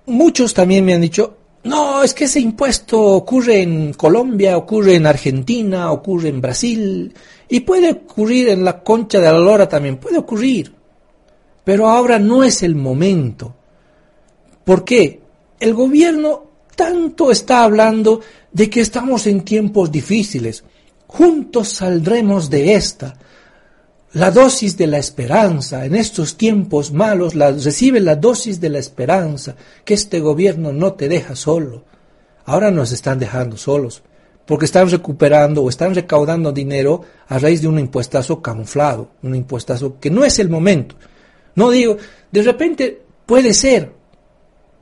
[0.06, 5.06] muchos también me han dicho, no, es que ese impuesto ocurre en Colombia, ocurre en
[5.06, 7.14] Argentina, ocurre en Brasil
[7.48, 10.74] y puede ocurrir en la concha de la lora también, puede ocurrir.
[11.64, 13.54] Pero ahora no es el momento.
[14.64, 15.20] ¿Por qué?
[15.60, 18.20] El gobierno tanto está hablando
[18.50, 20.64] de que estamos en tiempos difíciles.
[21.06, 23.14] Juntos saldremos de esta.
[24.14, 28.78] La dosis de la esperanza en estos tiempos malos, la, recibe la dosis de la
[28.78, 29.56] esperanza,
[29.86, 31.84] que este gobierno no te deja solo.
[32.44, 34.02] Ahora nos están dejando solos,
[34.44, 39.98] porque están recuperando o están recaudando dinero a raíz de un impuestazo camuflado, un impuestazo
[39.98, 40.94] que no es el momento.
[41.54, 41.96] No digo,
[42.30, 43.92] de repente puede ser,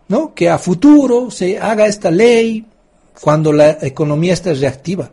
[0.09, 0.35] ¿no?
[0.35, 2.67] Que a futuro se haga esta ley
[3.21, 5.13] cuando la economía esté reactiva.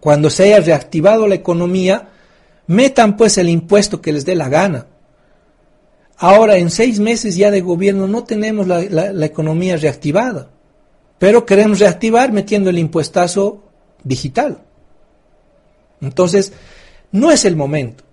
[0.00, 2.08] Cuando se haya reactivado la economía,
[2.66, 4.86] metan pues el impuesto que les dé la gana.
[6.16, 10.50] Ahora, en seis meses ya de gobierno no tenemos la, economía reactivada,
[11.18, 13.64] pero queremos reactivar metiendo el impuestazo
[14.04, 14.58] digital.
[16.00, 16.52] Entonces,
[17.12, 18.04] no es el momento.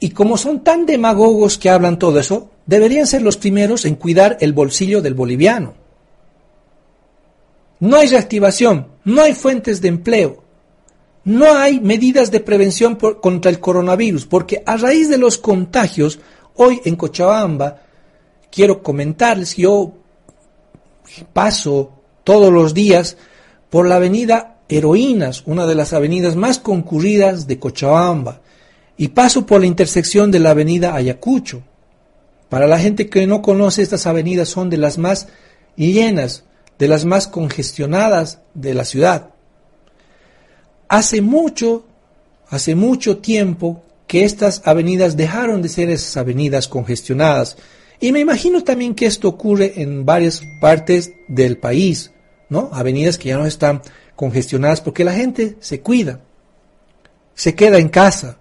[0.00, 4.36] Y como son tan demagogos que hablan todo eso, deberían ser los primeros en cuidar
[4.40, 5.74] el bolsillo del boliviano.
[7.80, 10.44] No hay reactivación, no hay fuentes de empleo,
[11.28, 16.20] no hay medidas de prevención contra el coronavirus, porque a raíz de los contagios,
[16.54, 17.82] hoy en Cochabamba,
[18.50, 19.92] quiero comentarles, yo
[21.34, 21.92] paso
[22.24, 23.18] todos los días
[23.68, 28.40] por la avenida Heroínas, una de las avenidas más concurridas de Cochabamba,
[28.96, 31.60] y paso por la intersección de la avenida Ayacucho.
[32.48, 35.28] Para la gente que no conoce estas avenidas son de las más
[35.76, 36.44] llenas,
[36.78, 39.34] de las más congestionadas de la ciudad.
[40.88, 41.84] Hace mucho,
[42.48, 47.56] hace mucho tiempo que estas avenidas dejaron de ser esas avenidas congestionadas.
[48.00, 52.10] Y me imagino también que esto ocurre en varias partes del país,
[52.48, 52.70] ¿no?
[52.72, 53.82] Avenidas que ya no están
[54.16, 56.20] congestionadas porque la gente se cuida,
[57.34, 58.38] se queda en casa,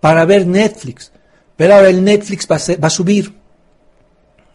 [0.00, 1.12] para ver Netflix,
[1.56, 3.32] pero ahora el Netflix va a, va a subir.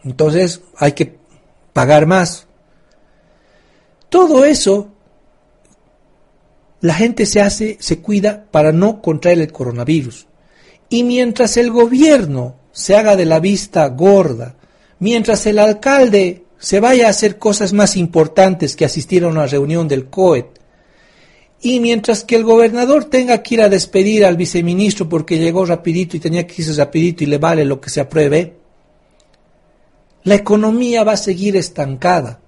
[0.04, 1.16] Entonces hay que
[1.72, 2.46] pagar más.
[4.10, 4.92] Todo eso
[6.80, 10.26] la gente se hace, se cuida para no contraer el coronavirus.
[10.88, 14.54] Y mientras el gobierno se haga de la vista gorda,
[15.00, 19.88] mientras el alcalde se vaya a hacer cosas más importantes que asistir a una reunión
[19.88, 20.58] del COET,
[21.60, 26.16] y mientras que el gobernador tenga que ir a despedir al viceministro porque llegó rapidito
[26.16, 28.54] y tenía que irse rapidito y le vale lo que se apruebe,
[30.22, 32.40] la economía va a seguir estancada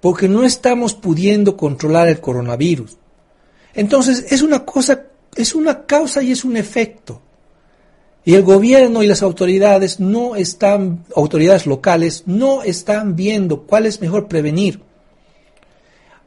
[0.00, 2.98] porque no estamos pudiendo controlar el coronavirus.
[3.74, 5.04] Entonces es una cosa,
[5.36, 7.20] es una causa y es un efecto.
[8.24, 14.00] Y el gobierno y las autoridades no están, autoridades locales, no están viendo cuál es
[14.00, 14.80] mejor prevenir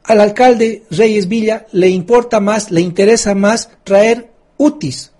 [0.08, 5.12] al alcalde Reyes Villa le importa más, le interesa más traer UTIs,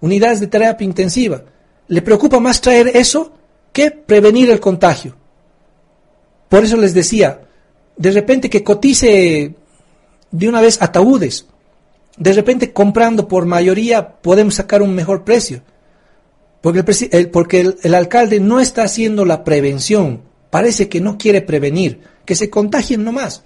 [0.00, 1.44] unidades de terapia intensiva.
[1.88, 3.34] Le preocupa más traer eso
[3.70, 5.14] que prevenir el contagio.
[6.48, 7.42] Por eso les decía,
[7.98, 9.54] de repente que cotice
[10.30, 11.46] de una vez ataúdes.
[12.16, 15.62] De repente comprando por mayoría podemos sacar un mejor precio.
[16.60, 20.22] Porque, el, alcalde no está haciendo la prevención.
[20.48, 22.00] Parece que no quiere prevenir.
[22.24, 23.42] Que se contagien nomás.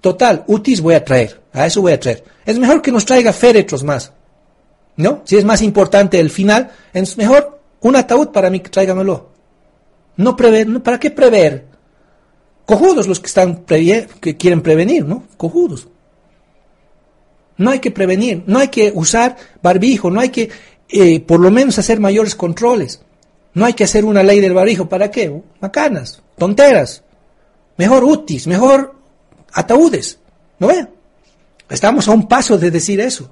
[0.00, 2.22] Total, UTIs voy a traer, a eso voy a traer.
[2.44, 4.12] Es mejor que nos traiga féretros más,
[4.96, 5.22] ¿no?
[5.24, 9.30] Si es más importante el final, es mejor un ataúd para mí, tráigamelo.
[10.16, 11.66] No prever, ¿para qué prever?
[12.64, 15.24] Cojudos los que están que quieren prevenir, ¿no?
[15.36, 15.88] Cojudos.
[17.58, 20.48] No hay que prevenir, no hay que usar barbijo, no hay que
[20.88, 23.02] eh, por lo menos hacer mayores controles.
[23.54, 25.42] No hay que hacer una ley del barbijo, ¿para qué?
[25.60, 27.02] Macanas, tonteras.
[27.76, 28.94] Mejor UTIs, mejor
[29.52, 30.18] ataúdes.
[30.58, 30.86] ¿No ve?
[31.68, 33.30] Estamos a un paso de decir eso.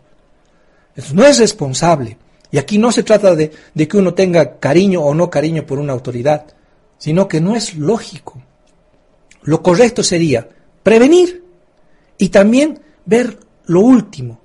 [0.94, 2.18] Eso no es responsable.
[2.50, 5.78] Y aquí no se trata de, de, que uno tenga cariño o no cariño por
[5.78, 6.46] una autoridad,
[6.98, 8.40] sino que no es lógico.
[9.42, 10.48] Lo correcto sería
[10.82, 11.44] prevenir
[12.18, 14.40] y también ver lo último,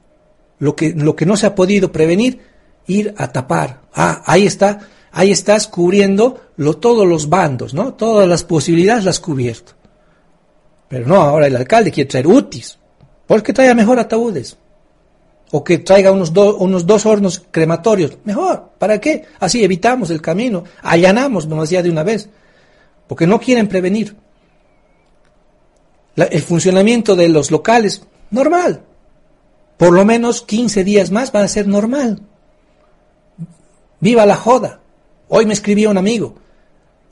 [0.59, 2.39] lo que, lo que no se ha podido prevenir,
[2.87, 3.81] ir a tapar.
[3.93, 4.79] Ah, ahí está,
[5.11, 7.93] ahí estás cubriendo lo, todos los bandos, ¿no?
[7.93, 9.73] Todas las posibilidades las has cubierto.
[10.87, 12.77] Pero no, ahora el alcalde quiere traer UTIs.
[13.25, 14.57] Pues que traiga mejor ataúdes.
[15.51, 18.17] O que traiga unos, unos dos hornos crematorios.
[18.25, 18.71] Mejor.
[18.77, 19.25] ¿Para qué?
[19.39, 20.65] Así evitamos el camino.
[20.81, 22.29] Allanamos nomás ya de una vez.
[23.07, 24.15] Porque no quieren prevenir.
[26.15, 28.83] el funcionamiento de los locales, normal.
[29.81, 32.21] Por lo menos 15 días más van a ser normal.
[33.99, 34.79] Viva la joda.
[35.27, 36.35] Hoy me escribía un amigo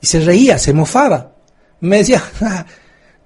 [0.00, 1.32] y se reía, se mofaba.
[1.80, 2.22] Me decía,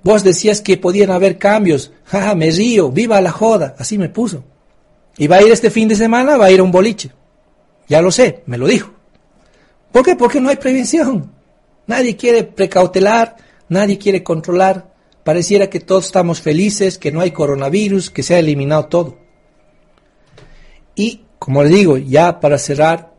[0.03, 1.93] Vos decías que podían haber cambios.
[2.07, 3.75] Jaja, me río, viva la joda.
[3.79, 4.45] Así me puso.
[5.19, 7.12] Y va a ir este fin de semana, va a ir a un boliche.
[7.87, 8.93] Ya lo sé, me lo dijo.
[9.93, 10.16] ¿Por qué?
[10.16, 11.31] Porque no hay prevención.
[11.87, 13.37] Nadie quiere precautelar,
[13.69, 18.39] nadie quiere controlar, pareciera que todos estamos felices, que no hay coronavirus, que se ha
[18.39, 19.23] eliminado todo.
[20.95, 23.12] Y, como les digo, ya para cerrar,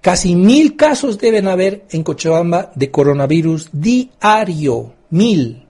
[0.00, 5.66] casi mil casos deben haber en Cochabamba de coronavirus diario, mil.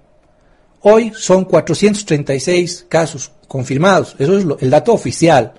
[0.83, 5.55] Hoy son 436 casos confirmados, eso es el dato oficial.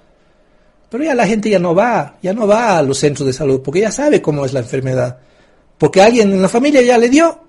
[0.90, 3.62] Pero ya la gente ya no va, ya no va a los centros de salud,
[3.62, 5.20] porque ya sabe cómo es la enfermedad.
[5.78, 7.42] Porque alguien en la familia ya le dio,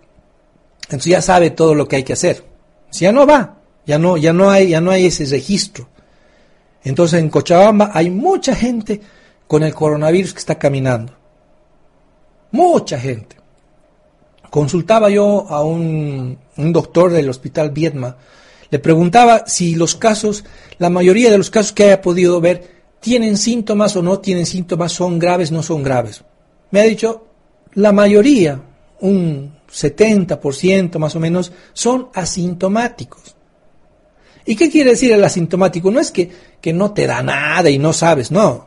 [0.82, 2.44] entonces ya sabe todo lo que hay que hacer.
[2.90, 5.88] Si ya no va, ya no, ya no hay, ya no hay ese registro.
[6.88, 9.00] Entonces en Cochabamba hay mucha gente
[9.46, 11.12] con el coronavirus que está caminando.
[12.50, 13.36] Mucha gente.
[14.50, 18.16] Consultaba yo a un, doctor del hospital Viedma,
[18.70, 20.44] le preguntaba si los casos,
[20.78, 24.92] la mayoría de los casos que haya podido ver, tienen síntomas o no tienen síntomas,
[24.92, 26.24] son graves, no son graves.
[26.70, 27.26] Me ha dicho,
[27.74, 28.62] la mayoría,
[29.00, 33.37] un 70% más o menos, son asintomáticos.
[34.48, 35.90] ¿Y qué quiere decir el asintomático?
[35.90, 38.66] No es que, que no te da nada y no sabes, no.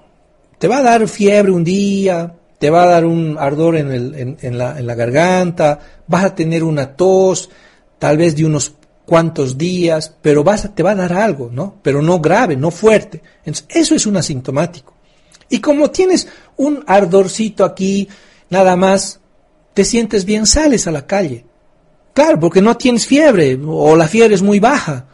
[0.60, 4.38] Te va a dar fiebre un día, te va a dar un ardor en, el,
[4.40, 7.50] en, la, en la garganta, vas a tener una tos,
[7.98, 8.76] tal vez de unos
[9.08, 11.80] cuantos días, pero vas te va a dar algo, ¿no?
[11.82, 13.24] Pero no grave, no fuerte.
[13.40, 14.94] Entonces, eso es un asintomático.
[15.50, 16.28] Y como tienes
[16.58, 18.08] un ardorcito aquí,
[18.52, 19.20] nada más,
[19.74, 21.44] te sientes bien, sales a la calle.
[22.14, 25.08] Claro, porque no tienes fiebre o la fiebre es muy baja.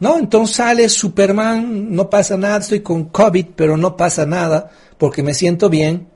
[0.00, 0.18] ¿No?
[0.18, 5.34] Entonces sales Superman, no pasa nada, estoy con COVID, pero no pasa nada porque me
[5.34, 6.08] siento bien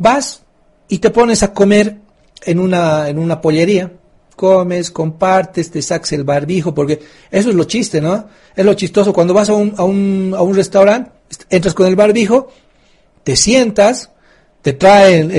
[0.00, 0.42] vas
[0.88, 1.98] y te pones a comer
[2.42, 3.92] en una, en una pollería,
[4.34, 7.00] comes, compartes, te sacas el barbijo, porque
[7.30, 8.26] eso es lo chiste, ¿no?
[8.56, 11.10] Es lo chistoso, cuando vas a un, a un, a un restaurante,
[11.50, 12.48] entras con el barbijo,
[13.22, 14.10] te sientas,
[14.62, 15.30] te traen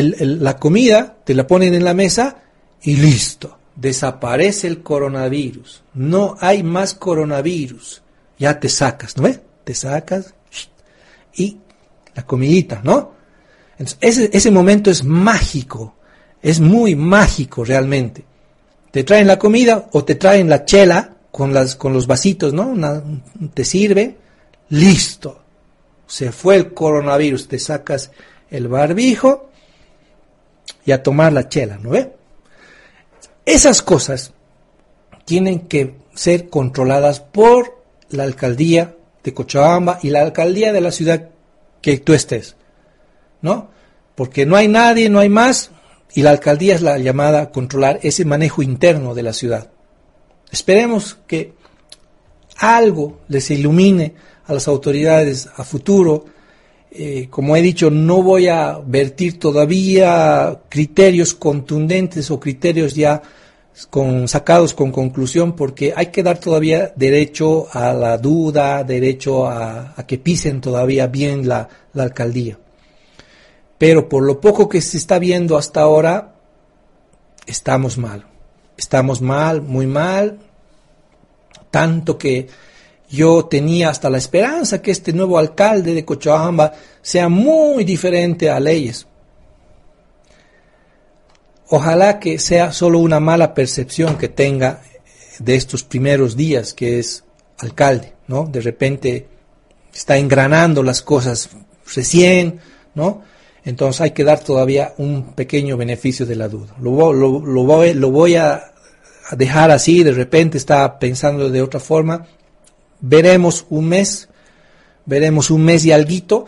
[0.44, 2.38] la comida, te la ponen en la mesa
[2.84, 8.04] y listo, desaparece el coronavirus, no hay más coronavirus,
[8.38, 9.40] ya te sacas, ¿no ves?
[9.64, 10.36] Te sacas
[11.34, 11.58] y
[12.14, 13.14] la comidita, ¿no?
[14.00, 15.96] ese, ese momento es mágico,
[16.44, 18.24] es muy mágico realmente.
[18.92, 22.76] Te traen la comida o te traen la chela con, las, con los vasitos, ¿no?
[23.54, 24.16] te sirve,
[24.70, 25.42] listo.
[26.06, 28.12] Se fue el coronavirus, te sacas
[28.52, 29.50] el barbijo
[30.86, 32.21] y a tomar la chela, ¿no ve?
[33.52, 34.32] Esas cosas
[35.26, 38.96] tienen que ser controladas por la alcaldía
[39.26, 41.28] de Cochabamba y la alcaldía de la ciudad
[41.82, 42.56] que tú estés.
[43.42, 43.70] ¿no?
[44.16, 45.72] Porque no hay nadie, no hay más,
[46.14, 49.70] y la alcaldía es la llamada a controlar ese manejo interno de la ciudad.
[50.50, 51.54] Esperemos que
[52.56, 54.14] algo les ilumine
[54.46, 56.24] a las autoridades a futuro.
[56.90, 63.22] Eh, como he dicho, no voy a vertir todavía criterios contundentes o criterios ya
[63.90, 69.96] con, sacados con conclusión porque hay que dar todavía derecho a la duda, derecho a,
[70.08, 72.58] que pisen todavía bien la alcaldía
[73.82, 76.36] pero por lo poco que se está viendo hasta ahora,
[77.48, 78.28] estamos mal.
[78.78, 80.38] Estamos mal, muy mal,
[81.72, 82.48] tanto que
[83.10, 88.60] yo tenía hasta la esperanza que este nuevo alcalde de Cochabamba sea muy diferente a
[88.60, 89.08] leyes.
[91.74, 94.82] Ojalá que sea solo una mala percepción que tenga
[95.40, 97.24] de estos primeros días que es
[97.60, 98.44] alcalde, ¿no?
[98.44, 99.30] De repente
[99.94, 101.50] está engranando las cosas
[101.96, 102.60] recién,
[102.94, 103.22] ¿no?
[103.64, 106.76] Entonces hay que dar todavía un pequeño beneficio de la duda.
[106.82, 108.74] Lo, lo, voy, lo voy a
[109.32, 112.28] dejar así, de repente está pensando de otra forma.
[113.00, 114.28] Veremos un mes,
[115.06, 116.48] veremos un mes y alguito,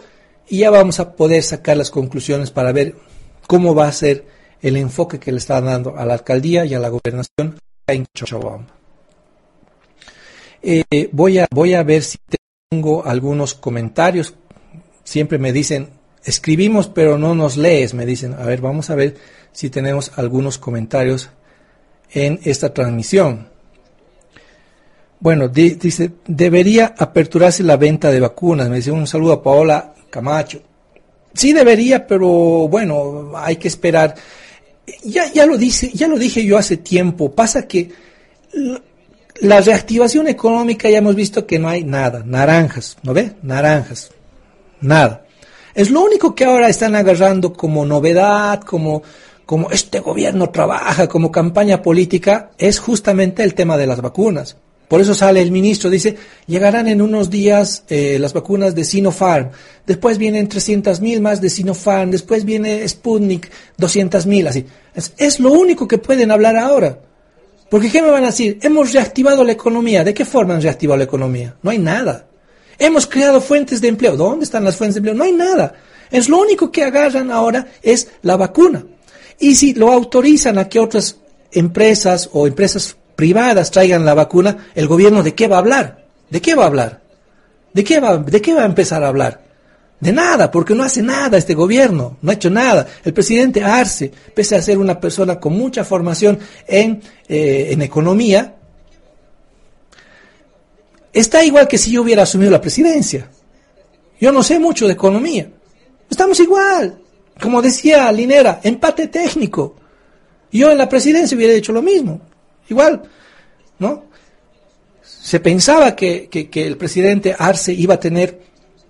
[0.49, 2.97] y ya vamos a poder sacar las conclusiones para ver
[3.47, 6.79] cómo va a ser el enfoque que le está dando a la alcaldía y a
[6.79, 8.65] la gobernación en Cochabamba.
[10.63, 12.17] Eh, voy, a, voy a ver si
[12.71, 14.33] tengo algunos comentarios.
[15.03, 15.89] Siempre me dicen,
[16.23, 18.33] escribimos pero no nos lees, me dicen.
[18.33, 19.17] A ver, vamos a ver
[19.51, 21.29] si tenemos algunos comentarios
[22.11, 23.49] en esta transmisión.
[25.19, 28.69] Bueno, dice, debería aperturarse la venta de vacunas.
[28.69, 30.61] Me dice un saludo a Paola Camacho.
[31.33, 32.29] Sí debería, pero
[32.69, 34.15] bueno, hay que esperar.
[35.03, 37.31] Ya, ya, lo dice, ya lo dije yo hace tiempo.
[37.31, 37.91] Pasa que
[39.39, 42.23] la reactivación económica ya hemos visto que no hay nada.
[42.25, 43.33] Naranjas, ¿no ve?
[43.41, 44.11] Naranjas.
[44.81, 45.25] Nada.
[45.73, 49.01] Es lo único que ahora están agarrando como novedad, como,
[49.45, 54.57] como este gobierno trabaja, como campaña política, es justamente el tema de las vacunas.
[54.87, 56.15] Por eso sale el ministro, dice,
[56.45, 59.49] llegarán en unos días eh, las vacunas de Sinopharm,
[59.87, 64.65] después vienen 300 mil más de Sinopharm, después viene Sputnik, 200 mil, así.
[64.93, 66.99] Es, es, lo único que pueden hablar ahora.
[67.69, 68.59] Porque ¿qué me van a decir?
[68.61, 70.03] Hemos reactivado la economía.
[70.03, 71.55] ¿De qué forma han reactivado la economía?
[71.63, 72.27] No hay nada.
[72.77, 74.15] Hemos creado fuentes de empleo.
[74.15, 75.15] ¿Dónde están las fuentes de empleo?
[75.15, 75.73] No hay nada.
[76.11, 78.85] Es lo único que agarran ahora es la vacuna.
[79.39, 81.17] Y si lo autorizan a que otras
[81.51, 86.05] empresas o empresas privadas traigan la vacuna, ¿el gobierno de qué va a hablar?
[86.29, 87.01] ¿De qué va a hablar?
[87.73, 89.41] ¿De qué va, de qué va a empezar a hablar?
[89.99, 92.87] De nada, porque no hace nada este gobierno, no ha hecho nada.
[93.03, 98.55] El presidente Arce, pese a ser una persona con mucha formación en, eh, en economía,
[101.13, 103.29] está igual que si yo hubiera asumido la presidencia.
[104.19, 105.49] Yo no sé mucho de economía.
[106.09, 106.99] Estamos igual.
[107.41, 109.75] Como decía Linera, empate técnico.
[110.51, 112.21] Yo en la presidencia hubiera hecho lo mismo.
[112.69, 113.03] Igual,
[113.79, 114.05] ¿no?
[115.01, 118.41] Se pensaba que, el presidente Arce iba a tener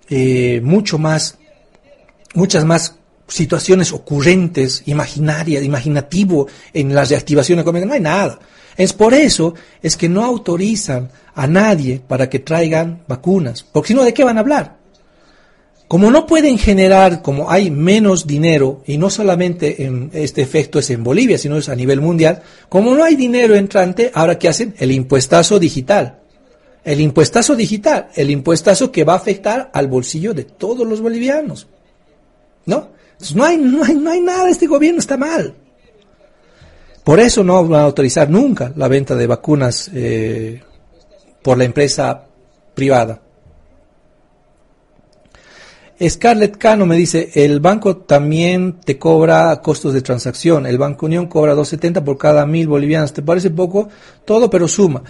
[0.09, 1.37] eh, mucho más,
[2.33, 2.95] muchas más
[3.27, 7.87] situaciones ocurrentes, imaginarias, imaginativo en la reactivación económica.
[7.87, 8.39] No hay nada.
[8.77, 13.93] Es por eso es que no autorizan a nadie para que traigan vacunas, porque si
[13.93, 14.82] no, ¿de qué van a hablar?
[15.87, 20.89] Como no pueden generar, como hay menos dinero, y no solamente en este efecto es
[20.89, 24.73] en Bolivia, sino es a nivel mundial, como no hay dinero entrante, ahora ¿qué hacen?
[24.79, 26.19] El impuestazo digital.
[26.83, 31.67] El impuestazo digital, el impuestazo que va a afectar al bolsillo de todos los bolivianos.
[32.65, 32.89] ¿No?
[33.35, 35.53] no hay, no hay, no hay nada, este gobierno está mal.
[37.03, 40.61] Por eso no van a autorizar nunca la venta de vacunas eh,
[41.41, 42.25] por la empresa
[42.73, 43.21] privada.
[46.09, 50.65] Scarlett Cano me dice, el banco también te cobra costos de transacción.
[50.65, 53.13] El Banco Unión cobra 2.70 por cada mil bolivianos.
[53.13, 53.89] ¿Te parece poco?
[54.25, 55.03] Todo, pero suma.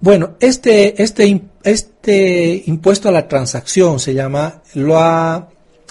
[0.00, 5.48] Bueno, este, este, este impuesto a la transacción se llama, lo ha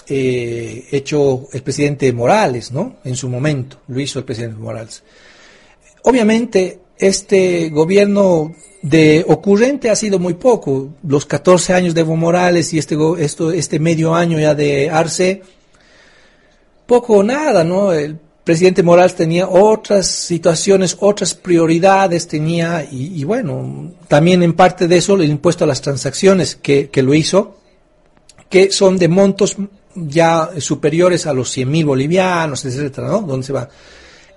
[0.08, 2.96] eh, hecho el presidente Morales, ¿no?
[3.04, 5.04] En su momento, lo hizo el presidente Morales.
[6.02, 10.90] Obviamente, este gobierno de ocurrente ha sido muy poco.
[11.02, 15.42] Los 14 años de Evo Morales y este, esto, este medio año ya de Arce,
[16.86, 17.92] poco o nada, ¿no?
[17.92, 24.96] El presidente Morales tenía otras situaciones, otras prioridades, tenía, y, bueno, también en parte de
[24.96, 27.58] eso el impuesto a las transacciones que, que lo hizo,
[28.48, 29.56] que son de montos
[29.94, 33.20] ya superiores a los 100 mil bolivianos, etcétera, ¿no?
[33.22, 33.68] ¿Dónde se va?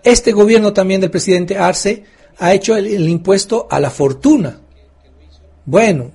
[0.04, 2.04] Este gobierno también del presidente Arce
[2.38, 4.60] ha hecho el, impuesto a la fortuna.
[5.66, 6.12] Bueno,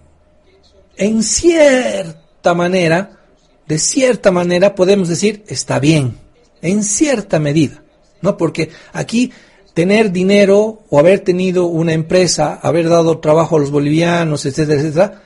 [0.97, 3.19] en cierta manera,
[3.67, 6.17] de cierta manera podemos decir, está bien,
[6.63, 7.83] en cierta medida,
[8.21, 8.37] ¿no?
[8.37, 9.33] Porque aquí
[9.75, 15.23] tener dinero o haber tenido una empresa, haber dado trabajo a los bolivianos, etcétera, etcétera,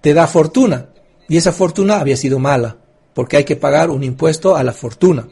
[0.00, 0.90] te da fortuna.
[1.26, 2.76] Y esa fortuna había sido mala,
[3.14, 5.26] porque hay que pagar un impuesto a la fortuna.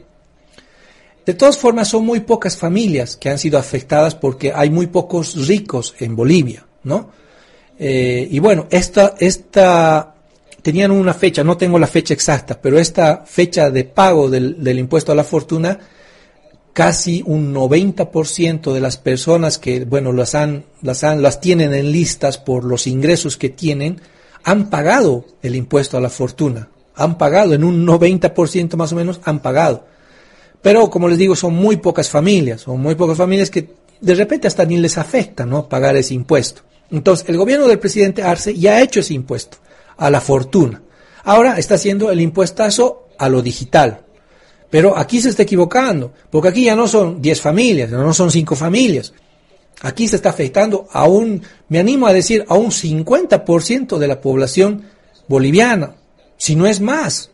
[1.25, 5.47] De todas formas, son muy pocas familias que han sido afectadas porque hay muy pocos
[5.47, 7.11] ricos en Bolivia, ¿no?
[7.79, 10.15] Eh, y bueno, esta, esta,
[10.61, 14.79] tenían una fecha, no tengo la fecha exacta, pero esta fecha de pago del, del
[14.79, 15.79] impuesto a la fortuna,
[16.73, 21.91] casi un 90% de las personas que, bueno, las han, las han, las tienen en
[21.91, 24.01] listas por los ingresos que tienen,
[24.43, 26.69] han pagado el impuesto a la fortuna.
[26.95, 29.85] Han pagado, en un 90% más o menos, han pagado.
[30.63, 33.69] Pero como les digo, son muy pocas familias, son muy pocas familias que
[33.99, 35.67] de repente hasta ni les afecta ¿no?
[35.67, 36.63] pagar ese impuesto.
[36.89, 39.57] Entonces, el gobierno del presidente Arce ya ha hecho ese impuesto
[39.97, 40.81] a la fortuna.
[41.25, 44.05] Ahora está haciendo el impuestazo a lo digital.
[44.69, 48.55] Pero aquí se está equivocando, porque aquí ya no son 10 familias, no son 5
[48.55, 49.13] familias.
[49.81, 54.21] Aquí se está afectando a un, me animo a decir, a un 50% de la
[54.21, 54.85] población
[55.27, 55.95] boliviana,
[56.37, 57.31] si no es más,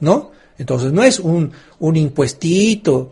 [0.00, 0.32] ¿no?
[0.58, 3.10] Entonces no es un, un impuestito,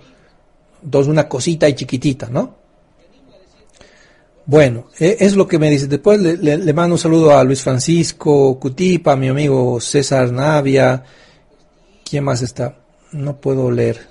[0.83, 2.65] entonces una cosita y chiquitita, ¿no?
[4.47, 5.87] Bueno, e, es lo que me dice.
[5.87, 11.03] Después le, mando un saludo a Luis Francisco Cutipa, a mi amigo César Navia.
[12.09, 12.77] ¿Quién más está?
[13.13, 14.07] No puedo leer.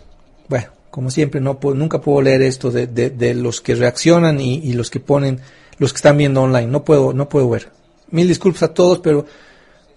[0.49, 4.73] Bueno, como siempre, no puedo, nunca puedo leer esto de, de, los que reaccionan y,
[4.73, 5.39] los que ponen,
[5.77, 6.67] los que están viendo online.
[6.67, 7.69] No puedo, no puedo ver.
[8.09, 9.25] Mil disculpas a todos, pero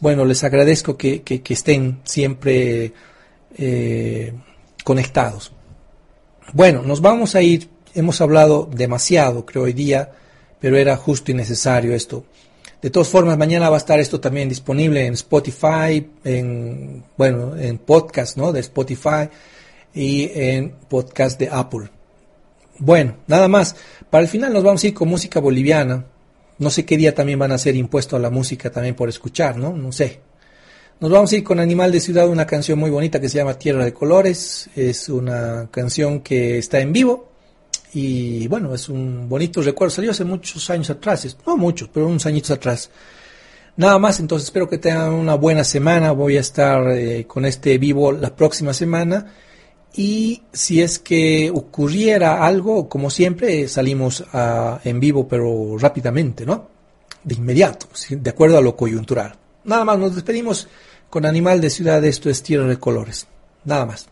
[0.00, 2.92] bueno, les agradezco que, que estén siempre
[3.56, 4.32] eh,
[4.84, 5.52] conectados.
[6.52, 10.12] Bueno, nos vamos a ir, hemos hablado demasiado, creo, hoy día,
[10.60, 12.24] pero era justo y necesario esto.
[12.80, 17.78] De todas formas, mañana va a estar esto también disponible en Spotify, en, bueno, en
[17.78, 18.52] podcast, ¿no?
[18.52, 19.28] De Spotify
[19.94, 21.90] y en podcast de Apple.
[22.78, 23.76] Bueno, nada más.
[24.10, 26.04] Para el final nos vamos a ir con música boliviana.
[26.58, 29.56] No sé qué día también van a ser impuesto a la música también por escuchar,
[29.56, 29.72] ¿no?
[29.72, 30.20] No sé.
[30.98, 33.58] Nos vamos a ir con Animal de Ciudad, una canción muy bonita que se llama
[33.58, 34.70] Tierra de Colores.
[34.74, 37.32] Es una canción que está en vivo
[37.92, 39.90] y bueno, es un bonito recuerdo.
[39.90, 42.88] Salió hace muchos años atrás, no muchos, pero unos añitos atrás.
[43.76, 46.12] Nada más, entonces espero que tengan una buena semana.
[46.12, 49.34] Voy a estar eh, con este vivo la próxima semana.
[49.94, 56.70] Y si es que ocurriera algo, como siempre, salimos a, en vivo, pero rápidamente, ¿no?
[57.22, 59.36] De inmediato, de acuerdo a lo coyuntural.
[59.66, 60.68] Nada más, nos despedimos
[61.10, 62.02] con Animal de Ciudad.
[62.04, 63.26] Esto es Tierra de Colores.
[63.64, 64.06] Nada más.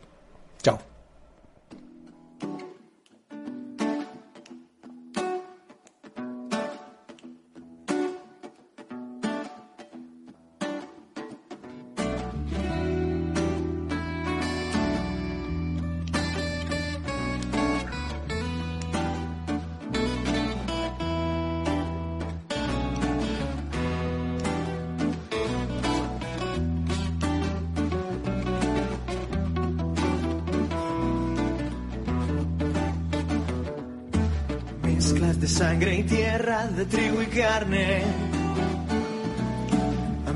[35.75, 38.03] Sangre y tierra, de trigo y carne.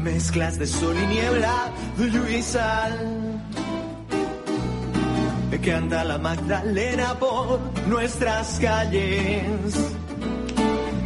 [0.03, 3.43] Mezclas de sol y niebla, de lluvia y sal.
[5.65, 9.45] Canta la Magdalena por nuestras calles.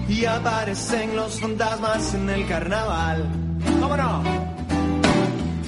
[0.08, 3.28] Y aparecen los fantasmas en el carnaval.
[3.80, 4.22] ¿Cómo no?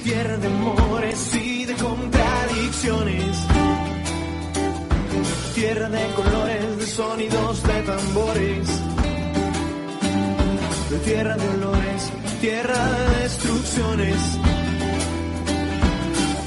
[0.03, 3.45] Tierra de amores y de contradicciones
[5.55, 6.54] tierra de colores,
[6.95, 8.67] sonidos, de tambores,
[10.89, 14.17] de tierra de olores, tierra de destrucciones,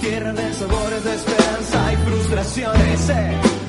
[0.00, 3.10] tierra de sabores, de esperanza y frustraciones.
[3.10, 3.68] eh.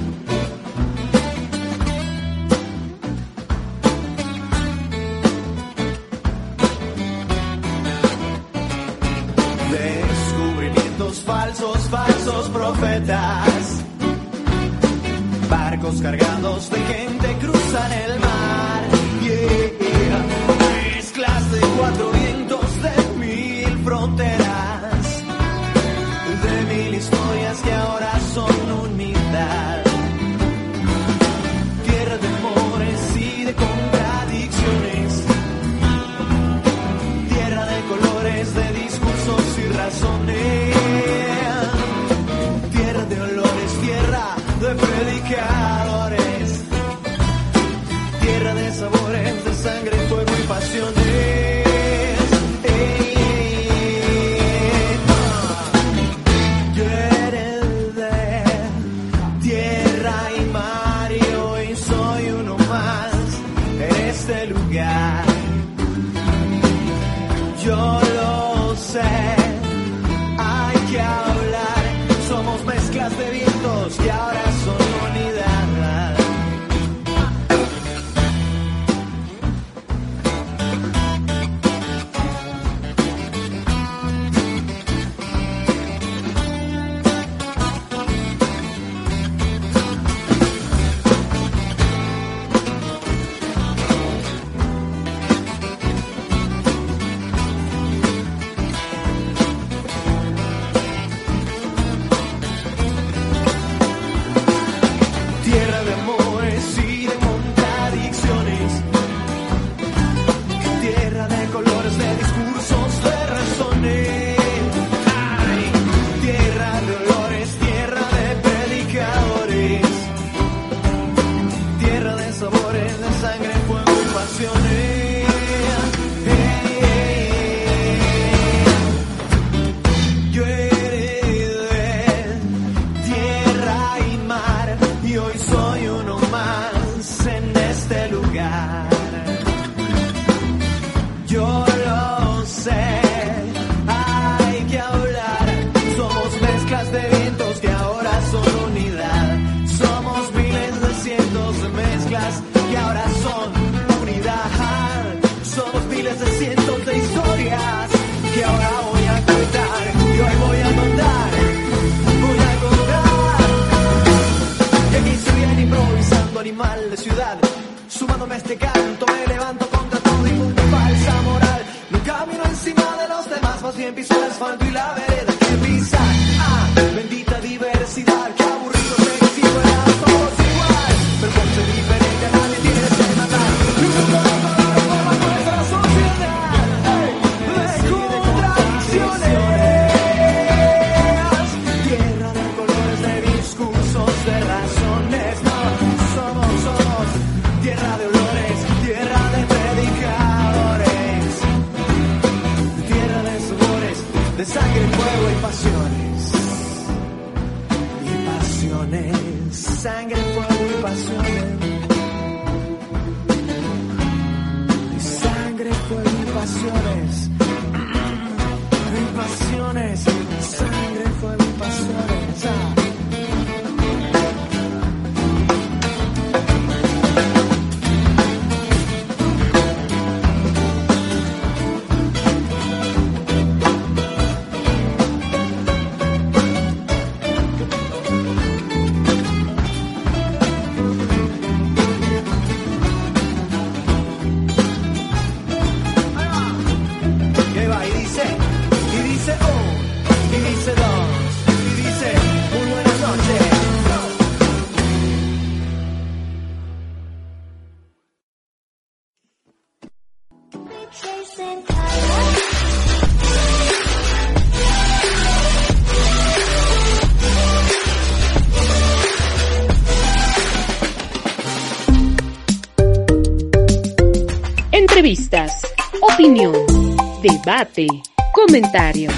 [277.24, 277.88] Debate,
[278.32, 279.10] comentario.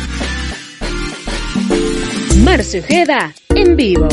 [2.41, 4.07] Marcio Ojeda en vivo.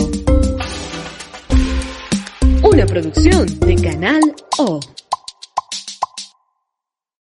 [2.61, 4.21] Una producción de Canal
[4.59, 4.81] O.